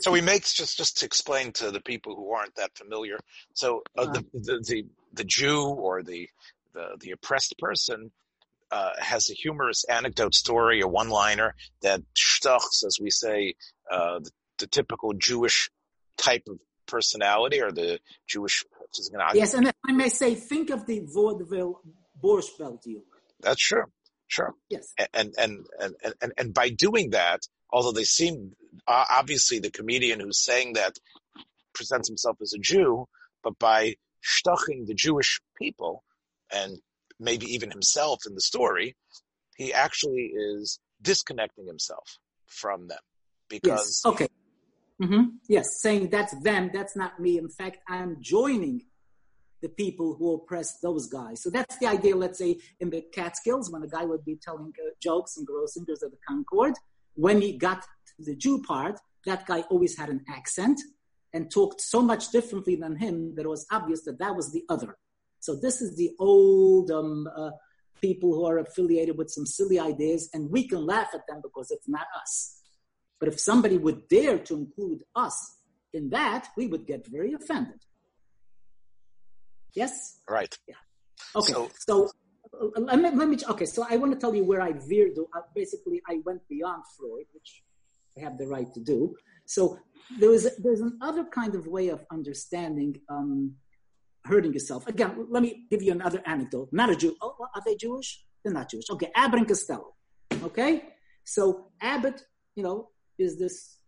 so 0.00 0.10
we 0.10 0.20
make 0.20 0.44
just 0.44 0.76
just 0.76 0.98
to 0.98 1.06
explain 1.06 1.52
to 1.52 1.70
the 1.70 1.80
people 1.80 2.16
who 2.16 2.32
aren't 2.32 2.56
that 2.56 2.76
familiar. 2.76 3.18
So 3.54 3.82
uh, 3.96 4.02
uh, 4.02 4.12
the, 4.12 4.24
the, 4.34 4.64
the 4.66 4.86
the 5.12 5.24
Jew 5.24 5.62
or 5.62 6.02
the 6.02 6.28
the 6.74 6.96
the 7.00 7.10
oppressed 7.12 7.56
person 7.58 8.10
uh, 8.70 8.90
has 8.98 9.30
a 9.30 9.34
humorous 9.34 9.84
anecdote 9.84 10.34
story, 10.34 10.80
a 10.80 10.88
one 10.88 11.08
liner 11.08 11.54
that 11.82 12.02
stuchs, 12.14 12.84
as 12.84 12.98
we 13.00 13.10
say, 13.10 13.54
uh, 13.90 14.18
the, 14.18 14.30
the, 14.58 14.66
typical 14.66 15.14
Jewish 15.14 15.70
type 16.18 16.42
of 16.48 16.60
personality 16.86 17.62
or 17.62 17.72
the 17.72 17.98
Jewish. 18.26 18.64
Yes, 19.34 19.54
and 19.54 19.70
I 19.86 19.92
may 19.92 20.08
say, 20.08 20.34
think 20.34 20.70
of 20.70 20.86
the 20.86 21.00
vaudeville 21.00 21.80
Borscht 22.22 22.58
Belt 22.58 22.82
humor. 22.84 23.04
That's 23.40 23.60
true. 23.60 23.84
Sure. 24.28 24.54
Yes. 24.70 24.92
And, 25.12 25.34
and, 25.38 25.66
and, 25.78 25.94
and, 26.20 26.32
and 26.36 26.54
by 26.54 26.70
doing 26.70 27.10
that, 27.10 27.46
although 27.70 27.92
they 27.92 28.04
seem, 28.04 28.52
obviously 28.86 29.58
the 29.58 29.70
comedian 29.70 30.20
who's 30.20 30.44
saying 30.44 30.74
that 30.74 30.96
presents 31.74 32.08
himself 32.08 32.36
as 32.40 32.52
a 32.54 32.58
Jew, 32.58 33.06
but 33.42 33.58
by 33.58 33.94
stuching 34.22 34.86
the 34.86 34.94
Jewish 34.94 35.40
people 35.56 36.04
and 36.52 36.78
maybe 37.20 37.46
even 37.46 37.70
himself 37.70 38.20
in 38.26 38.34
the 38.34 38.40
story, 38.40 38.96
he 39.56 39.72
actually 39.72 40.32
is 40.34 40.78
disconnecting 41.02 41.66
himself 41.66 42.18
from 42.46 42.88
them 42.88 42.98
because. 43.48 44.02
Yes. 44.04 44.12
Okay. 44.12 44.28
Mm-hmm. 45.00 45.36
Yes, 45.48 45.80
saying 45.80 46.10
that's 46.10 46.34
them, 46.42 46.70
that's 46.74 46.96
not 46.96 47.20
me. 47.20 47.38
In 47.38 47.48
fact, 47.48 47.78
I'm 47.88 48.16
joining 48.20 48.82
the 49.60 49.68
people 49.68 50.14
who 50.14 50.34
oppress 50.34 50.78
those 50.80 51.06
guys. 51.06 51.42
So 51.42 51.50
that's 51.50 51.78
the 51.78 51.86
idea, 51.86 52.16
let's 52.16 52.38
say, 52.38 52.58
in 52.80 52.90
the 52.90 53.02
Catskills, 53.12 53.70
when 53.70 53.82
a 53.82 53.88
guy 53.88 54.04
would 54.04 54.24
be 54.24 54.36
telling 54.36 54.72
uh, 54.84 54.90
jokes 55.00 55.36
and 55.36 55.46
grossing 55.46 55.84
Grossingers 55.86 56.02
at 56.04 56.10
the 56.10 56.18
Concord. 56.26 56.74
When 57.18 57.42
he 57.42 57.58
got 57.58 57.82
to 57.82 58.12
the 58.20 58.36
Jew 58.36 58.62
part, 58.62 59.00
that 59.26 59.44
guy 59.44 59.62
always 59.70 59.98
had 59.98 60.08
an 60.08 60.24
accent 60.28 60.80
and 61.34 61.50
talked 61.50 61.80
so 61.80 62.00
much 62.00 62.30
differently 62.30 62.76
than 62.76 62.94
him 62.94 63.34
that 63.34 63.44
it 63.44 63.48
was 63.48 63.66
obvious 63.72 64.04
that 64.04 64.20
that 64.20 64.36
was 64.36 64.52
the 64.52 64.64
other. 64.68 64.96
So 65.40 65.56
this 65.56 65.82
is 65.82 65.96
the 65.96 66.12
old 66.20 66.92
um, 66.92 67.28
uh, 67.36 67.50
people 68.00 68.32
who 68.34 68.44
are 68.44 68.58
affiliated 68.58 69.18
with 69.18 69.30
some 69.30 69.46
silly 69.46 69.80
ideas, 69.80 70.30
and 70.32 70.48
we 70.48 70.68
can 70.68 70.86
laugh 70.86 71.08
at 71.12 71.26
them 71.26 71.40
because 71.42 71.72
it's 71.72 71.88
not 71.88 72.06
us. 72.22 72.62
But 73.18 73.30
if 73.30 73.40
somebody 73.40 73.78
would 73.78 74.06
dare 74.06 74.38
to 74.38 74.54
include 74.54 75.02
us 75.16 75.56
in 75.92 76.10
that, 76.10 76.46
we 76.56 76.68
would 76.68 76.86
get 76.86 77.04
very 77.08 77.32
offended. 77.32 77.80
Yes? 79.74 80.20
Right. 80.30 80.56
Yeah. 80.68 80.76
Okay. 81.34 81.52
So, 81.52 81.70
so 81.80 82.10
let, 82.76 82.98
me, 83.00 83.10
let 83.10 83.28
me, 83.28 83.36
okay, 83.50 83.66
so 83.66 83.86
I 83.88 83.96
want 83.96 84.12
to 84.12 84.18
tell 84.18 84.34
you 84.34 84.44
where 84.44 84.60
I 84.60 84.72
veered. 84.72 85.12
Uh, 85.18 85.40
basically, 85.54 86.00
I 86.08 86.20
went 86.24 86.40
beyond 86.48 86.82
Freud, 86.96 87.26
which 87.32 87.62
I 88.16 88.20
have 88.22 88.38
the 88.38 88.46
right 88.46 88.72
to 88.74 88.80
do. 88.80 89.14
So 89.46 89.78
there 90.18 90.32
is, 90.32 90.48
there's 90.58 90.80
another 90.80 91.24
kind 91.24 91.54
of 91.54 91.66
way 91.66 91.88
of 91.88 92.04
understanding 92.10 93.00
um, 93.08 93.54
hurting 94.24 94.52
yourself. 94.52 94.86
Again, 94.86 95.26
let 95.30 95.42
me 95.42 95.66
give 95.70 95.82
you 95.82 95.92
another 95.92 96.22
anecdote. 96.26 96.68
Not 96.72 96.90
a 96.90 96.96
Jew. 96.96 97.16
Oh, 97.22 97.34
are 97.54 97.62
they 97.64 97.76
Jewish? 97.76 98.24
They're 98.44 98.52
not 98.52 98.70
Jewish. 98.70 98.84
Okay, 98.90 99.10
Abbott 99.14 99.40
and 99.40 99.48
Costello. 99.48 99.94
Okay? 100.42 100.84
So 101.24 101.68
Abbott, 101.80 102.22
you 102.54 102.62
know, 102.62 102.88
is 103.18 103.38
this 103.38 103.78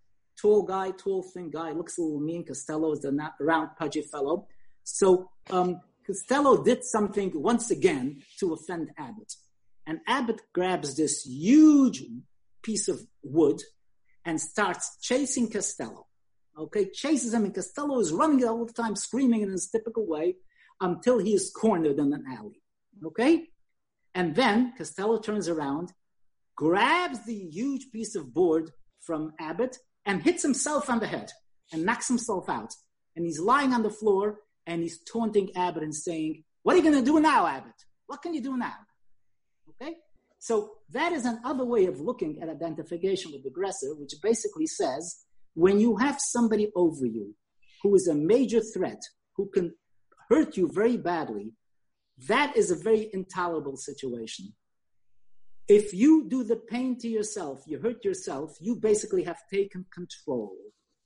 tall 0.40 0.62
guy, 0.62 0.90
tall, 0.92 1.22
thin 1.22 1.50
guy, 1.50 1.72
looks 1.72 1.98
a 1.98 2.02
little 2.02 2.20
mean. 2.20 2.44
Costello 2.44 2.92
is 2.92 3.00
the 3.00 3.12
not 3.12 3.34
round, 3.40 3.70
pudgy 3.78 4.02
fellow. 4.02 4.46
So 4.84 5.30
um, 5.50 5.80
Costello 6.10 6.64
did 6.64 6.82
something 6.82 7.30
once 7.34 7.70
again 7.70 8.20
to 8.40 8.52
offend 8.52 8.90
Abbott. 8.98 9.32
And 9.86 10.00
Abbott 10.08 10.40
grabs 10.52 10.96
this 10.96 11.24
huge 11.24 12.02
piece 12.64 12.88
of 12.88 13.00
wood 13.22 13.60
and 14.24 14.40
starts 14.40 14.98
chasing 15.00 15.48
Costello. 15.48 16.08
Okay, 16.58 16.90
chases 16.92 17.32
him, 17.32 17.44
and 17.44 17.54
Costello 17.54 18.00
is 18.00 18.12
running 18.12 18.44
all 18.44 18.66
the 18.66 18.72
time, 18.72 18.96
screaming 18.96 19.42
in 19.42 19.50
his 19.50 19.70
typical 19.70 20.04
way 20.04 20.34
until 20.80 21.18
he 21.18 21.32
is 21.32 21.52
cornered 21.54 22.00
in 22.00 22.12
an 22.12 22.24
alley. 22.28 22.60
Okay? 23.06 23.46
And 24.12 24.34
then 24.34 24.72
Costello 24.76 25.20
turns 25.20 25.48
around, 25.48 25.92
grabs 26.56 27.24
the 27.24 27.34
huge 27.52 27.92
piece 27.92 28.16
of 28.16 28.34
board 28.34 28.72
from 29.00 29.32
Abbott, 29.38 29.78
and 30.04 30.22
hits 30.22 30.42
himself 30.42 30.90
on 30.90 30.98
the 30.98 31.06
head 31.06 31.30
and 31.72 31.84
knocks 31.84 32.08
himself 32.08 32.48
out. 32.48 32.74
And 33.14 33.24
he's 33.24 33.38
lying 33.38 33.72
on 33.72 33.84
the 33.84 33.90
floor 33.90 34.40
and 34.70 34.82
he's 34.82 35.00
taunting 35.02 35.50
Abbott 35.56 35.82
and 35.82 35.94
saying, 35.94 36.44
What 36.62 36.74
are 36.74 36.76
you 36.76 36.84
going 36.84 37.04
to 37.04 37.10
do 37.10 37.18
now, 37.18 37.46
Abbott? 37.46 37.74
What 38.06 38.22
can 38.22 38.32
you 38.32 38.40
do 38.40 38.56
now? 38.56 38.76
Okay? 39.70 39.96
So 40.38 40.76
that 40.90 41.12
is 41.12 41.24
another 41.26 41.64
way 41.64 41.86
of 41.86 42.00
looking 42.00 42.40
at 42.40 42.48
identification 42.48 43.32
with 43.32 43.42
the 43.42 43.50
aggressor, 43.50 43.94
which 43.96 44.14
basically 44.22 44.66
says 44.66 45.24
when 45.54 45.80
you 45.80 45.96
have 45.96 46.20
somebody 46.20 46.70
over 46.76 47.04
you 47.04 47.34
who 47.82 47.94
is 47.96 48.06
a 48.06 48.14
major 48.14 48.60
threat, 48.60 49.02
who 49.36 49.50
can 49.52 49.74
hurt 50.28 50.56
you 50.56 50.70
very 50.72 50.96
badly, 50.96 51.52
that 52.28 52.56
is 52.56 52.70
a 52.70 52.76
very 52.76 53.10
intolerable 53.12 53.76
situation. 53.76 54.54
If 55.66 55.92
you 55.92 56.28
do 56.28 56.44
the 56.44 56.56
pain 56.56 56.96
to 56.98 57.08
yourself, 57.08 57.64
you 57.66 57.78
hurt 57.80 58.04
yourself, 58.04 58.56
you 58.60 58.76
basically 58.76 59.24
have 59.24 59.38
taken 59.52 59.84
control 59.92 60.52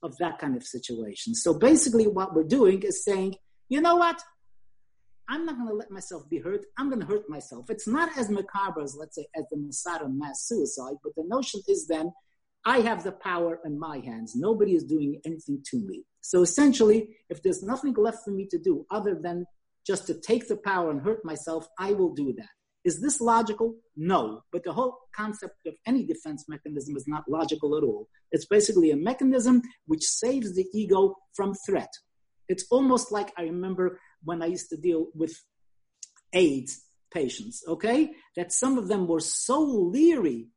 of 0.03 0.15
that 0.17 0.37
kind 0.39 0.55
of 0.55 0.63
situation. 0.63 1.33
So 1.33 1.53
basically, 1.53 2.07
what 2.07 2.35
we're 2.35 2.43
doing 2.43 2.83
is 2.83 3.03
saying, 3.03 3.35
you 3.69 3.81
know 3.81 3.95
what? 3.95 4.21
I'm 5.27 5.45
not 5.45 5.55
going 5.55 5.69
to 5.69 5.75
let 5.75 5.89
myself 5.89 6.29
be 6.29 6.39
hurt. 6.39 6.65
I'm 6.77 6.89
going 6.89 7.01
to 7.01 7.07
hurt 7.07 7.29
myself. 7.29 7.69
It's 7.69 7.87
not 7.87 8.15
as 8.17 8.29
macabre 8.29 8.81
as, 8.81 8.95
let's 8.95 9.15
say, 9.15 9.25
as 9.35 9.45
the 9.49 9.57
Masada 9.57 10.07
mass 10.07 10.47
suicide, 10.47 10.97
but 11.03 11.15
the 11.15 11.23
notion 11.25 11.61
is 11.67 11.87
then 11.87 12.11
I 12.63 12.79
have 12.81 13.03
the 13.03 13.11
power 13.11 13.59
in 13.65 13.79
my 13.79 13.99
hands. 13.99 14.35
Nobody 14.35 14.75
is 14.75 14.83
doing 14.83 15.19
anything 15.25 15.63
to 15.71 15.77
me. 15.77 16.03
So 16.21 16.41
essentially, 16.41 17.15
if 17.29 17.41
there's 17.41 17.63
nothing 17.63 17.93
left 17.93 18.23
for 18.23 18.31
me 18.31 18.47
to 18.51 18.59
do 18.59 18.85
other 18.91 19.15
than 19.15 19.45
just 19.85 20.07
to 20.07 20.15
take 20.19 20.47
the 20.47 20.57
power 20.57 20.89
and 20.89 21.01
hurt 21.01 21.23
myself, 21.23 21.67
I 21.79 21.93
will 21.93 22.13
do 22.13 22.33
that. 22.37 22.49
Is 22.83 23.01
this 23.01 23.19
logical? 23.19 23.75
No. 23.95 24.41
But 24.51 24.63
the 24.63 24.73
whole 24.73 24.97
concept 25.15 25.55
of 25.65 25.73
any 25.87 26.05
defense 26.05 26.45
mechanism 26.47 26.95
is 26.95 27.07
not 27.07 27.23
logical 27.27 27.77
at 27.77 27.83
all. 27.83 28.07
It's 28.31 28.45
basically 28.45 28.91
a 28.91 28.95
mechanism 28.95 29.61
which 29.85 30.03
saves 30.03 30.55
the 30.55 30.65
ego 30.73 31.15
from 31.35 31.53
threat. 31.65 31.91
It's 32.47 32.65
almost 32.69 33.11
like 33.11 33.31
I 33.37 33.43
remember 33.43 33.99
when 34.23 34.41
I 34.41 34.47
used 34.47 34.69
to 34.69 34.77
deal 34.77 35.07
with 35.13 35.35
AIDS 36.33 36.81
patients, 37.11 37.63
okay? 37.67 38.11
That 38.35 38.51
some 38.51 38.77
of 38.77 38.87
them 38.87 39.07
were 39.07 39.19
so 39.19 39.61
leery 39.61 40.49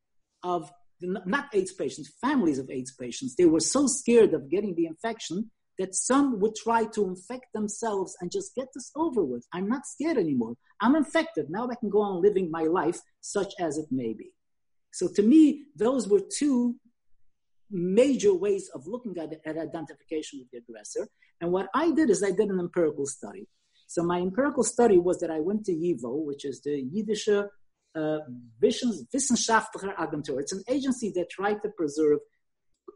of 0.42 0.70
not 1.00 1.46
AIDS 1.52 1.72
patients, 1.72 2.12
families 2.20 2.58
of 2.58 2.70
AIDS 2.70 2.92
patients. 2.92 3.36
They 3.36 3.46
were 3.46 3.60
so 3.60 3.86
scared 3.86 4.34
of 4.34 4.50
getting 4.50 4.74
the 4.74 4.86
infection 4.86 5.50
that 5.78 5.94
some 5.94 6.40
would 6.40 6.56
try 6.56 6.84
to 6.86 7.04
infect 7.06 7.46
themselves 7.54 8.16
and 8.20 8.32
just 8.32 8.54
get 8.56 8.66
this 8.74 8.90
over 8.96 9.22
with. 9.22 9.46
I'm 9.52 9.68
not 9.68 9.86
scared 9.86 10.18
anymore. 10.18 10.54
I'm 10.80 10.96
infected. 10.96 11.46
Now 11.50 11.68
I 11.70 11.76
can 11.76 11.88
go 11.88 12.00
on 12.00 12.20
living 12.20 12.50
my 12.50 12.64
life 12.64 12.98
such 13.20 13.54
as 13.60 13.78
it 13.78 13.86
may 13.90 14.12
be. 14.12 14.32
So 14.92 15.08
to 15.14 15.22
me, 15.22 15.66
those 15.76 16.08
were 16.08 16.20
two 16.20 16.74
major 17.70 18.34
ways 18.34 18.68
of 18.74 18.86
looking 18.86 19.16
at, 19.18 19.32
at 19.46 19.58
identification 19.58 20.40
with 20.40 20.50
the 20.50 20.58
aggressor. 20.58 21.06
And 21.40 21.52
what 21.52 21.68
I 21.74 21.92
did 21.92 22.10
is 22.10 22.22
I 22.22 22.30
did 22.30 22.48
an 22.50 22.58
empirical 22.58 23.06
study. 23.06 23.46
So 23.86 24.02
my 24.02 24.18
empirical 24.18 24.64
study 24.64 24.98
was 24.98 25.20
that 25.20 25.30
I 25.30 25.40
went 25.40 25.64
to 25.66 25.72
YIVO, 25.72 26.24
which 26.24 26.44
is 26.44 26.60
the 26.60 26.80
Yiddish 26.92 27.28
uh, 27.28 27.42
Wissenschaftlicher 28.62 29.96
Agentur. 29.96 30.40
It's 30.40 30.52
an 30.52 30.62
agency 30.68 31.10
that 31.14 31.30
tried 31.30 31.62
to 31.62 31.70
preserve 31.70 32.18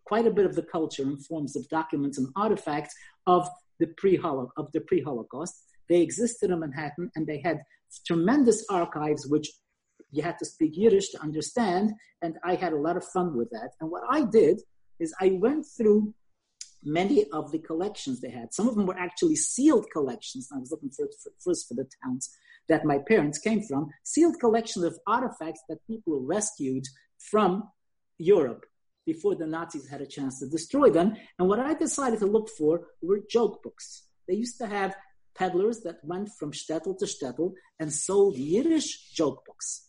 quite 0.04 0.26
a 0.26 0.30
bit 0.30 0.46
of 0.46 0.54
the 0.54 0.62
culture 0.62 1.02
in 1.02 1.16
forms 1.18 1.56
of 1.56 1.68
documents 1.68 2.18
and 2.18 2.28
artifacts 2.36 2.94
of 3.26 3.48
the 3.78 3.86
pre 3.96 4.18
of 4.18 4.72
the 4.72 4.80
pre-Holocaust. 4.80 5.54
They 5.88 6.02
existed 6.02 6.50
in 6.50 6.60
Manhattan, 6.60 7.10
and 7.14 7.26
they 7.26 7.40
had 7.40 7.62
tremendous 8.06 8.64
archives, 8.70 9.26
which 9.26 9.50
you 10.10 10.22
had 10.22 10.38
to 10.38 10.44
speak 10.44 10.72
Yiddish 10.74 11.10
to 11.10 11.22
understand. 11.22 11.92
And 12.20 12.36
I 12.44 12.54
had 12.54 12.72
a 12.72 12.76
lot 12.76 12.96
of 12.96 13.04
fun 13.04 13.36
with 13.36 13.50
that. 13.50 13.70
And 13.80 13.90
what 13.90 14.02
I 14.10 14.24
did 14.24 14.60
is 15.00 15.14
I 15.20 15.38
went 15.40 15.66
through 15.76 16.14
many 16.84 17.24
of 17.32 17.52
the 17.52 17.58
collections 17.58 18.20
they 18.20 18.30
had. 18.30 18.52
Some 18.52 18.68
of 18.68 18.74
them 18.74 18.86
were 18.86 18.98
actually 18.98 19.36
sealed 19.36 19.86
collections. 19.92 20.48
I 20.54 20.58
was 20.58 20.70
looking 20.70 20.90
for, 20.90 21.06
for, 21.22 21.32
first 21.44 21.68
for 21.68 21.74
the 21.74 21.88
towns 22.04 22.30
that 22.68 22.84
my 22.84 22.98
parents 22.98 23.38
came 23.38 23.62
from, 23.62 23.90
sealed 24.04 24.38
collections 24.40 24.84
of 24.84 24.98
artifacts 25.06 25.62
that 25.68 25.86
people 25.86 26.20
rescued 26.20 26.84
from 27.18 27.68
Europe 28.18 28.64
before 29.04 29.34
the 29.34 29.46
Nazis 29.46 29.88
had 29.88 30.00
a 30.00 30.06
chance 30.06 30.38
to 30.38 30.48
destroy 30.48 30.90
them. 30.90 31.16
And 31.38 31.48
what 31.48 31.58
I 31.58 31.74
decided 31.74 32.20
to 32.20 32.26
look 32.26 32.48
for 32.48 32.86
were 33.00 33.20
joke 33.28 33.62
books. 33.62 34.04
They 34.28 34.34
used 34.34 34.58
to 34.58 34.66
have 34.66 34.94
peddlers 35.34 35.80
that 35.80 36.04
went 36.04 36.28
from 36.38 36.52
shtetl 36.52 36.98
to 36.98 37.04
shtetl 37.04 37.54
and 37.80 37.92
sold 37.92 38.36
Yiddish 38.36 39.10
joke 39.10 39.44
books 39.44 39.88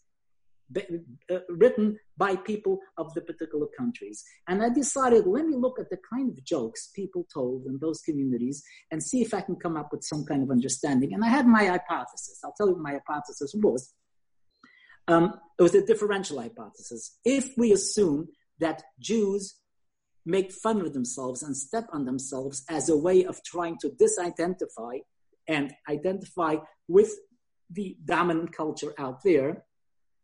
uh, 0.76 1.40
written 1.50 1.98
by 2.18 2.36
people 2.36 2.80
of 2.98 3.14
the 3.14 3.22
particular 3.22 3.68
countries. 3.78 4.24
And 4.48 4.64
I 4.64 4.70
decided, 4.70 5.26
let 5.28 5.46
me 5.46 5.56
look 5.56 5.80
at 5.80 5.90
the 5.90 6.00
kind 6.12 6.30
of 6.30 6.44
jokes 6.44 6.90
people 6.96 7.26
told 7.34 7.66
in 7.66 7.80
those 7.80 8.02
communities 8.02 8.64
and 8.92 9.02
see 9.02 9.22
if 9.22 9.34
I 9.34 9.42
can 9.42 9.56
come 9.56 9.78
up 9.78 9.90
with 9.92 10.04
some 10.04 10.26
kind 10.26 10.44
of 10.44 10.52
understanding. 10.52 11.14
And 11.14 11.24
I 11.24 11.30
had 11.30 11.48
my 11.48 11.66
hypothesis. 11.66 12.40
I'll 12.44 12.54
tell 12.58 12.68
you 12.68 12.74
what 12.74 12.84
my 12.84 12.94
hypothesis 12.94 13.54
was. 13.56 13.94
Um, 15.08 15.34
it 15.60 15.64
was 15.64 15.76
a 15.76 15.86
differential 15.86 16.42
hypothesis. 16.42 17.18
If 17.26 17.58
we 17.58 17.72
assume 17.74 18.30
that 18.60 18.84
Jews 19.00 19.56
make 20.26 20.52
fun 20.52 20.80
of 20.82 20.94
themselves 20.94 21.44
and 21.44 21.56
step 21.56 21.86
on 21.92 22.06
themselves 22.06 22.64
as 22.70 22.90
a 22.90 22.98
way 22.98 23.26
of 23.26 23.44
trying 23.44 23.78
to 23.80 23.90
disidentify 23.90 25.00
and 25.48 25.74
identify 25.90 26.56
with 26.88 27.12
the 27.70 27.98
dominant 28.06 28.56
culture 28.56 28.94
out 28.98 29.22
there, 29.24 29.66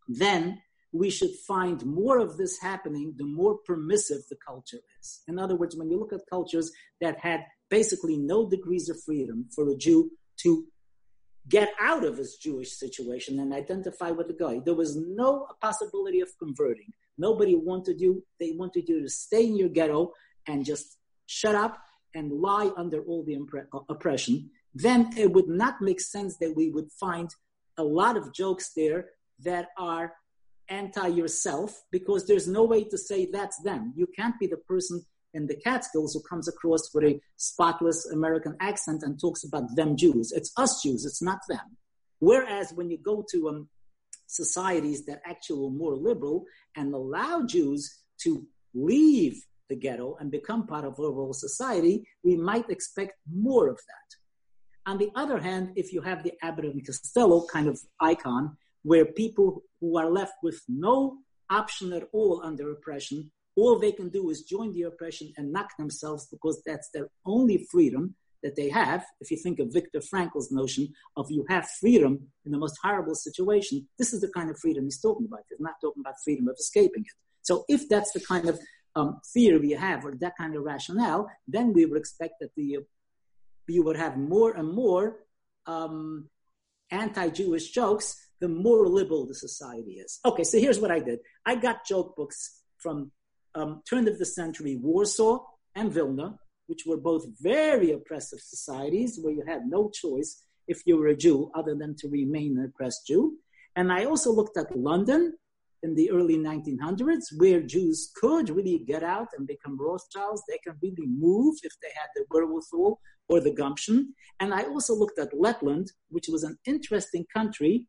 then 0.10 0.62
we 0.92 1.10
should 1.10 1.36
find 1.48 1.86
more 1.86 2.18
of 2.18 2.38
this 2.38 2.60
happening 2.60 3.14
the 3.18 3.24
more 3.24 3.60
permissive 3.66 4.22
the 4.30 4.36
culture 4.46 4.80
is. 5.00 5.22
In 5.28 5.38
other 5.38 5.56
words, 5.56 5.76
when 5.78 5.90
you 5.90 6.00
look 6.00 6.12
at 6.12 6.22
cultures 6.30 6.72
that 7.00 7.20
had 7.20 7.46
basically 7.70 8.18
no 8.18 8.50
degrees 8.50 8.90
of 8.90 9.02
freedom 9.04 9.46
for 9.56 9.70
a 9.70 9.78
Jew 9.78 10.12
to 10.42 10.66
get 11.48 11.70
out 11.80 12.04
of 12.04 12.18
his 12.18 12.36
Jewish 12.36 12.72
situation 12.72 13.40
and 13.40 13.54
identify 13.54 14.10
with 14.10 14.28
the 14.28 14.34
guy, 14.34 14.62
there 14.66 14.74
was 14.74 14.98
no 14.98 15.48
possibility 15.62 16.22
of 16.22 16.30
converting. 16.40 16.92
Nobody 17.18 17.56
wanted 17.56 18.02
you, 18.02 18.26
they 18.40 18.54
wanted 18.56 18.90
you 18.90 19.02
to 19.02 19.10
stay 19.10 19.46
in 19.46 19.56
your 19.56 19.70
ghetto 19.70 20.14
and 20.48 20.66
just 20.66 20.98
shut 21.28 21.54
up 21.54 21.78
and 22.16 22.32
lie 22.32 22.72
under 22.76 23.04
all 23.04 23.24
the 23.24 23.38
oppression. 23.90 24.50
Then 24.74 25.12
it 25.16 25.32
would 25.32 25.48
not 25.48 25.82
make 25.82 26.02
sense 26.02 26.38
that 26.38 26.56
we 26.56 26.70
would 26.70 26.92
find 27.00 27.30
a 27.78 27.84
lot 27.84 28.18
of 28.18 28.34
jokes 28.34 28.72
there 28.76 29.10
that 29.44 29.70
are 29.78 30.14
anti 30.70 31.08
yourself 31.08 31.84
because 31.92 32.28
there's 32.28 32.48
no 32.48 32.64
way 32.64 32.84
to 32.84 32.98
say 32.98 33.28
that's 33.32 33.62
them. 33.64 33.94
You 33.96 34.08
can't 34.16 34.40
be 34.40 34.48
the 34.48 34.58
person 34.58 35.04
in 35.34 35.48
the 35.48 35.56
Catskills 35.56 36.14
who 36.14 36.22
comes 36.22 36.48
across 36.48 36.94
with 36.94 37.04
a 37.04 37.20
spotless 37.38 38.06
American 38.08 38.56
accent 38.60 39.04
and 39.04 39.20
talks 39.20 39.44
about 39.44 39.76
them 39.76 39.96
Jews. 39.96 40.32
It's 40.36 40.52
us 40.58 40.82
Jews, 40.84 41.06
it's 41.06 41.22
not 41.22 41.40
them. 41.48 41.78
Whereas 42.20 42.74
when 42.74 42.90
you 42.90 42.98
go 42.98 43.24
to 43.32 43.50
um, 43.50 43.70
societies 44.28 45.06
that 45.06 45.22
actually 45.26 45.68
are 45.68 45.72
more 45.72 45.96
liberal 45.96 46.46
and 46.76 46.94
allow 46.94 47.46
Jews 47.46 48.04
to 48.24 48.46
leave 48.74 49.42
the 49.70 49.76
ghetto 49.76 50.18
and 50.20 50.32
become 50.32 50.68
part 50.68 50.84
of 50.84 51.00
overall 51.00 51.34
society, 51.34 52.08
we 52.24 52.36
might 52.36 52.70
expect 52.70 53.14
more 53.32 53.70
of 53.70 53.78
that. 53.78 54.92
On 54.92 54.98
the 54.98 55.12
other 55.16 55.38
hand, 55.38 55.74
if 55.76 55.94
you 55.94 56.02
have 56.02 56.24
the 56.24 56.34
Abbott 56.42 56.66
and 56.66 56.86
Costello 56.86 57.46
kind 57.46 57.68
of 57.68 57.80
icon, 58.02 58.58
where 58.84 59.06
people 59.06 59.64
who 59.82 59.98
are 59.98 60.10
left 60.10 60.34
with 60.44 60.62
no 60.68 61.18
option 61.50 61.94
at 61.94 62.04
all 62.14 62.42
under 62.44 62.72
oppression, 62.72 63.32
all 63.56 63.78
they 63.78 63.92
can 63.92 64.10
do 64.10 64.30
is 64.30 64.44
join 64.44 64.74
the 64.74 64.84
oppression 64.84 65.34
and 65.38 65.52
knock 65.52 65.70
themselves 65.78 66.28
because 66.32 66.62
that's 66.66 66.90
their 66.94 67.10
only 67.26 67.68
freedom 67.72 68.16
that 68.44 68.56
they 68.56 68.70
have. 68.70 69.04
If 69.20 69.32
you 69.32 69.38
think 69.38 69.60
of 69.60 69.74
Viktor 69.74 70.02
Frankl's 70.02 70.52
notion 70.52 70.94
of 71.18 71.30
you 71.30 71.46
have 71.50 71.68
freedom 71.80 72.28
in 72.46 72.52
the 72.52 72.58
most 72.58 72.78
horrible 72.82 73.16
situation, 73.16 73.88
this 73.98 74.14
is 74.14 74.22
the 74.22 74.30
kind 74.30 74.50
of 74.50 74.58
freedom 74.60 74.86
he's 74.86 75.02
talking 75.02 75.26
about. 75.26 75.42
He's 75.50 75.60
not 75.60 75.76
talking 75.82 76.02
about 76.02 76.16
freedom 76.24 76.48
of 76.48 76.56
escaping 76.58 77.02
it. 77.02 77.12
So 77.42 77.66
if 77.68 77.90
that's 77.90 78.12
the 78.14 78.22
kind 78.22 78.48
of 78.48 78.60
um, 78.96 79.20
theory 79.34 79.70
you 79.70 79.78
have 79.78 80.06
or 80.06 80.14
that 80.20 80.38
kind 80.38 80.56
of 80.56 80.64
rationale, 80.64 81.30
then 81.48 81.74
we 81.74 81.86
would 81.86 82.00
expect 82.00 82.36
that 82.40 82.52
the 82.56 82.80
you 83.68 83.84
would 83.84 83.98
have 83.98 84.18
more 84.18 84.52
and 84.52 84.68
more 84.68 85.18
um, 85.68 86.28
anti-Jewish 86.90 87.70
jokes 87.70 88.16
the 88.40 88.48
more 88.48 88.88
liberal 88.88 89.26
the 89.26 89.36
society 89.36 89.94
is. 89.94 90.20
Okay, 90.26 90.44
so 90.44 90.60
here's 90.60 90.80
what 90.80 90.92
I 90.92 91.00
did. 91.00 91.20
I 91.46 91.56
got 91.56 91.86
joke 91.86 92.16
books 92.16 92.62
from 92.78 93.12
um, 93.56 93.82
turn 93.90 94.08
of 94.08 94.18
the 94.18 94.26
century 94.26 94.78
Warsaw 94.82 95.40
and 95.76 95.92
Vilna, 95.92 96.38
which 96.68 96.84
were 96.86 96.98
both 96.98 97.26
very 97.42 97.92
oppressive 97.92 98.40
societies 98.40 99.20
where 99.22 99.34
you 99.34 99.44
had 99.48 99.64
no 99.68 99.90
choice 99.90 100.44
if 100.68 100.82
you 100.86 100.98
were 100.98 101.08
a 101.08 101.18
Jew 101.18 101.52
other 101.56 101.76
than 101.76 101.96
to 101.98 102.08
remain 102.08 102.58
an 102.58 102.66
oppressed 102.66 103.08
Jew. 103.08 103.38
And 103.76 103.92
I 103.92 104.06
also 104.06 104.32
looked 104.32 104.58
at 104.58 104.76
London 104.78 105.34
in 105.82 105.96
the 105.96 106.12
early 106.12 106.38
1900s, 106.38 107.26
where 107.38 107.62
Jews 107.62 108.12
could 108.16 108.50
really 108.50 108.80
get 108.80 109.04
out 109.04 109.30
and 109.38 109.48
become 109.48 109.78
Rothschilds. 109.80 110.44
They 110.48 110.60
can 110.64 110.76
really 110.82 111.08
move 111.08 111.56
if 111.64 111.74
they 111.82 111.90
had 111.96 112.10
the 112.16 112.26
wherewithal 112.30 113.00
or 113.30 113.40
the 113.40 113.54
gumption. 113.54 114.14
And 114.40 114.54
I 114.54 114.64
also 114.64 114.94
looked 114.94 115.20
at 115.20 115.34
Letland, 115.34 115.88
which 116.10 116.28
was 116.28 116.44
an 116.44 116.58
interesting 116.66 117.26
country 117.34 117.86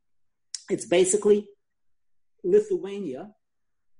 it's 0.70 0.86
basically 0.86 1.48
Lithuania 2.44 3.30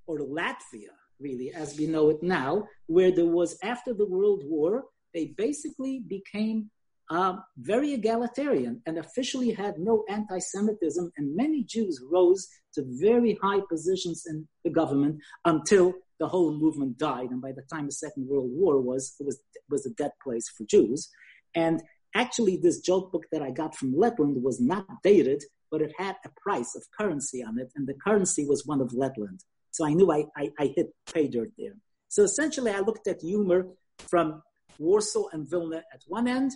or 0.06 0.18
Latvia, 0.20 0.94
really, 1.18 1.52
as 1.52 1.76
we 1.76 1.86
know 1.86 2.10
it 2.10 2.22
now, 2.22 2.64
where 2.86 3.10
there 3.10 3.26
was, 3.26 3.58
after 3.62 3.92
the 3.92 4.06
World 4.06 4.42
War, 4.46 4.84
they 5.12 5.34
basically 5.36 6.02
became 6.08 6.70
uh, 7.10 7.34
very 7.58 7.92
egalitarian 7.92 8.80
and 8.86 8.98
officially 8.98 9.50
had 9.50 9.78
no 9.78 10.04
anti 10.08 10.38
Semitism, 10.38 11.10
and 11.16 11.36
many 11.36 11.64
Jews 11.64 12.00
rose 12.08 12.46
to 12.74 12.84
very 13.00 13.36
high 13.42 13.60
positions 13.68 14.24
in 14.28 14.46
the 14.64 14.70
government 14.70 15.18
until 15.44 15.92
the 16.20 16.28
whole 16.28 16.52
movement 16.52 16.98
died. 16.98 17.30
And 17.30 17.42
by 17.42 17.50
the 17.50 17.64
time 17.72 17.86
the 17.86 17.92
Second 17.92 18.28
World 18.28 18.50
War 18.52 18.80
was, 18.80 19.16
it 19.18 19.26
was, 19.26 19.40
was 19.68 19.86
a 19.86 19.90
dead 19.94 20.12
place 20.22 20.48
for 20.56 20.64
Jews. 20.66 21.08
And 21.56 21.82
actually, 22.14 22.58
this 22.58 22.80
joke 22.80 23.10
book 23.10 23.24
that 23.32 23.42
I 23.42 23.50
got 23.50 23.74
from 23.74 23.92
Letland 23.92 24.40
was 24.40 24.60
not 24.60 24.86
dated 25.02 25.42
but 25.70 25.82
it 25.82 25.92
had 25.98 26.16
a 26.24 26.30
price 26.40 26.74
of 26.74 26.84
currency 26.98 27.42
on 27.42 27.58
it, 27.58 27.70
and 27.76 27.86
the 27.86 27.94
currency 27.94 28.46
was 28.46 28.66
one 28.66 28.80
of 28.80 28.90
Letland. 28.90 29.40
So 29.70 29.86
I 29.86 29.92
knew 29.92 30.10
I, 30.10 30.24
I, 30.36 30.50
I 30.58 30.72
hit 30.76 30.88
pay 31.12 31.28
dirt 31.28 31.52
there. 31.56 31.74
So 32.08 32.24
essentially, 32.24 32.72
I 32.72 32.80
looked 32.80 33.06
at 33.06 33.20
humor 33.20 33.66
from 33.98 34.42
Warsaw 34.78 35.28
and 35.32 35.48
Vilna 35.48 35.84
at 35.92 36.02
one 36.08 36.26
end, 36.26 36.52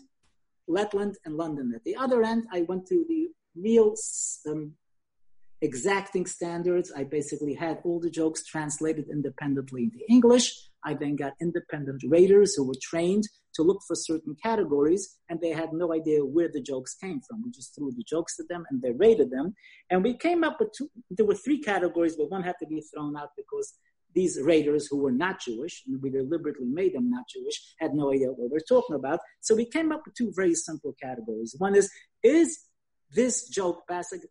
Letland 0.68 1.14
and 1.24 1.36
London 1.36 1.72
at 1.74 1.84
the 1.84 1.96
other 1.96 2.22
end. 2.22 2.44
I 2.52 2.62
went 2.62 2.86
to 2.88 3.04
the 3.08 3.28
real 3.54 3.94
um, 4.48 4.72
exacting 5.60 6.26
standards. 6.26 6.92
I 6.94 7.04
basically 7.04 7.54
had 7.54 7.78
all 7.84 8.00
the 8.00 8.10
jokes 8.10 8.44
translated 8.44 9.06
independently 9.10 9.84
into 9.84 10.00
English. 10.08 10.52
I 10.84 10.94
then 10.94 11.16
got 11.16 11.34
independent 11.40 12.02
raters 12.06 12.54
who 12.54 12.66
were 12.66 12.74
trained 12.82 13.28
to 13.54 13.62
look 13.62 13.80
for 13.86 13.94
certain 13.94 14.36
categories, 14.42 15.18
and 15.28 15.40
they 15.40 15.50
had 15.50 15.72
no 15.72 15.92
idea 15.92 16.24
where 16.24 16.48
the 16.52 16.60
jokes 16.60 16.94
came 16.94 17.20
from. 17.26 17.42
We 17.42 17.50
just 17.50 17.74
threw 17.74 17.92
the 17.92 18.04
jokes 18.04 18.38
at 18.40 18.48
them 18.48 18.64
and 18.70 18.82
they 18.82 18.92
rated 18.92 19.30
them. 19.30 19.54
And 19.90 20.02
we 20.02 20.14
came 20.16 20.44
up 20.44 20.58
with 20.60 20.72
two, 20.76 20.90
there 21.10 21.26
were 21.26 21.34
three 21.34 21.60
categories, 21.60 22.16
but 22.16 22.30
one 22.30 22.42
had 22.42 22.56
to 22.60 22.66
be 22.66 22.82
thrown 22.92 23.16
out 23.16 23.30
because 23.36 23.74
these 24.14 24.40
raters 24.40 24.86
who 24.86 24.98
were 24.98 25.10
not 25.10 25.40
Jewish, 25.40 25.82
and 25.86 26.00
we 26.00 26.10
deliberately 26.10 26.66
made 26.66 26.94
them 26.94 27.10
not 27.10 27.24
Jewish, 27.28 27.60
had 27.80 27.94
no 27.94 28.12
idea 28.12 28.28
what 28.28 28.50
we're 28.50 28.60
talking 28.60 28.96
about. 28.96 29.18
So 29.40 29.54
we 29.56 29.66
came 29.66 29.90
up 29.90 30.02
with 30.06 30.14
two 30.14 30.32
very 30.34 30.54
simple 30.54 30.94
categories. 31.02 31.54
One 31.58 31.74
is, 31.74 31.90
is 32.22 32.60
this 33.10 33.48
joke 33.48 33.82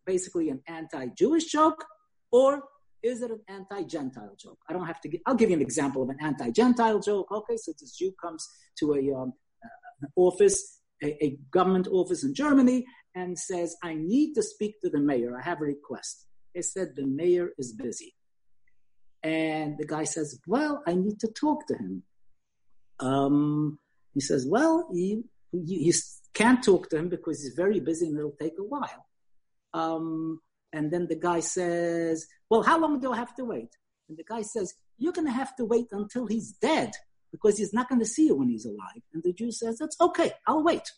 basically 0.06 0.48
an 0.48 0.62
anti-Jewish 0.66 1.46
joke, 1.46 1.84
or 2.32 2.62
is 3.04 3.22
it 3.22 3.30
an 3.30 3.40
anti-Gentile 3.48 4.34
joke? 4.36 4.58
I 4.68 4.72
don't 4.72 4.86
have 4.86 5.00
to. 5.02 5.08
Give, 5.08 5.20
I'll 5.26 5.34
give 5.34 5.50
you 5.50 5.56
an 5.56 5.62
example 5.62 6.02
of 6.02 6.08
an 6.08 6.16
anti-Gentile 6.20 7.00
joke. 7.00 7.30
Okay, 7.30 7.56
so 7.56 7.72
this 7.78 7.96
Jew 7.96 8.12
comes 8.20 8.48
to 8.80 8.94
a 8.94 9.14
um, 9.14 9.32
uh, 9.64 10.06
office, 10.16 10.80
a, 11.02 11.24
a 11.24 11.38
government 11.50 11.86
office 11.88 12.24
in 12.24 12.34
Germany, 12.34 12.86
and 13.14 13.38
says, 13.38 13.76
"I 13.82 13.94
need 13.94 14.34
to 14.34 14.42
speak 14.42 14.80
to 14.82 14.90
the 14.90 15.00
mayor. 15.00 15.38
I 15.38 15.42
have 15.42 15.60
a 15.60 15.64
request." 15.64 16.26
They 16.54 16.62
said 16.62 16.96
the 16.96 17.06
mayor 17.06 17.50
is 17.58 17.72
busy, 17.72 18.14
and 19.22 19.76
the 19.78 19.86
guy 19.86 20.04
says, 20.04 20.40
"Well, 20.46 20.82
I 20.86 20.94
need 20.94 21.20
to 21.20 21.28
talk 21.28 21.66
to 21.68 21.74
him." 21.74 22.02
Um, 23.00 23.78
he 24.14 24.20
says, 24.20 24.46
"Well, 24.48 24.88
he 24.92 25.24
you, 25.54 25.78
you 25.86 25.92
can't 26.32 26.62
talk 26.62 26.90
to 26.90 26.96
him 26.96 27.08
because 27.08 27.42
he's 27.42 27.54
very 27.54 27.80
busy 27.80 28.06
and 28.08 28.18
it'll 28.18 28.36
take 28.40 28.58
a 28.58 28.64
while. 28.64 29.06
Um, 29.72 30.40
and 30.74 30.90
then 30.90 31.06
the 31.06 31.14
guy 31.14 31.40
says, 31.40 32.26
Well, 32.50 32.62
how 32.62 32.78
long 32.78 33.00
do 33.00 33.12
I 33.12 33.16
have 33.16 33.34
to 33.36 33.44
wait? 33.44 33.70
And 34.08 34.18
the 34.18 34.24
guy 34.24 34.42
says, 34.42 34.74
You're 34.98 35.12
going 35.12 35.28
to 35.28 35.32
have 35.32 35.54
to 35.56 35.64
wait 35.64 35.86
until 35.92 36.26
he's 36.26 36.52
dead 36.52 36.90
because 37.30 37.56
he's 37.58 37.72
not 37.72 37.88
going 37.88 38.00
to 38.00 38.06
see 38.06 38.26
you 38.26 38.34
when 38.34 38.48
he's 38.48 38.66
alive. 38.66 39.02
And 39.12 39.22
the 39.22 39.32
Jew 39.32 39.52
says, 39.52 39.78
That's 39.78 39.96
okay, 40.00 40.32
I'll 40.46 40.64
wait. 40.64 40.90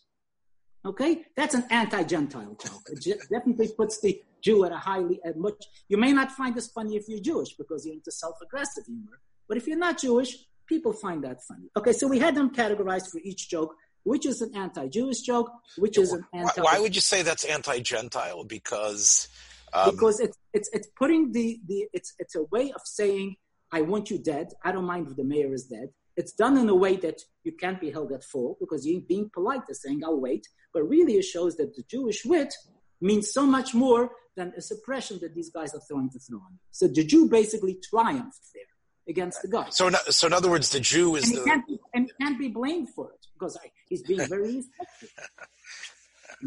Okay? 0.83 1.23
That's 1.35 1.53
an 1.53 1.65
anti 1.69 2.03
Gentile 2.03 2.57
joke. 2.59 2.87
It 2.87 3.19
definitely 3.31 3.69
puts 3.69 4.01
the 4.01 4.19
Jew 4.41 4.65
at 4.65 4.71
a 4.71 4.77
highly, 4.77 5.19
at 5.23 5.37
much. 5.37 5.63
You 5.89 5.97
may 5.97 6.11
not 6.11 6.31
find 6.31 6.55
this 6.55 6.67
funny 6.67 6.95
if 6.95 7.07
you're 7.07 7.19
Jewish 7.19 7.53
because 7.53 7.85
you're 7.85 7.95
into 7.95 8.11
self 8.11 8.35
aggressive 8.41 8.85
humor. 8.85 9.21
But 9.47 9.57
if 9.57 9.67
you're 9.67 9.77
not 9.77 9.99
Jewish, 9.99 10.35
people 10.67 10.91
find 10.91 11.23
that 11.23 11.43
funny. 11.43 11.69
Okay, 11.77 11.93
so 11.93 12.07
we 12.07 12.17
had 12.17 12.33
them 12.33 12.49
categorized 12.49 13.11
for 13.11 13.19
each 13.23 13.47
joke 13.47 13.75
which 14.07 14.25
is 14.25 14.41
an 14.41 14.55
anti-Jewish 14.55 15.19
joke, 15.19 15.51
which 15.77 15.97
is 15.97 16.13
an 16.13 16.23
anti. 16.33 16.61
Why 16.61 16.79
would 16.79 16.95
you 16.95 17.01
say 17.01 17.23
that's 17.23 17.43
anti-Gentile? 17.43 18.45
Because 18.45 19.27
um, 19.73 19.91
because 19.91 20.19
it's 20.19 20.37
it's 20.53 20.69
it's 20.73 20.87
putting 20.97 21.31
the 21.31 21.59
the 21.67 21.87
it's 21.93 22.13
it's 22.19 22.35
a 22.35 22.43
way 22.43 22.71
of 22.71 22.81
saying 22.83 23.35
I 23.71 23.81
want 23.81 24.09
you 24.09 24.17
dead. 24.17 24.53
I 24.63 24.71
don't 24.71 24.85
mind 24.85 25.07
if 25.07 25.15
the 25.15 25.23
mayor 25.23 25.53
is 25.53 25.65
dead. 25.65 25.89
It's 26.15 26.31
done 26.31 26.57
in 26.57 26.67
a 26.69 26.75
way 26.75 26.95
that 26.97 27.21
you 27.43 27.51
can't 27.51 27.79
be 27.79 27.91
held 27.91 28.11
at 28.11 28.23
fault 28.23 28.57
because 28.59 28.87
you're 28.87 29.01
being 29.01 29.29
polite 29.31 29.61
is 29.69 29.81
saying 29.81 30.03
I'll 30.03 30.19
wait. 30.19 30.47
But 30.73 30.83
really, 30.83 31.13
it 31.17 31.25
shows 31.25 31.57
that 31.57 31.75
the 31.75 31.83
Jewish 31.83 32.25
wit 32.25 32.53
means 33.01 33.31
so 33.31 33.45
much 33.45 33.73
more 33.73 34.11
than 34.35 34.53
a 34.57 34.61
suppression 34.61 35.19
that 35.21 35.35
these 35.35 35.49
guys 35.49 35.73
are 35.75 35.81
throwing 35.87 36.09
to 36.11 36.19
throw 36.19 36.39
on 36.39 36.53
you. 36.53 36.59
So 36.71 36.87
the 36.87 37.03
Jew 37.03 37.27
basically 37.27 37.77
triumphed 37.89 38.39
there 38.53 38.63
against 39.07 39.41
the 39.41 39.47
guy. 39.47 39.67
So, 39.69 39.89
so 40.09 40.27
in 40.27 40.33
other 40.33 40.49
words, 40.49 40.69
the 40.69 40.79
Jew 40.79 41.15
is 41.15 41.29
and 41.29 41.37
the 41.37 41.43
he 41.43 41.49
can't 41.49 41.67
be, 41.67 41.79
and 41.93 42.11
can't 42.21 42.39
be 42.39 42.47
blamed 42.47 42.89
for 42.89 43.11
it 43.11 43.25
because 43.33 43.57
I, 43.57 43.71
he's 43.87 44.03
being 44.03 44.27
very 44.27 44.49
effective. 44.79 45.11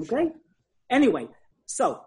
Okay. 0.01 0.31
Anyway, 0.89 1.29
so 1.67 2.03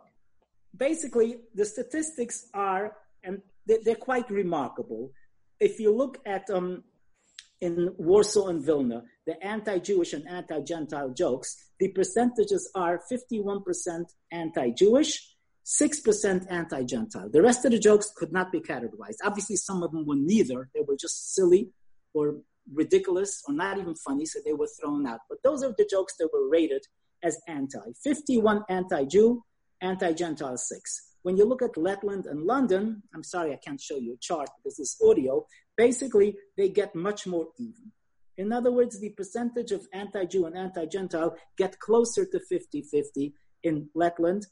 basically, 0.76 1.38
the 1.54 1.66
statistics 1.66 2.48
are, 2.54 2.96
and 3.24 3.42
they're 3.66 3.96
quite 3.96 4.30
remarkable. 4.30 5.12
If 5.60 5.80
you 5.80 5.96
look 5.96 6.18
at 6.26 6.50
um, 6.50 6.84
in 7.62 7.94
Warsaw 7.98 8.48
and 8.48 8.64
Vilna, 8.64 9.04
the 9.26 9.42
anti-Jewish 9.44 10.14
and 10.14 10.28
anti-Gentile 10.28 11.12
jokes, 11.12 11.56
the 11.80 11.90
percentages 11.90 12.70
are 12.76 13.02
51% 13.12 13.62
anti-Jewish, 14.32 15.30
6% 15.66 16.46
anti-Gentile. 16.50 17.30
The 17.32 17.42
rest 17.42 17.64
of 17.64 17.72
the 17.72 17.80
jokes 17.80 18.12
could 18.16 18.34
not 18.34 18.52
be 18.52 18.60
categorized. 18.60 19.20
Obviously, 19.24 19.56
some 19.56 19.82
of 19.82 19.92
them 19.92 20.06
were 20.06 20.18
neither. 20.18 20.70
They 20.76 20.82
were 20.86 20.98
just 21.00 21.34
silly 21.34 21.72
or 22.14 22.36
ridiculous 22.74 23.42
or 23.48 23.54
not 23.54 23.78
even 23.78 23.96
funny, 23.96 24.26
so 24.26 24.40
they 24.46 24.54
were 24.54 24.68
thrown 24.80 25.08
out. 25.08 25.20
But 25.30 25.40
those 25.44 25.64
are 25.64 25.74
the 25.78 25.88
jokes 25.90 26.16
that 26.20 26.30
were 26.34 26.50
rated 26.50 26.84
as 27.24 27.38
anti. 27.48 27.94
51 28.04 28.64
anti-Jew, 28.68 29.42
anti-Gentile 29.84 30.58
6. 30.58 31.10
When 31.22 31.38
you 31.38 31.46
look 31.46 31.62
at 31.62 31.76
Letland 31.76 32.26
and 32.30 32.44
London, 32.44 33.04
I'm 33.14 33.24
sorry 33.24 33.54
I 33.54 33.60
can't 33.64 33.80
show 33.80 33.98
you 33.98 34.14
a 34.16 34.18
chart 34.18 34.50
because 34.58 34.78
this 34.78 34.96
is 34.96 35.02
audio, 35.08 35.46
basically 35.78 36.36
they 36.58 36.70
get 36.70 36.96
much 36.96 37.28
more 37.28 37.48
even. 37.60 37.92
In 38.38 38.52
other 38.52 38.72
words, 38.72 39.00
the 39.00 39.10
percentage 39.10 39.72
of 39.72 39.88
anti-Jew 39.94 40.46
and 40.48 40.58
anti-Gentile 40.58 41.36
get 41.58 41.80
closer 41.80 42.26
to 42.26 42.42
50-50 42.52 43.34
in 43.64 43.90
Letland 43.96 44.48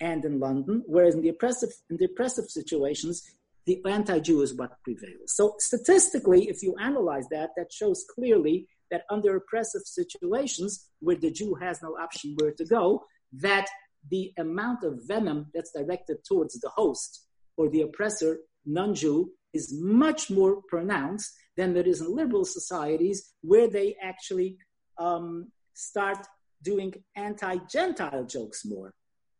and 0.00 0.24
in 0.24 0.40
London, 0.40 0.82
whereas 0.86 1.14
in 1.14 1.22
the 1.22 1.28
oppressive, 1.28 1.70
in 1.88 1.96
the 1.96 2.06
oppressive 2.06 2.46
situations, 2.50 3.22
the 3.64 3.80
anti-Jew 3.86 4.42
is 4.42 4.54
what 4.54 4.82
prevails. 4.84 5.34
So 5.34 5.54
statistically, 5.58 6.48
if 6.48 6.62
you 6.62 6.74
analyze 6.80 7.26
that, 7.30 7.50
that 7.56 7.72
shows 7.72 8.04
clearly 8.14 8.68
that 8.90 9.04
under 9.10 9.36
oppressive 9.36 9.82
situations 9.84 10.88
where 11.00 11.16
the 11.16 11.30
Jew 11.30 11.54
has 11.54 11.82
no 11.82 11.96
option 11.96 12.36
where 12.38 12.52
to 12.52 12.64
go, 12.64 13.04
that 13.32 13.66
the 14.10 14.32
amount 14.38 14.84
of 14.84 15.00
venom 15.06 15.46
that's 15.54 15.72
directed 15.72 16.18
towards 16.26 16.58
the 16.60 16.70
host 16.70 17.26
or 17.56 17.68
the 17.68 17.82
oppressor, 17.82 18.38
non-Jew, 18.64 19.30
is 19.52 19.74
much 19.80 20.30
more 20.30 20.62
pronounced 20.68 21.32
than 21.56 21.72
there 21.72 21.86
is 21.86 22.00
in 22.00 22.14
liberal 22.14 22.44
societies 22.44 23.32
where 23.40 23.68
they 23.68 23.96
actually 24.02 24.56
um, 24.98 25.50
start 25.74 26.18
doing 26.62 26.92
anti-Gentile 27.16 28.24
jokes 28.24 28.64
more 28.64 28.92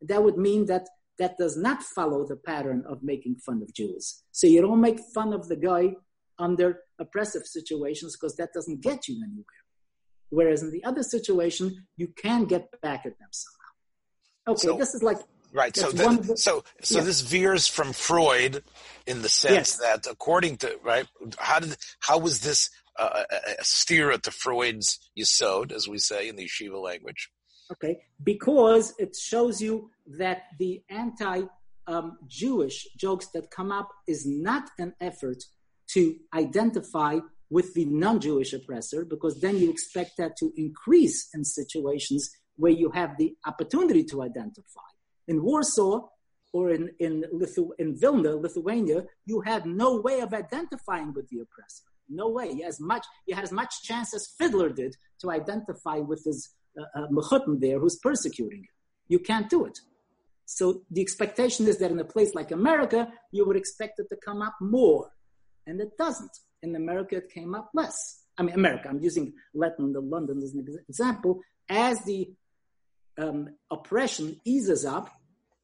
that 0.03 0.23
would 0.23 0.37
mean 0.37 0.67
that 0.67 0.89
that 1.19 1.39
does 1.39 1.57
not 1.57 1.83
follow 1.83 2.27
the 2.27 2.37
pattern 2.37 2.85
of 2.87 3.03
making 3.03 3.37
fun 3.37 3.63
of 3.63 3.73
Jews. 3.73 4.23
So 4.33 4.47
you 4.47 4.61
don't 4.61 4.81
make 4.81 5.01
fun 5.15 5.33
of 5.33 5.49
the 5.49 5.57
guy 5.57 5.95
under 6.39 6.81
oppressive 6.99 7.47
situations 7.47 8.17
because 8.17 8.37
that 8.37 8.53
doesn't 8.53 8.83
get 8.83 9.09
you 9.09 9.23
anywhere. 9.25 9.45
Whereas 10.29 10.63
in 10.63 10.71
the 10.71 10.85
other 10.85 11.03
situation, 11.03 11.87
you 11.97 12.09
can 12.09 12.45
get 12.45 12.69
back 12.83 13.07
at 13.07 13.19
them 13.19 13.29
somehow. 13.31 13.56
Okay, 14.49 14.69
so, 14.69 14.77
this 14.77 14.95
is 14.95 15.03
like 15.03 15.19
right. 15.53 15.75
So 15.75 15.91
the, 15.91 16.23
the, 16.23 16.37
so 16.37 16.65
so 16.83 16.99
yeah. 16.99 17.05
this 17.05 17.21
veers 17.21 17.67
from 17.67 17.93
Freud 17.93 18.63
in 19.07 19.23
the 19.23 19.29
sense 19.29 19.53
yes. 19.53 19.77
that 19.79 20.11
according 20.11 20.59
to 20.59 20.79
right, 20.85 21.07
how 21.39 21.61
did 21.61 21.77
how 22.01 22.19
was 22.19 22.41
this 22.41 22.71
uh, 22.99 23.25
a 23.59 23.65
steer 23.65 24.17
to 24.17 24.31
Freud's 24.31 24.99
Yisod, 25.19 25.73
as 25.73 25.89
we 25.89 25.99
say 25.99 26.29
in 26.29 26.37
the 26.37 26.45
yeshiva 26.45 26.81
language? 26.81 27.31
Okay, 27.73 27.99
because 28.23 28.95
it 28.99 29.17
shows 29.17 29.61
you 29.61 29.91
that 30.19 30.43
the 30.59 30.83
anti 30.89 31.43
um, 31.89 32.19
Jewish 32.27 32.87
jokes 32.97 33.27
that 33.35 33.51
come 33.51 33.73
up 33.73 33.89
is 34.07 34.27
not 34.27 34.71
an 34.79 34.95
effort 35.01 35.43
to 35.89 36.17
identify 36.35 37.19
with 37.51 37.75
the 37.75 37.85
non 37.85 38.21
Jewish 38.21 38.53
oppressor, 38.53 39.05
because 39.05 39.41
then 39.41 39.57
you 39.57 39.71
expect 39.71 40.17
that 40.19 40.37
to 40.39 40.53
increase 40.57 41.29
in 41.35 41.45
situations 41.45 42.31
where 42.57 42.73
you 42.73 42.91
have 42.91 43.17
the 43.19 43.35
opportunity 43.47 44.05
to 44.05 44.23
identify. 44.23 44.81
In 45.29 45.43
Warsaw 45.43 46.09
or 46.53 46.71
in, 46.71 46.91
in, 46.99 47.25
Lithu- 47.33 47.73
in 47.79 47.97
Vilna, 47.97 48.37
Lithuania, 48.37 49.05
you 49.25 49.41
had 49.41 49.67
no 49.67 50.01
way 50.01 50.21
of 50.21 50.33
identifying 50.33 51.13
with 51.13 51.29
the 51.29 51.41
oppressor. 51.41 51.85
No 52.09 52.29
way. 52.29 52.51
You, 52.53 52.65
as 52.65 52.81
much, 52.81 53.05
you 53.27 53.35
had 53.35 53.45
as 53.45 53.53
much 53.53 53.83
chance 53.83 54.15
as 54.15 54.29
Fiddler 54.39 54.71
did 54.71 54.97
to 55.21 55.31
identify 55.31 55.99
with 55.99 56.23
his 56.25 56.51
uh, 56.79 57.07
there 57.59 57.79
who's 57.81 57.97
persecuting 57.97 58.61
him. 58.61 58.75
You 59.09 59.19
can't 59.19 59.51
do 59.51 59.67
it. 59.67 59.79
So 60.45 60.83
the 60.91 61.01
expectation 61.01 61.67
is 61.67 61.79
that 61.79 61.91
in 61.91 61.99
a 61.99 62.05
place 62.05 62.35
like 62.35 62.53
America, 62.53 63.13
you 63.33 63.45
would 63.47 63.57
expect 63.57 63.99
it 63.99 64.09
to 64.11 64.17
come 64.17 64.43
up 64.43 64.55
more. 64.61 65.11
And 65.67 65.81
it 65.81 65.99
doesn't. 65.99 66.31
In 66.63 66.77
America, 66.77 67.17
it 67.17 67.31
came 67.31 67.55
up 67.55 67.71
less. 67.75 68.23
I 68.39 68.43
mean, 68.43 68.55
America, 68.55 68.89
I'm 68.89 69.01
using 69.01 69.33
Latin 69.55 69.93
London 69.93 70.41
as 70.43 70.55
an 70.55 70.65
example. 70.89 71.41
As 71.69 71.99
the 72.05 72.31
um, 73.19 73.49
oppression 73.71 74.41
eases 74.45 74.85
up, 74.85 75.11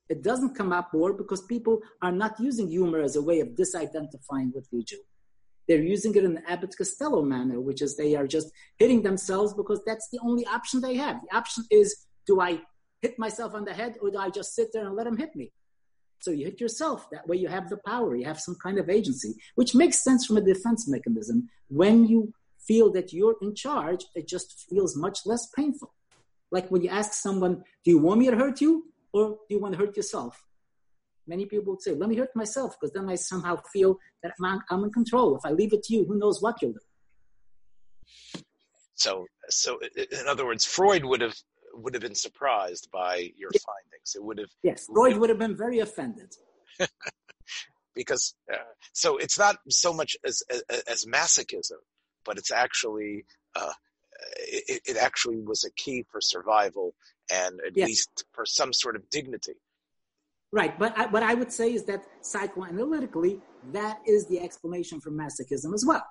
it 0.09 0.23
doesn't 0.23 0.55
come 0.55 0.73
up 0.73 0.93
more 0.93 1.13
because 1.13 1.43
people 1.43 1.81
are 2.03 2.13
not 2.13 2.39
using 2.39 2.69
humor 2.69 3.01
as 3.01 3.17
a 3.17 3.23
way 3.23 3.41
of 3.41 3.49
disidentifying 3.49 4.53
with 4.55 4.69
the 4.71 4.83
Jew. 4.83 5.01
They're 5.69 5.83
using 5.83 6.15
it 6.15 6.25
in 6.25 6.35
the 6.35 6.51
Abbott 6.51 6.75
Costello 6.77 7.23
manner, 7.23 7.61
which 7.61 7.83
is 7.83 7.97
they 7.97 8.17
are 8.17 8.27
just 8.27 8.51
hitting 8.79 9.03
themselves 9.03 9.55
because 9.55 9.81
that's 9.87 10.09
the 10.11 10.19
only 10.23 10.45
option 10.47 10.81
they 10.81 10.97
have. 10.97 11.21
The 11.23 11.37
option 11.37 11.65
is 11.71 12.07
do 12.27 12.41
I 12.41 12.61
hit 13.01 13.19
myself 13.19 13.55
on 13.55 13.65
the 13.65 13.73
head 13.73 13.97
or 14.03 14.11
do 14.11 14.19
I 14.19 14.31
just 14.31 14.55
sit 14.55 14.69
there 14.73 14.87
and 14.87 14.97
let 14.97 15.05
them 15.05 15.17
hit 15.17 15.35
me? 15.35 15.53
So 16.21 16.31
you 16.31 16.45
hit 16.45 16.61
yourself. 16.61 17.09
That 17.11 17.27
way 17.27 17.37
you 17.37 17.49
have 17.49 17.69
the 17.69 17.79
power, 17.79 18.15
you 18.15 18.25
have 18.27 18.41
some 18.41 18.57
kind 18.63 18.79
of 18.79 18.89
agency, 18.89 19.35
which 19.55 19.75
makes 19.75 20.05
sense 20.05 20.25
from 20.25 20.37
a 20.37 20.41
defense 20.41 20.89
mechanism. 20.89 21.49
When 21.69 22.07
you 22.07 22.33
feel 22.59 22.93
that 22.93 23.13
you're 23.13 23.37
in 23.43 23.55
charge, 23.55 24.05
it 24.15 24.29
just 24.29 24.67
feels 24.69 24.97
much 24.97 25.21
less 25.27 25.49
painful. 25.57 25.93
Like 26.53 26.69
when 26.69 26.83
you 26.83 26.91
ask 26.91 27.15
someone, 27.15 27.65
Do 27.85 27.91
you 27.91 27.99
want 27.99 28.21
me 28.21 28.31
to 28.31 28.37
hurt 28.37 28.61
you 28.61 28.85
or 29.13 29.31
do 29.31 29.55
you 29.55 29.61
want 29.61 29.75
to 29.75 29.81
hurt 29.81 29.97
yourself? 29.97 30.45
Many 31.27 31.47
people 31.47 31.73
would 31.73 31.83
say, 31.83 31.93
let 31.93 32.09
me 32.09 32.17
hurt 32.17 32.35
myself 32.35 32.77
because 32.79 32.93
then 32.93 33.09
I 33.09 33.15
somehow 33.15 33.57
feel 33.73 33.99
that 34.23 34.33
I'm, 34.43 34.61
I'm 34.71 34.85
in 34.85 34.93
control. 34.93 35.37
If 35.37 35.45
I 35.45 35.51
leave 35.51 35.73
it 35.73 35.83
to 35.85 35.95
you, 35.95 36.05
who 36.05 36.19
knows 36.19 36.43
what 36.43 36.61
you'll 36.61 36.73
do. 36.73 38.43
So, 38.95 39.27
so 39.49 39.81
in 39.97 40.29
other 40.29 40.45
words, 40.45 40.65
Freud 40.65 41.05
would 41.05 41.21
have 41.21 41.35
would 41.75 41.95
have 41.95 42.03
been 42.03 42.15
surprised 42.15 42.89
by 42.93 43.31
your 43.37 43.51
yeah. 43.55 43.61
findings. 43.65 44.15
It 44.15 44.23
would 44.23 44.39
have 44.39 44.51
yes, 44.63 44.87
Freud 44.87 45.17
would 45.17 45.31
have 45.31 45.39
been 45.39 45.57
very 45.57 45.79
offended. 45.79 46.35
because 47.95 48.35
uh, 48.53 48.57
so 48.93 49.17
it's 49.17 49.39
not 49.39 49.57
so 49.69 49.93
much 49.93 50.17
as, 50.25 50.43
as, 50.51 50.63
as 50.87 51.05
masochism, 51.07 51.81
but 52.25 52.39
it's 52.39 52.53
actually 52.53 53.25
uh, 53.57 53.73
it, 54.39 54.83
it, 54.87 54.97
actually 54.97 55.41
was 55.41 55.65
a 55.65 55.71
key 55.73 56.05
for 56.11 56.21
survival 56.21 56.95
and 57.31 57.61
at 57.67 57.77
yes. 57.77 57.89
least 57.89 58.25
for 58.33 58.45
some 58.45 58.73
sort 58.73 58.97
of 58.97 59.09
dignity. 59.11 59.55
Right, 60.53 60.79
but 60.79 60.97
I, 60.99 61.07
what 61.07 61.23
I 61.23 61.35
would 61.35 61.53
say 61.53 61.73
is 61.73 61.85
that 61.85 62.03
psychoanalytically, 62.23 63.41
that 63.73 64.01
is 64.07 64.27
the 64.27 64.41
explanation 64.41 65.01
for 65.01 65.11
masochism 65.11 65.73
as 65.73 65.85
well. 65.87 66.05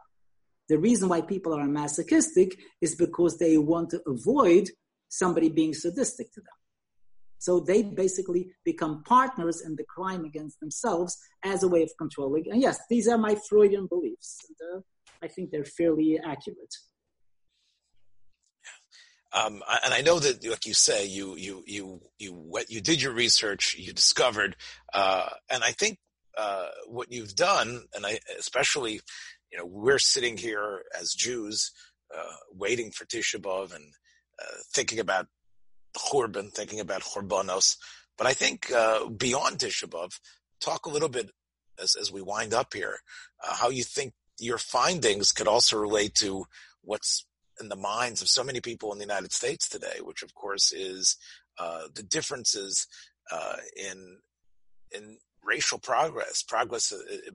The 0.67 0.79
reason 0.79 1.09
why 1.09 1.21
people 1.21 1.53
are 1.53 1.65
masochistic 1.65 2.57
is 2.81 2.95
because 2.95 3.37
they 3.37 3.57
want 3.57 3.91
to 3.91 4.01
avoid 4.07 4.69
somebody 5.09 5.49
being 5.49 5.73
sadistic 5.73 6.31
to 6.33 6.41
them. 6.41 6.53
So 7.37 7.59
they 7.59 7.81
basically 7.81 8.51
become 8.63 9.03
partners 9.03 9.61
in 9.61 9.75
the 9.75 9.83
crime 9.83 10.25
against 10.25 10.59
themselves 10.59 11.17
as 11.43 11.63
a 11.63 11.67
way 11.67 11.83
of 11.83 11.91
controlling. 11.97 12.45
And 12.51 12.61
yes, 12.61 12.79
these 12.89 13.07
are 13.07 13.17
my 13.17 13.35
Freudian 13.49 13.87
beliefs. 13.87 14.37
And, 14.47 14.77
uh, 14.77 14.81
I 15.23 15.27
think 15.27 15.51
they're 15.51 15.65
fairly 15.65 16.19
accurate. 16.23 16.73
Um, 19.33 19.61
and 19.83 19.93
I 19.93 20.01
know 20.01 20.19
that, 20.19 20.45
like 20.45 20.65
you 20.65 20.73
say, 20.73 21.05
you 21.05 21.35
you 21.37 21.63
you 21.65 22.01
you 22.19 22.53
you 22.67 22.81
did 22.81 23.01
your 23.01 23.13
research, 23.13 23.75
you 23.77 23.93
discovered, 23.93 24.55
uh, 24.93 25.29
and 25.49 25.63
I 25.63 25.71
think 25.71 25.99
uh, 26.37 26.67
what 26.87 27.11
you've 27.11 27.35
done, 27.35 27.83
and 27.93 28.05
I 28.05 28.19
especially, 28.37 28.99
you 29.51 29.57
know, 29.57 29.65
we're 29.65 29.99
sitting 29.99 30.37
here 30.37 30.83
as 30.99 31.13
Jews, 31.13 31.71
uh, 32.15 32.35
waiting 32.53 32.91
for 32.91 33.05
Tisha 33.05 33.39
B'av 33.39 33.73
and 33.73 33.93
uh, 34.41 34.57
thinking 34.73 34.99
about 34.99 35.27
Churban, 35.97 36.51
thinking 36.51 36.79
about 36.79 37.01
Churbanos, 37.01 37.77
but 38.17 38.27
I 38.27 38.33
think 38.33 38.71
uh, 38.71 39.07
beyond 39.07 39.59
Tisha 39.59 39.87
B'av, 39.87 40.19
talk 40.59 40.85
a 40.85 40.89
little 40.89 41.09
bit 41.09 41.31
as 41.81 41.95
as 41.95 42.11
we 42.11 42.21
wind 42.21 42.53
up 42.53 42.73
here, 42.73 42.99
uh, 43.45 43.55
how 43.55 43.69
you 43.69 43.83
think 43.83 44.13
your 44.39 44.57
findings 44.57 45.31
could 45.31 45.47
also 45.47 45.77
relate 45.77 46.15
to 46.15 46.45
what's 46.81 47.25
in 47.61 47.69
the 47.69 47.75
minds 47.75 48.21
of 48.21 48.27
so 48.27 48.43
many 48.43 48.59
people 48.59 48.91
in 48.91 48.97
the 48.97 49.05
United 49.05 49.31
States 49.31 49.69
today, 49.69 49.99
which 50.01 50.23
of 50.23 50.33
course 50.33 50.71
is 50.71 51.17
uh, 51.59 51.83
the 51.93 52.03
differences 52.03 52.87
uh, 53.31 53.57
in 53.75 54.17
in 54.91 55.17
racial 55.43 55.79
progress, 55.79 56.43
progress 56.43 56.91
in 56.91 57.33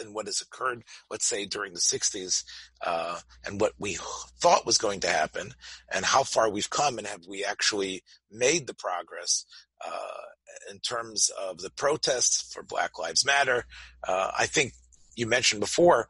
uh, 0.00 0.12
what 0.12 0.26
has 0.26 0.40
occurred, 0.40 0.82
let's 1.10 1.26
say 1.26 1.46
during 1.46 1.72
the 1.72 1.80
60s, 1.80 2.44
uh, 2.84 3.18
and 3.44 3.60
what 3.60 3.72
we 3.78 3.98
thought 4.40 4.66
was 4.66 4.78
going 4.78 5.00
to 5.00 5.08
happen, 5.08 5.52
and 5.92 6.04
how 6.04 6.22
far 6.22 6.50
we've 6.50 6.70
come, 6.70 6.98
and 6.98 7.06
have 7.06 7.26
we 7.28 7.44
actually 7.44 8.02
made 8.30 8.66
the 8.66 8.74
progress 8.74 9.44
uh, 9.84 10.70
in 10.70 10.78
terms 10.80 11.30
of 11.40 11.58
the 11.58 11.70
protests 11.70 12.52
for 12.52 12.62
Black 12.62 12.98
Lives 12.98 13.24
Matter. 13.24 13.64
Uh, 14.06 14.30
I 14.36 14.46
think 14.46 14.72
you 15.16 15.26
mentioned 15.26 15.60
before 15.60 16.08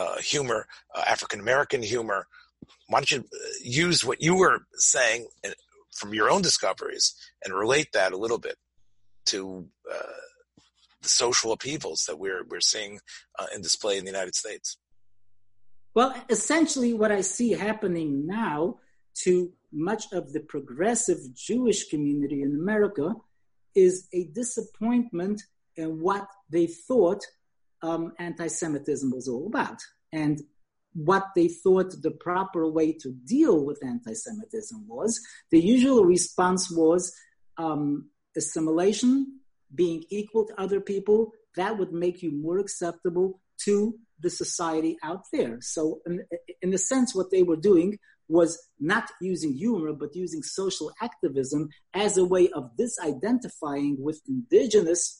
uh, 0.00 0.16
humor, 0.18 0.66
uh, 0.94 1.02
African 1.06 1.40
American 1.40 1.82
humor. 1.82 2.26
Why 2.88 3.00
don't 3.00 3.10
you 3.10 3.18
uh, 3.18 3.48
use 3.62 4.04
what 4.04 4.22
you 4.22 4.34
were 4.34 4.60
saying 4.74 5.28
uh, 5.44 5.50
from 5.92 6.14
your 6.14 6.30
own 6.30 6.42
discoveries 6.42 7.14
and 7.44 7.52
relate 7.52 7.88
that 7.92 8.12
a 8.12 8.16
little 8.16 8.38
bit 8.38 8.56
to 9.26 9.66
uh, 9.92 10.22
the 11.02 11.08
social 11.08 11.52
upheavals 11.52 12.04
that 12.06 12.18
we're 12.18 12.44
we're 12.48 12.60
seeing 12.60 13.00
in 13.54 13.62
display 13.62 13.98
in 13.98 14.04
the 14.04 14.10
United 14.10 14.34
States? 14.34 14.78
Well, 15.94 16.14
essentially, 16.28 16.92
what 16.94 17.12
I 17.12 17.20
see 17.20 17.50
happening 17.52 18.26
now 18.26 18.78
to 19.24 19.52
much 19.72 20.04
of 20.12 20.32
the 20.32 20.40
progressive 20.40 21.18
Jewish 21.34 21.88
community 21.88 22.42
in 22.42 22.54
America 22.54 23.14
is 23.74 24.08
a 24.12 24.24
disappointment 24.24 25.42
in 25.76 26.00
what 26.00 26.26
they 26.48 26.66
thought 26.66 27.22
um, 27.82 28.12
anti 28.18 28.46
Semitism 28.46 29.10
was 29.10 29.28
all 29.28 29.46
about 29.46 29.78
and 30.12 30.40
what 30.92 31.28
they 31.36 31.48
thought 31.48 31.94
the 32.02 32.10
proper 32.10 32.68
way 32.68 32.92
to 32.92 33.12
deal 33.12 33.64
with 33.64 33.84
anti 33.84 34.14
Semitism 34.14 34.86
was. 34.88 35.20
The 35.50 35.60
usual 35.60 36.04
response 36.04 36.70
was 36.70 37.14
um, 37.56 38.08
assimilation, 38.36 39.40
being 39.74 40.04
equal 40.10 40.46
to 40.46 40.60
other 40.60 40.80
people, 40.80 41.32
that 41.56 41.78
would 41.78 41.92
make 41.92 42.22
you 42.22 42.32
more 42.32 42.58
acceptable 42.58 43.40
to 43.64 43.98
the 44.20 44.30
society 44.30 44.96
out 45.02 45.24
there. 45.32 45.58
So, 45.60 46.00
in, 46.06 46.24
in 46.62 46.74
a 46.74 46.78
sense, 46.78 47.14
what 47.14 47.30
they 47.30 47.42
were 47.42 47.56
doing 47.56 47.98
was 48.28 48.60
not 48.78 49.10
using 49.20 49.52
humor, 49.52 49.92
but 49.92 50.14
using 50.14 50.42
social 50.42 50.92
activism 51.02 51.68
as 51.94 52.16
a 52.16 52.24
way 52.24 52.48
of 52.50 52.70
disidentifying 52.78 53.98
with 53.98 54.22
indigenous 54.28 55.19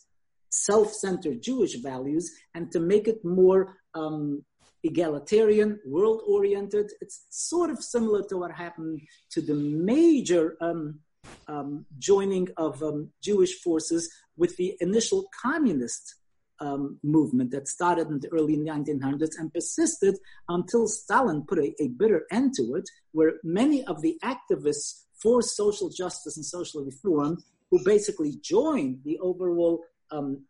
self-centered 0.51 1.43
Jewish 1.43 1.77
values 1.77 2.31
and 2.55 2.71
to 2.73 2.81
make 2.81 3.09
it 3.09 3.25
more 3.25 3.77
um, 3.95 4.45
egalitarian, 4.83 5.79
world-oriented. 5.85 6.93
It's 7.01 7.27
sort 7.31 7.71
of 7.71 7.83
similar 7.83 8.23
to 8.29 8.37
what 8.37 8.53
happened 8.53 9.01
to 9.31 9.41
the 9.41 9.55
major 9.55 10.57
um, 10.61 11.01
um, 11.49 11.87
joining 11.99 12.49
of 12.57 12.83
um, 12.83 13.11
Jewish 13.23 13.61
forces 13.61 14.11
with 14.37 14.57
the 14.57 14.77
initial 14.81 15.29
communist 15.43 16.15
um, 16.61 16.99
movement 17.03 17.51
that 17.53 17.69
started 17.69 18.09
in 18.09 18.21
the 18.21 18.29
early 18.29 18.57
1900s 18.57 19.39
and 19.39 19.53
persisted 19.53 20.17
until 20.49 20.87
Stalin 20.87 21.45
put 21.47 21.59
a, 21.59 21.75
a 21.83 21.89
bitter 21.89 22.27
end 22.31 22.55
to 22.57 22.75
it, 22.75 22.89
where 23.13 23.35
many 23.43 23.85
of 23.85 24.03
the 24.03 24.19
activists 24.23 25.05
for 25.23 25.43
social 25.43 25.89
justice 25.89 26.37
and 26.37 26.45
social 26.45 26.85
reform 26.85 27.43
who 27.71 27.83
basically 27.85 28.37
joined 28.43 28.99
the 29.05 29.19
overall 29.21 29.85
um, 30.11 30.45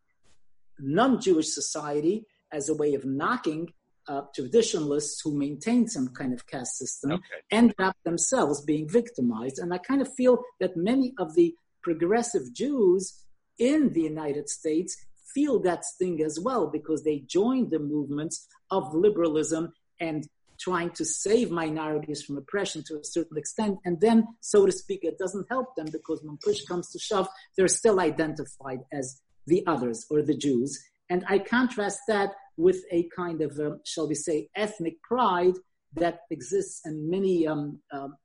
non-Jewish 0.78 1.48
society 1.48 2.26
as 2.52 2.68
a 2.68 2.74
way 2.74 2.94
of 2.94 3.04
knocking 3.04 3.72
uh, 4.08 4.22
traditionalists 4.34 5.20
who 5.22 5.36
maintain 5.36 5.86
some 5.86 6.08
kind 6.08 6.32
of 6.32 6.46
caste 6.46 6.76
system 6.76 7.12
okay. 7.12 7.22
end 7.50 7.74
up 7.78 7.96
themselves 8.04 8.61
being 8.62 8.88
victimized. 8.88 9.58
And 9.58 9.72
I 9.72 9.78
kind 9.78 10.02
of 10.02 10.12
feel 10.14 10.42
that 10.58 10.76
many 10.76 11.14
of 11.18 11.34
the 11.34 11.54
progressive 11.82 12.52
Jews 12.52 13.24
in 13.58 13.92
the 13.92 14.02
United 14.02 14.48
States 14.48 14.96
feel 15.34 15.61
that 15.61 15.84
sting 15.84 16.22
as 16.22 16.40
well 16.40 16.66
because 16.66 17.04
they 17.04 17.20
joined 17.20 17.70
the 17.70 17.78
movements 17.78 18.48
of 18.70 18.94
liberalism 18.94 19.72
and 20.00 20.26
trying 20.58 20.90
to 20.90 21.04
save 21.04 21.50
minorities 21.50 22.22
from 22.22 22.36
oppression 22.36 22.82
to 22.86 22.94
a 22.94 23.04
certain 23.04 23.38
extent. 23.38 23.78
And 23.84 24.00
then, 24.00 24.26
so 24.40 24.66
to 24.66 24.72
speak, 24.72 25.00
it 25.04 25.18
doesn't 25.18 25.46
help 25.48 25.74
them 25.76 25.86
because 25.90 26.20
when 26.22 26.36
push 26.42 26.62
comes 26.64 26.90
to 26.90 26.98
shove, 26.98 27.28
they're 27.56 27.68
still 27.68 28.00
identified 28.00 28.80
as 28.92 29.20
the 29.47 29.66
others 29.66 30.07
or 30.11 30.22
the 30.22 30.36
Jews. 30.36 30.78
And 31.09 31.24
I 31.28 31.38
contrast 31.38 32.01
that 32.09 32.32
with 32.57 32.84
a 32.93 33.09
kind 33.14 33.41
of, 33.43 33.59
um, 33.59 33.80
shall 33.84 34.09
we 34.09 34.14
say, 34.14 34.49
ethnic 34.55 35.03
pride 35.03 35.55
that 35.95 36.20
exists 36.30 36.82
in 36.84 37.11
many 37.11 37.47
um, 37.47 37.80
um, 37.93 38.16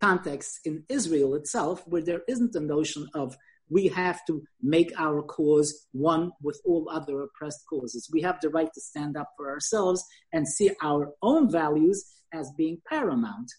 contexts 0.00 0.60
in 0.64 0.84
Israel 0.88 1.34
itself, 1.34 1.82
where 1.86 2.02
there 2.02 2.22
isn't 2.28 2.54
a 2.54 2.60
notion 2.60 3.06
of 3.14 3.36
we 3.70 3.88
have 3.88 4.24
to 4.26 4.42
make 4.62 4.92
our 4.98 5.22
cause 5.22 5.86
one 5.92 6.32
with 6.42 6.60
all 6.64 6.88
other 6.90 7.22
oppressed 7.22 7.64
causes. 7.68 8.08
We 8.10 8.22
have 8.22 8.40
the 8.40 8.48
right 8.48 8.72
to 8.72 8.80
stand 8.80 9.16
up 9.16 9.30
for 9.36 9.50
ourselves 9.50 10.02
and 10.32 10.48
see 10.48 10.70
our 10.82 11.12
own 11.22 11.50
values 11.50 12.06
as 12.32 12.50
being 12.56 12.80
paramount. 12.88 13.50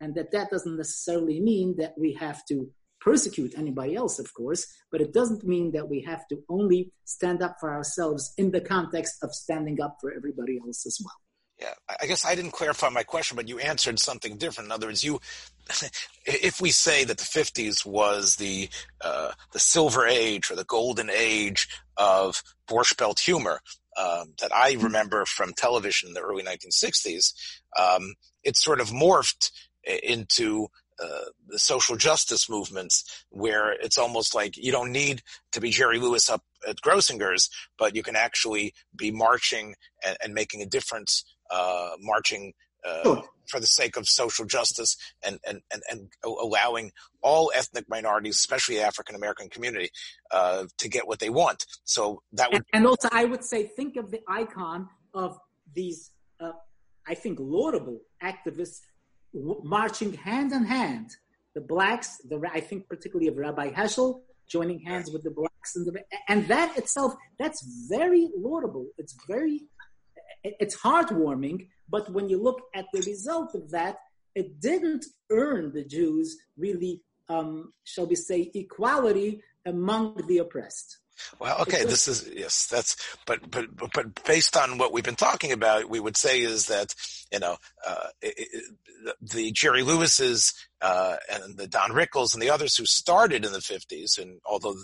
And 0.00 0.14
that 0.16 0.30
that 0.32 0.50
doesn't 0.50 0.76
necessarily 0.76 1.40
mean 1.40 1.76
that 1.78 1.94
we 1.96 2.12
have 2.14 2.44
to 2.46 2.70
persecute 3.06 3.54
anybody 3.56 3.94
else, 3.94 4.18
of 4.18 4.34
course, 4.34 4.66
but 4.90 5.00
it 5.00 5.14
doesn't 5.14 5.44
mean 5.44 5.70
that 5.70 5.88
we 5.88 6.00
have 6.02 6.26
to 6.26 6.42
only 6.48 6.90
stand 7.04 7.40
up 7.40 7.56
for 7.60 7.70
ourselves 7.72 8.34
in 8.36 8.50
the 8.50 8.60
context 8.60 9.22
of 9.22 9.32
standing 9.32 9.80
up 9.80 9.96
for 10.00 10.12
everybody 10.12 10.58
else 10.58 10.84
as 10.84 10.98
well. 11.02 11.14
Yeah, 11.60 11.96
I 12.02 12.06
guess 12.06 12.26
I 12.26 12.34
didn't 12.34 12.50
clarify 12.50 12.90
my 12.90 13.04
question, 13.04 13.36
but 13.36 13.48
you 13.48 13.60
answered 13.60 14.00
something 14.00 14.36
different. 14.36 14.66
In 14.66 14.72
other 14.72 14.88
words, 14.88 15.04
you, 15.04 15.20
if 16.26 16.60
we 16.60 16.70
say 16.70 17.04
that 17.04 17.16
the 17.16 17.24
'50s 17.24 17.86
was 17.86 18.36
the 18.36 18.68
uh, 19.00 19.30
the 19.52 19.58
silver 19.58 20.06
age 20.06 20.50
or 20.50 20.56
the 20.56 20.64
golden 20.64 21.08
age 21.08 21.68
of 21.96 22.42
Borscht 22.68 22.98
Belt 22.98 23.20
humor 23.20 23.60
um, 23.96 24.34
that 24.42 24.54
I 24.54 24.72
mm-hmm. 24.72 24.84
remember 24.84 25.24
from 25.24 25.54
television 25.54 26.08
in 26.08 26.14
the 26.14 26.20
early 26.20 26.42
1960s, 26.42 27.32
um, 27.78 28.14
it 28.44 28.56
sort 28.56 28.80
of 28.80 28.88
morphed 28.88 29.50
into 30.02 30.68
uh, 31.02 31.26
the 31.48 31.58
social 31.58 31.96
justice 31.96 32.48
movements 32.48 33.24
where 33.30 33.72
it's 33.72 33.98
almost 33.98 34.34
like 34.34 34.56
you 34.56 34.72
don't 34.72 34.92
need 34.92 35.22
to 35.52 35.60
be 35.60 35.70
Jerry 35.70 35.98
Lewis 35.98 36.30
up 36.30 36.42
at 36.66 36.80
Grossinger's, 36.80 37.50
but 37.78 37.94
you 37.94 38.02
can 38.02 38.16
actually 38.16 38.74
be 38.94 39.10
marching 39.10 39.74
and, 40.04 40.16
and 40.22 40.34
making 40.34 40.62
a 40.62 40.66
difference, 40.66 41.24
uh, 41.50 41.90
marching 42.00 42.54
uh, 42.86 43.02
sure. 43.02 43.24
for 43.46 43.60
the 43.60 43.66
sake 43.66 43.96
of 43.96 44.06
social 44.06 44.44
justice 44.44 44.96
and, 45.24 45.38
and, 45.46 45.60
and, 45.72 45.82
and 45.90 46.08
allowing 46.24 46.92
all 47.22 47.52
ethnic 47.54 47.84
minorities, 47.88 48.36
especially 48.36 48.76
the 48.76 48.82
African 48.82 49.16
American 49.16 49.48
community, 49.48 49.90
uh, 50.30 50.64
to 50.78 50.88
get 50.88 51.06
what 51.06 51.18
they 51.18 51.30
want. 51.30 51.66
So 51.84 52.22
that 52.32 52.52
would. 52.52 52.62
And 52.72 52.86
also, 52.86 53.08
I 53.12 53.24
would 53.24 53.44
say, 53.44 53.64
think 53.64 53.96
of 53.96 54.10
the 54.10 54.20
icon 54.28 54.88
of 55.12 55.38
these, 55.74 56.10
uh, 56.40 56.52
I 57.06 57.14
think, 57.14 57.38
laudable 57.40 58.00
activists 58.22 58.80
marching 59.62 60.12
hand 60.14 60.52
in 60.52 60.64
hand. 60.64 61.10
The 61.54 61.60
blacks, 61.60 62.18
the 62.28 62.40
I 62.52 62.60
think 62.60 62.88
particularly 62.88 63.28
of 63.28 63.36
Rabbi 63.36 63.70
Heschel, 63.70 64.20
joining 64.48 64.80
hands 64.80 65.10
with 65.10 65.22
the 65.22 65.30
blacks, 65.30 65.74
and 65.74 65.86
the 65.86 66.02
and 66.28 66.46
that 66.48 66.76
itself, 66.76 67.14
that's 67.38 67.64
very 67.88 68.28
laudable. 68.36 68.86
It's 68.98 69.16
very, 69.28 69.62
it's 70.44 70.76
heartwarming. 70.76 71.68
But 71.88 72.12
when 72.12 72.28
you 72.28 72.42
look 72.42 72.60
at 72.74 72.86
the 72.92 73.02
result 73.02 73.54
of 73.54 73.70
that, 73.70 73.96
it 74.34 74.60
didn't 74.60 75.06
earn 75.30 75.72
the 75.72 75.84
Jews 75.84 76.36
really, 76.58 77.02
um, 77.28 77.72
shall 77.84 78.06
we 78.06 78.16
say, 78.16 78.50
equality 78.54 79.40
among 79.64 80.22
the 80.28 80.38
oppressed. 80.38 80.98
Well, 81.38 81.60
okay, 81.62 81.84
this 81.84 82.08
is 82.08 82.28
yes, 82.34 82.66
that's 82.66 82.96
but 83.26 83.50
but 83.50 83.66
but 83.92 84.24
based 84.24 84.56
on 84.56 84.78
what 84.78 84.92
we've 84.92 85.04
been 85.04 85.14
talking 85.14 85.52
about, 85.52 85.88
we 85.88 86.00
would 86.00 86.16
say 86.16 86.40
is 86.40 86.66
that 86.66 86.94
you 87.32 87.38
know 87.38 87.56
uh, 87.86 88.08
it, 88.20 88.34
it, 88.36 88.64
the 89.20 89.52
Jerry 89.52 89.82
Lewis's 89.82 90.54
uh, 90.80 91.16
and 91.30 91.56
the 91.56 91.66
Don 91.66 91.90
Rickles 91.90 92.34
and 92.34 92.42
the 92.42 92.50
others 92.50 92.76
who 92.76 92.86
started 92.86 93.44
in 93.44 93.52
the 93.52 93.60
fifties, 93.60 94.18
and 94.20 94.40
although 94.44 94.74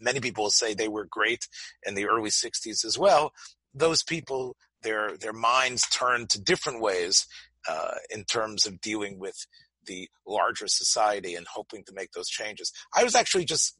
many 0.00 0.20
people 0.20 0.50
say 0.50 0.74
they 0.74 0.88
were 0.88 1.06
great 1.06 1.48
in 1.86 1.94
the 1.94 2.06
early 2.06 2.30
sixties 2.30 2.84
as 2.84 2.98
well, 2.98 3.32
those 3.74 4.02
people 4.02 4.56
their 4.82 5.16
their 5.16 5.32
minds 5.32 5.88
turned 5.88 6.30
to 6.30 6.40
different 6.40 6.80
ways 6.80 7.26
uh, 7.68 7.94
in 8.10 8.24
terms 8.24 8.66
of 8.66 8.80
dealing 8.80 9.18
with 9.18 9.46
the 9.86 10.08
larger 10.26 10.66
society 10.66 11.34
and 11.34 11.46
hoping 11.46 11.84
to 11.84 11.94
make 11.94 12.12
those 12.12 12.28
changes. 12.28 12.72
I 12.94 13.04
was 13.04 13.14
actually 13.14 13.44
just 13.44 13.74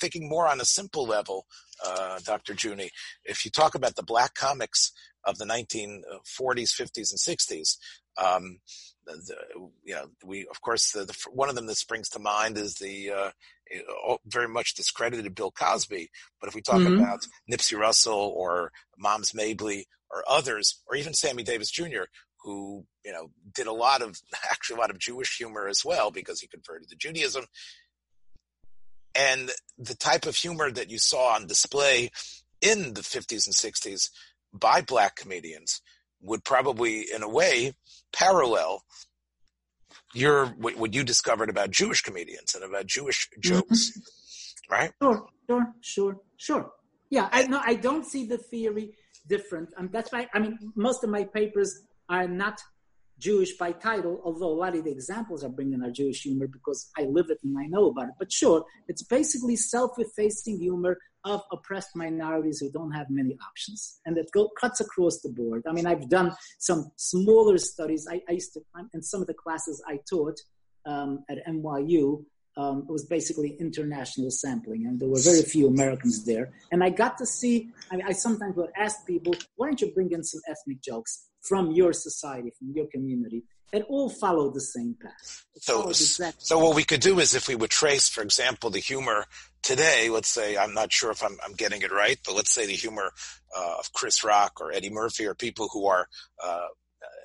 thinking 0.00 0.28
more 0.28 0.48
on 0.48 0.60
a 0.60 0.64
simple 0.64 1.06
level, 1.06 1.46
uh, 1.84 2.18
Dr. 2.24 2.54
Juni. 2.54 2.90
If 3.24 3.44
you 3.44 3.50
talk 3.50 3.74
about 3.74 3.96
the 3.96 4.02
black 4.02 4.34
comics 4.34 4.92
of 5.24 5.38
the 5.38 5.44
1940s, 5.44 6.72
50s, 6.72 7.12
and 7.12 7.38
60s, 7.38 7.76
um, 8.18 8.58
the, 9.06 9.36
you 9.84 9.94
know, 9.94 10.06
we 10.24 10.46
of 10.50 10.60
course 10.60 10.90
the, 10.90 11.04
the, 11.04 11.16
one 11.32 11.48
of 11.48 11.54
them 11.54 11.66
that 11.66 11.76
springs 11.76 12.08
to 12.10 12.18
mind 12.18 12.58
is 12.58 12.74
the 12.74 13.10
uh, 13.12 13.30
very 14.26 14.48
much 14.48 14.74
discredited 14.74 15.34
Bill 15.34 15.50
Cosby. 15.50 16.10
But 16.40 16.48
if 16.48 16.54
we 16.54 16.62
talk 16.62 16.80
mm-hmm. 16.80 17.00
about 17.00 17.26
Nipsey 17.50 17.78
Russell 17.78 18.32
or 18.36 18.72
Moms 18.98 19.34
Mabley 19.34 19.86
or 20.10 20.24
others, 20.28 20.82
or 20.86 20.96
even 20.96 21.14
Sammy 21.14 21.42
Davis 21.42 21.70
Jr., 21.70 22.04
who 22.46 22.86
you 23.04 23.12
know 23.12 23.28
did 23.52 23.66
a 23.66 23.72
lot 23.72 24.00
of 24.00 24.16
actually 24.50 24.76
a 24.76 24.80
lot 24.80 24.90
of 24.90 24.98
Jewish 24.98 25.36
humor 25.36 25.68
as 25.68 25.84
well 25.84 26.10
because 26.10 26.40
he 26.40 26.46
converted 26.46 26.88
to 26.88 26.96
Judaism. 26.96 27.44
And 29.18 29.50
the 29.78 29.94
type 29.94 30.26
of 30.26 30.36
humor 30.36 30.70
that 30.70 30.90
you 30.90 30.98
saw 30.98 31.34
on 31.34 31.46
display 31.46 32.10
in 32.60 32.92
the 32.94 33.00
50s 33.00 33.46
and 33.46 33.54
60s 33.54 34.10
by 34.52 34.82
black 34.82 35.16
comedians 35.16 35.80
would 36.20 36.44
probably, 36.44 37.06
in 37.14 37.22
a 37.22 37.28
way, 37.28 37.72
parallel 38.12 38.82
your 40.14 40.46
what 40.46 40.94
you 40.94 41.02
discovered 41.02 41.50
about 41.50 41.70
Jewish 41.70 42.02
comedians 42.02 42.54
and 42.54 42.62
about 42.62 42.86
Jewish 42.86 43.28
jokes, 43.40 43.90
mm-hmm. 43.90 44.72
right? 44.72 44.92
Sure, 45.02 45.26
sure, 45.48 45.74
sure, 45.80 46.16
sure. 46.36 46.70
Yeah, 47.10 47.28
I 47.32 47.46
no, 47.46 47.60
I 47.64 47.74
don't 47.74 48.04
see 48.04 48.26
the 48.26 48.38
theory 48.38 48.94
different, 49.26 49.70
and 49.76 49.90
that's 49.90 50.12
why 50.12 50.28
I 50.32 50.38
mean 50.38 50.58
most 50.74 51.04
of 51.04 51.10
my 51.10 51.24
papers 51.24 51.82
are 52.08 52.28
not 52.28 52.60
Jewish 53.18 53.56
by 53.56 53.72
title, 53.72 54.20
although 54.24 54.48
a 54.48 54.58
lot 54.60 54.76
of 54.76 54.84
the 54.84 54.90
examples 54.90 55.42
I 55.42 55.48
bring 55.48 55.72
in 55.72 55.82
are 55.82 55.90
Jewish 55.90 56.22
humor 56.22 56.46
because 56.46 56.90
I 56.98 57.02
live 57.02 57.30
it 57.30 57.38
and 57.42 57.56
I 57.58 57.66
know 57.66 57.86
about 57.86 58.08
it. 58.08 58.14
But 58.18 58.30
sure, 58.30 58.64
it's 58.88 59.02
basically 59.02 59.56
self-effacing 59.56 60.58
humor 60.60 60.98
of 61.24 61.42
oppressed 61.50 61.96
minorities 61.96 62.60
who 62.60 62.70
don't 62.70 62.92
have 62.92 63.06
many 63.10 63.36
options. 63.48 64.00
And 64.04 64.16
it 64.18 64.30
go, 64.32 64.48
cuts 64.60 64.80
across 64.80 65.20
the 65.22 65.30
board. 65.30 65.64
I 65.66 65.72
mean, 65.72 65.86
I've 65.86 66.08
done 66.08 66.32
some 66.58 66.92
smaller 66.96 67.58
studies. 67.58 68.06
I, 68.10 68.20
I 68.28 68.32
used 68.32 68.52
to, 68.52 68.60
in 68.92 69.02
some 69.02 69.22
of 69.22 69.26
the 69.26 69.34
classes 69.34 69.82
I 69.88 69.98
taught 70.08 70.38
um, 70.84 71.24
at 71.28 71.44
NYU, 71.46 72.24
um, 72.58 72.86
it 72.88 72.92
was 72.92 73.04
basically 73.04 73.54
international 73.60 74.30
sampling, 74.30 74.86
and 74.86 74.98
there 74.98 75.08
were 75.08 75.20
very 75.20 75.42
few 75.42 75.66
Americans 75.66 76.24
there. 76.24 76.52
And 76.72 76.82
I 76.82 76.88
got 76.88 77.18
to 77.18 77.26
see, 77.26 77.68
I, 77.90 77.96
mean, 77.96 78.06
I 78.06 78.12
sometimes 78.12 78.56
would 78.56 78.70
ask 78.78 79.06
people, 79.06 79.34
why 79.56 79.66
don't 79.66 79.80
you 79.80 79.92
bring 79.92 80.10
in 80.12 80.22
some 80.22 80.40
ethnic 80.48 80.80
jokes 80.80 81.26
from 81.48 81.72
your 81.72 81.92
society, 81.92 82.52
from 82.58 82.72
your 82.74 82.86
community? 82.86 83.44
It 83.72 83.84
all 83.88 84.08
follow 84.08 84.50
the 84.50 84.60
same 84.60 84.96
path. 85.00 85.44
so, 85.56 85.90
so 85.92 86.58
what 86.58 86.76
we 86.76 86.84
could 86.84 87.00
do 87.00 87.18
is 87.18 87.34
if 87.34 87.48
we 87.48 87.56
would 87.56 87.70
trace, 87.70 88.08
for 88.08 88.22
example, 88.22 88.70
the 88.70 88.78
humor 88.78 89.26
today, 89.62 90.08
let's 90.08 90.28
say, 90.28 90.56
I'm 90.56 90.72
not 90.72 90.92
sure 90.92 91.10
if 91.10 91.22
I'm, 91.22 91.36
I'm 91.44 91.54
getting 91.54 91.82
it 91.82 91.90
right, 91.90 92.18
but 92.24 92.36
let's 92.36 92.52
say 92.52 92.66
the 92.66 92.72
humor 92.72 93.12
uh, 93.56 93.76
of 93.80 93.92
Chris 93.92 94.22
Rock 94.22 94.60
or 94.60 94.72
Eddie 94.72 94.90
Murphy 94.90 95.26
or 95.26 95.34
people 95.34 95.68
who 95.72 95.86
are 95.86 96.06
uh, 96.42 96.66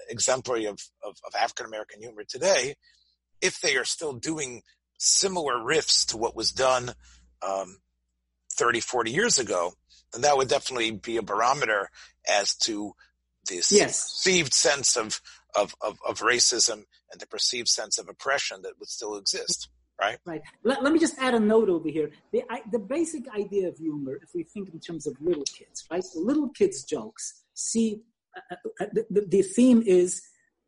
exemplary 0.10 0.66
of, 0.66 0.80
of, 1.04 1.16
of 1.26 1.36
African 1.36 1.66
American 1.66 2.02
humor 2.02 2.24
today, 2.28 2.76
if 3.42 3.60
they 3.62 3.78
are 3.78 3.86
still 3.86 4.14
doing 4.14 4.62
similar 4.98 5.56
riffs 5.56 6.08
to 6.08 6.18
what 6.18 6.36
was 6.36 6.52
done 6.52 6.92
um, 7.48 7.78
30, 8.54 8.82
40 8.82 9.12
years 9.12 9.40
ago, 9.40 9.74
then 10.14 10.22
that 10.22 10.38
would 10.38 10.50
definitely 10.50 10.92
be 10.92 11.18
a 11.18 11.24
barometer 11.24 11.90
as 12.30 12.56
to 12.56 12.94
this 13.48 13.72
yes. 13.72 14.04
perceived 14.04 14.54
sense 14.54 14.96
of, 14.96 15.22
of, 15.56 15.76
of, 15.82 15.98
of, 16.08 16.20
racism 16.20 16.86
and 17.12 17.20
the 17.20 17.28
perceived 17.28 17.68
sense 17.68 17.98
of 17.98 18.08
oppression 18.08 18.62
that 18.62 18.74
would 18.80 18.90
still 18.90 19.16
exist. 19.16 19.70
Right. 20.00 20.18
Right. 20.26 20.42
Let, 20.64 20.84
let 20.84 20.94
me 20.94 21.00
just 21.00 21.20
add 21.20 21.36
a 21.36 21.40
note 21.40 21.70
over 21.70 21.90
here. 21.90 22.10
The, 22.32 22.44
I, 22.50 22.62
the 22.72 22.80
basic 22.80 23.24
idea 23.36 23.68
of 23.68 23.78
humor, 23.78 24.18
if 24.22 24.30
we 24.34 24.44
think 24.44 24.70
in 24.74 24.80
terms 24.80 25.06
of 25.06 25.16
little 25.22 25.44
kids, 25.44 25.86
right? 25.92 26.04
little 26.16 26.50
kids' 26.50 26.84
jokes. 26.84 27.44
See, 27.54 28.02
uh, 28.36 28.56
uh, 28.80 28.86
the, 28.94 29.26
the 29.28 29.42
theme 29.44 29.84
is 29.86 30.24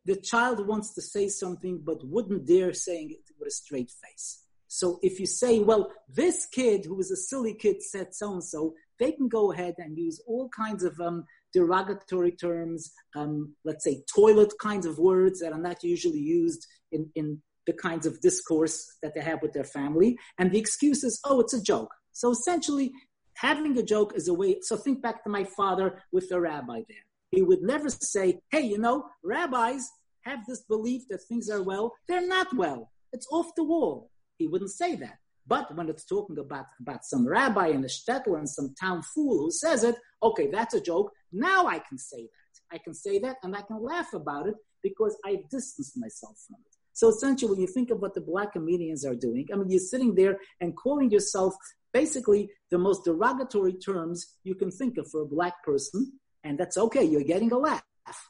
the 0.05 0.15
child 0.17 0.67
wants 0.67 0.93
to 0.95 1.01
say 1.01 1.30
something 1.30 1.82
but 1.84 2.05
wouldn't 2.05 2.45
dare 2.45 2.74
saying 2.74 3.11
it 3.11 3.34
with 3.39 3.47
a 3.47 3.51
straight 3.51 3.89
face. 3.89 4.43
So 4.67 4.99
if 5.01 5.19
you 5.19 5.26
say, 5.26 5.59
well, 5.59 5.91
this 6.09 6.45
kid 6.47 6.86
who 6.86 6.95
was 6.95 7.11
a 7.11 7.15
silly 7.15 7.53
kid 7.53 7.82
said 7.82 8.13
so 8.13 8.34
and 8.34 8.43
so, 8.43 8.74
they 8.99 9.11
can 9.11 9.28
go 9.28 9.51
ahead 9.51 9.76
and 9.78 9.97
use 9.97 10.19
all 10.28 10.49
kinds 10.49 10.84
of 10.84 10.99
um, 10.99 11.26
derogatory 11.53 12.31
terms, 12.31 12.91
um, 13.15 13.55
let's 13.63 13.83
say 13.83 14.03
toilet 14.13 14.53
kinds 14.61 14.85
of 14.85 14.97
words 14.97 15.39
that 15.39 15.53
are 15.53 15.61
not 15.61 15.83
usually 15.83 16.19
used 16.19 16.65
in, 16.91 17.09
in 17.15 17.41
the 17.65 17.73
kinds 17.73 18.05
of 18.05 18.19
discourse 18.21 18.85
that 19.01 19.13
they 19.13 19.21
have 19.21 19.41
with 19.41 19.53
their 19.53 19.63
family. 19.63 20.17
And 20.37 20.51
the 20.51 20.59
excuse 20.59 21.03
is, 21.03 21.19
oh, 21.25 21.39
it's 21.39 21.53
a 21.53 21.61
joke. 21.61 21.93
So 22.11 22.31
essentially, 22.31 22.91
having 23.35 23.77
a 23.77 23.83
joke 23.83 24.13
is 24.15 24.27
a 24.27 24.33
way. 24.33 24.57
So 24.61 24.77
think 24.77 25.01
back 25.01 25.23
to 25.23 25.29
my 25.29 25.43
father 25.43 26.03
with 26.11 26.29
the 26.29 26.39
rabbi 26.39 26.81
there. 26.87 27.05
He 27.31 27.41
would 27.41 27.61
never 27.61 27.89
say, 27.89 28.39
hey, 28.51 28.61
you 28.61 28.77
know, 28.77 29.05
rabbis 29.23 29.89
have 30.21 30.45
this 30.47 30.63
belief 30.69 31.03
that 31.09 31.23
things 31.23 31.49
are 31.49 31.63
well. 31.63 31.93
They're 32.07 32.27
not 32.27 32.55
well. 32.55 32.91
It's 33.11 33.27
off 33.31 33.47
the 33.55 33.63
wall. 33.63 34.09
He 34.37 34.47
wouldn't 34.47 34.71
say 34.71 34.95
that. 34.97 35.17
But 35.45 35.75
when 35.75 35.89
it's 35.89 36.05
talking 36.05 36.37
about, 36.37 36.67
about 36.79 37.03
some 37.03 37.27
rabbi 37.27 37.67
in 37.67 37.83
a 37.83 37.87
shtetl 37.87 38.37
and 38.37 38.47
some 38.47 38.73
town 38.79 39.01
fool 39.01 39.39
who 39.39 39.51
says 39.51 39.83
it, 39.83 39.95
okay, 40.21 40.49
that's 40.51 40.73
a 40.73 40.81
joke. 40.81 41.11
Now 41.34 41.67
I 41.67 41.79
can 41.79 41.97
say 41.97 42.23
that. 42.23 42.75
I 42.75 42.77
can 42.77 42.93
say 42.93 43.19
that 43.19 43.38
and 43.43 43.55
I 43.55 43.61
can 43.61 43.84
laugh 43.84 44.13
about 44.13 44.47
it 44.47 44.55
because 44.81 45.17
I've 45.25 45.49
distanced 45.49 45.97
myself 45.97 46.38
from 46.47 46.57
it. 46.65 46.75
So 46.93 47.09
essentially, 47.09 47.51
when 47.51 47.61
you 47.61 47.67
think 47.67 47.89
of 47.89 47.99
what 47.99 48.13
the 48.13 48.21
black 48.21 48.53
comedians 48.53 49.03
are 49.03 49.15
doing, 49.15 49.47
I 49.51 49.55
mean, 49.55 49.69
you're 49.69 49.79
sitting 49.79 50.13
there 50.13 50.38
and 50.61 50.77
calling 50.77 51.09
yourself 51.09 51.55
basically 51.91 52.51
the 52.69 52.77
most 52.77 53.03
derogatory 53.03 53.73
terms 53.73 54.36
you 54.43 54.55
can 54.55 54.69
think 54.69 54.97
of 54.97 55.09
for 55.09 55.21
a 55.21 55.25
black 55.25 55.63
person, 55.63 56.13
and 56.43 56.57
that's 56.57 56.77
okay. 56.77 57.03
You're 57.03 57.23
getting 57.23 57.51
a 57.51 57.57
laugh 57.57 57.84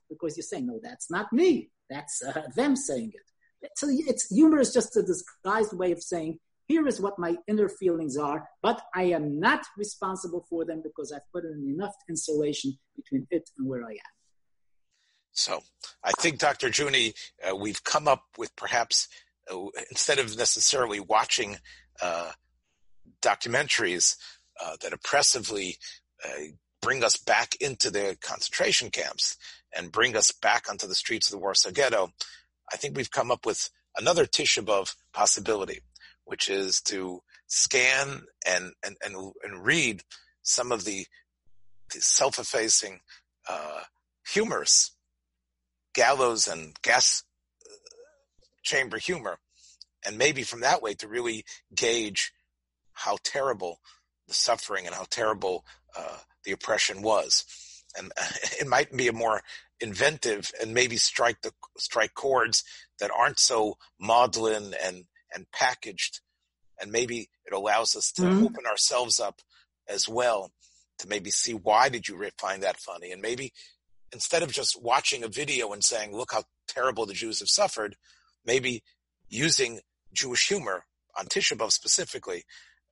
because 0.10 0.38
you're 0.38 0.44
saying, 0.44 0.68
no, 0.68 0.80
that's 0.82 1.12
not 1.12 1.32
me. 1.34 1.72
That's 1.90 2.24
uh, 2.24 2.44
them 2.56 2.76
saying 2.76 3.12
it. 3.14 3.72
So 3.76 3.88
it's 3.90 4.30
humor 4.30 4.60
is 4.60 4.74
just 4.74 4.96
a 4.96 5.04
disguised 5.04 5.74
way 5.74 5.92
of 5.92 6.02
saying, 6.02 6.40
here 6.74 6.88
is 6.88 7.00
what 7.00 7.20
my 7.20 7.36
inner 7.48 7.70
feelings 7.70 8.18
are, 8.18 8.50
but 8.64 8.82
I 8.96 9.04
am 9.18 9.40
not 9.40 9.64
responsible 9.78 10.44
for 10.50 10.66
them 10.66 10.82
because 10.82 11.12
I've 11.12 11.32
put 11.32 11.46
in 11.46 11.72
enough 11.76 11.94
insulation 12.10 12.80
between 12.96 13.28
it 13.30 13.48
and 13.60 13.68
where 13.70 13.84
I 13.86 13.92
am. 13.92 14.14
So 15.34 15.62
I 16.04 16.12
think, 16.20 16.40
Dr. 16.40 16.70
Juni, 16.70 17.14
uh, 17.48 17.56
we've 17.56 17.84
come 17.84 18.08
up 18.08 18.24
with 18.40 18.56
perhaps 18.56 19.08
uh, 19.52 19.68
instead 19.92 20.18
of 20.18 20.36
necessarily 20.36 21.00
watching 21.00 21.58
uh, 22.02 22.32
documentaries 23.22 24.16
uh, 24.60 24.76
that 24.82 24.94
oppressively 24.94 25.78
uh, 26.26 26.46
bring 26.82 27.04
us 27.04 27.18
back 27.18 27.54
into 27.62 27.92
the 27.92 28.18
concentration 28.20 28.90
camps 28.90 29.38
and 29.76 29.92
bring 29.92 30.16
us 30.16 30.32
back 30.32 30.72
onto 30.72 30.88
the 30.88 30.96
streets 30.96 31.28
of 31.28 31.34
the 31.34 31.44
Warsaw 31.44 31.70
Ghetto, 31.70 32.12
I 32.72 32.78
think 32.78 32.98
we've 32.98 33.12
come 33.12 33.30
up 33.30 33.46
with 33.46 33.70
another 33.96 34.26
Tisha 34.26 34.64
B'Av 34.64 34.96
possibility, 35.14 35.82
which 36.26 36.50
is 36.50 36.82
to 36.82 37.22
scan 37.48 38.24
and 38.48 38.72
and 38.86 38.96
and, 39.04 39.16
and 39.44 39.66
read 39.66 40.02
some 40.42 40.72
of 40.72 40.84
the, 40.84 41.06
the 41.94 42.02
self-effacing 42.02 43.00
uh, 43.48 43.82
humors 44.28 44.92
gallows 45.94 46.48
and 46.48 46.76
gas 46.82 47.24
uh, 47.66 47.76
chamber 48.64 48.98
humor. 48.98 49.40
And 50.06 50.18
maybe 50.18 50.44
from 50.44 50.62
that 50.62 50.82
way 50.82 50.96
to 50.96 51.08
really 51.08 51.46
gauge 51.74 52.34
how 52.92 53.18
terrible 53.24 53.80
the 54.28 54.34
suffering 54.34 54.86
and 54.86 54.96
how 54.96 55.06
terrible 55.10 55.66
uh, 55.98 56.18
the 56.44 56.52
oppression 56.52 57.02
was. 57.02 57.46
And 57.98 58.12
it 58.60 58.68
might 58.68 58.96
be 58.96 59.08
a 59.08 59.14
more 59.14 59.42
inventive 59.80 60.52
and 60.62 60.74
maybe 60.74 60.98
strike 60.98 61.42
the 61.42 61.52
strike 61.78 62.14
chords 62.14 62.64
that 63.00 63.12
aren't 63.18 63.40
so 63.40 63.78
maudlin 64.00 64.74
and 64.84 65.06
and 65.34 65.52
packaged 65.52 66.22
and 66.82 66.92
maybe 66.92 67.30
it 67.46 67.54
allows 67.54 67.96
us 67.96 68.12
to 68.12 68.24
mm-hmm. 68.24 68.46
open 68.46 68.66
ourselves 68.66 69.20
up 69.20 69.42
as 69.88 70.08
well 70.08 70.52
to 71.00 71.08
maybe 71.08 71.30
see 71.30 71.54
why 71.54 71.90
did 71.90 72.08
you 72.08 72.24
find 72.38 72.64
that 72.64 72.80
funny 72.80 73.12
and 73.12 73.22
maybe 73.22 73.52
instead 74.14 74.44
of 74.44 74.52
just 74.52 74.82
watching 74.82 75.24
a 75.24 75.28
video 75.28 75.74
and 75.74 75.84
saying, 75.84 76.16
look 76.16 76.32
how 76.32 76.44
terrible 76.68 77.06
the 77.06 77.14
Jews 77.14 77.40
have 77.40 77.50
suffered, 77.50 77.96
maybe 78.46 78.84
using 79.28 79.80
Jewish 80.14 80.48
humor 80.48 80.86
on 81.18 81.26
Tisha 81.26 81.58
B'Av 81.58 81.72
specifically 81.72 82.44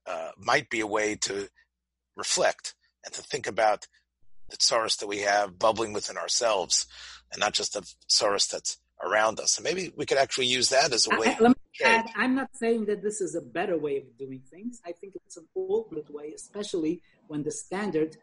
uh, 0.06 0.32
might 0.38 0.70
be 0.70 0.80
a 0.80 0.88
way 0.88 1.16
to 1.16 1.48
reflect 2.18 2.74
and 3.06 3.14
to 3.14 3.22
think 3.22 3.48
about 3.48 3.88
the 4.50 4.58
tsaros 4.58 4.98
that 5.00 5.08
we 5.08 5.20
have 5.20 5.60
bubbling 5.60 5.94
within 5.94 6.18
ourselves 6.18 6.88
and 7.32 7.40
not 7.40 7.54
just 7.54 7.74
the 7.74 7.82
tsaros 8.10 8.50
that's 8.50 8.78
around 9.04 9.40
us. 9.40 9.58
And 9.58 9.64
maybe 9.64 9.92
we 9.96 10.06
could 10.06 10.18
actually 10.18 10.48
use 10.48 10.70
that 10.70 10.94
as 10.94 11.08
a 11.12 11.20
way. 11.20 11.36
I, 11.40 11.54
add, 11.84 12.06
I'm 12.16 12.36
not 12.36 12.50
saying 12.54 12.86
that 12.86 13.02
this 13.02 13.22
is 13.22 13.36
a 13.36 13.42
better 13.42 13.78
way 13.78 13.98
of 13.98 14.18
doing 14.18 14.42
things. 14.52 14.82
I 14.86 14.92
think 14.92 15.14
it's 15.16 15.38
an 15.38 15.48
alternate 15.56 16.14
way, 16.14 16.34
especially 16.36 17.02
when 17.28 17.44
the 17.44 17.52
standard 17.52 18.18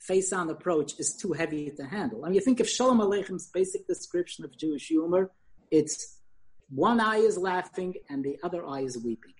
face-on 0.00 0.48
approach 0.48 0.98
is 0.98 1.16
too 1.16 1.32
heavy 1.32 1.70
to 1.70 1.84
handle. 1.84 2.24
I 2.24 2.28
mean, 2.28 2.36
you 2.36 2.40
think 2.40 2.60
of 2.60 2.68
Shalom 2.68 3.00
Aleichem's 3.00 3.50
basic 3.52 3.86
description 3.86 4.44
of 4.44 4.56
Jewish 4.56 4.86
humor, 4.86 5.30
it's 5.70 6.18
one 6.70 7.00
eye 7.00 7.18
is 7.18 7.36
laughing 7.36 7.94
and 8.08 8.24
the 8.24 8.38
other 8.42 8.66
eye 8.66 8.82
is 8.82 8.96
weeping. 8.96 9.34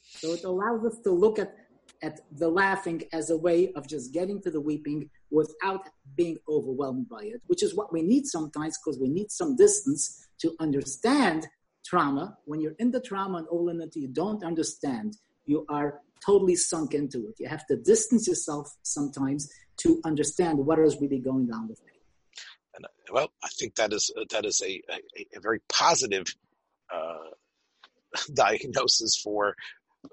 So 0.00 0.32
it 0.32 0.44
allows 0.44 0.84
us 0.84 0.98
to 1.04 1.10
look 1.10 1.38
at, 1.38 1.54
at 2.02 2.20
the 2.32 2.48
laughing 2.48 3.02
as 3.12 3.30
a 3.30 3.36
way 3.36 3.72
of 3.74 3.86
just 3.86 4.12
getting 4.12 4.40
to 4.42 4.50
the 4.50 4.60
weeping 4.60 5.10
without 5.30 5.88
being 6.16 6.38
overwhelmed 6.48 7.08
by 7.08 7.22
it, 7.22 7.42
which 7.46 7.62
is 7.62 7.74
what 7.74 7.92
we 7.92 8.02
need 8.02 8.26
sometimes 8.26 8.78
because 8.78 8.98
we 8.98 9.08
need 9.08 9.30
some 9.30 9.56
distance 9.56 10.26
to 10.40 10.54
understand 10.60 11.46
trauma. 11.84 12.36
When 12.44 12.60
you're 12.60 12.76
in 12.78 12.90
the 12.90 13.00
trauma 13.00 13.38
and 13.38 13.48
all 13.48 13.68
in 13.68 13.80
it, 13.80 13.94
you 13.96 14.08
don't 14.08 14.42
understand. 14.44 15.16
You 15.46 15.64
are 15.68 16.00
totally 16.24 16.56
sunk 16.56 16.94
into 16.94 17.26
it. 17.28 17.34
You 17.38 17.48
have 17.48 17.66
to 17.66 17.76
distance 17.76 18.26
yourself 18.26 18.74
sometimes 18.82 19.50
to 19.78 20.00
understand 20.04 20.58
what 20.58 20.78
is 20.78 21.00
really 21.00 21.18
going 21.18 21.50
on 21.52 21.68
with 21.68 21.80
me. 21.84 21.92
And, 22.74 22.86
well, 23.12 23.30
I 23.42 23.48
think 23.48 23.74
that 23.76 23.92
is 23.92 24.12
that 24.30 24.44
is 24.44 24.60
a, 24.64 24.82
a, 24.90 25.36
a 25.36 25.40
very 25.40 25.60
positive 25.68 26.26
uh, 26.92 27.30
diagnosis 28.34 29.20
for 29.22 29.54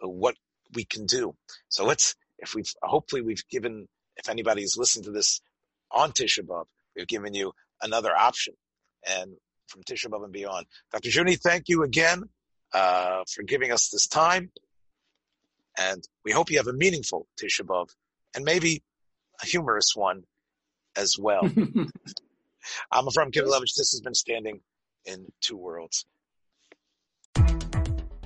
what 0.01 0.35
we 0.73 0.83
can 0.83 1.05
do. 1.05 1.35
So 1.69 1.85
let's, 1.85 2.15
if 2.39 2.55
we've 2.55 2.71
hopefully 2.81 3.21
we've 3.21 3.47
given, 3.49 3.87
if 4.17 4.29
anybody's 4.29 4.77
listening 4.77 5.05
to 5.05 5.11
this 5.11 5.41
on 5.91 6.11
Tisha 6.11 6.43
B'av, 6.43 6.65
we've 6.95 7.07
given 7.07 7.33
you 7.33 7.53
another 7.81 8.15
option, 8.15 8.53
and 9.07 9.33
from 9.67 9.83
Tisha 9.83 10.07
B'av 10.07 10.23
and 10.23 10.33
beyond. 10.33 10.65
Dr. 10.91 11.09
Juni, 11.09 11.39
thank 11.39 11.67
you 11.67 11.83
again 11.83 12.23
uh, 12.73 13.23
for 13.33 13.43
giving 13.43 13.71
us 13.71 13.89
this 13.89 14.07
time. 14.07 14.51
And 15.77 16.03
we 16.23 16.31
hope 16.31 16.49
you 16.49 16.57
have 16.57 16.67
a 16.67 16.73
meaningful 16.73 17.27
Tisha 17.41 17.61
B'Av 17.65 17.89
and 18.35 18.45
maybe 18.45 18.83
a 19.41 19.45
humorous 19.45 19.95
one 19.95 20.23
as 20.95 21.15
well. 21.19 21.41
I'm 22.91 23.09
from 23.13 23.31
Kivalevich. 23.31 23.75
This 23.75 23.91
has 23.91 24.01
been 24.01 24.13
Standing 24.13 24.61
in 25.05 25.31
Two 25.41 25.57
Worlds. 25.57 26.05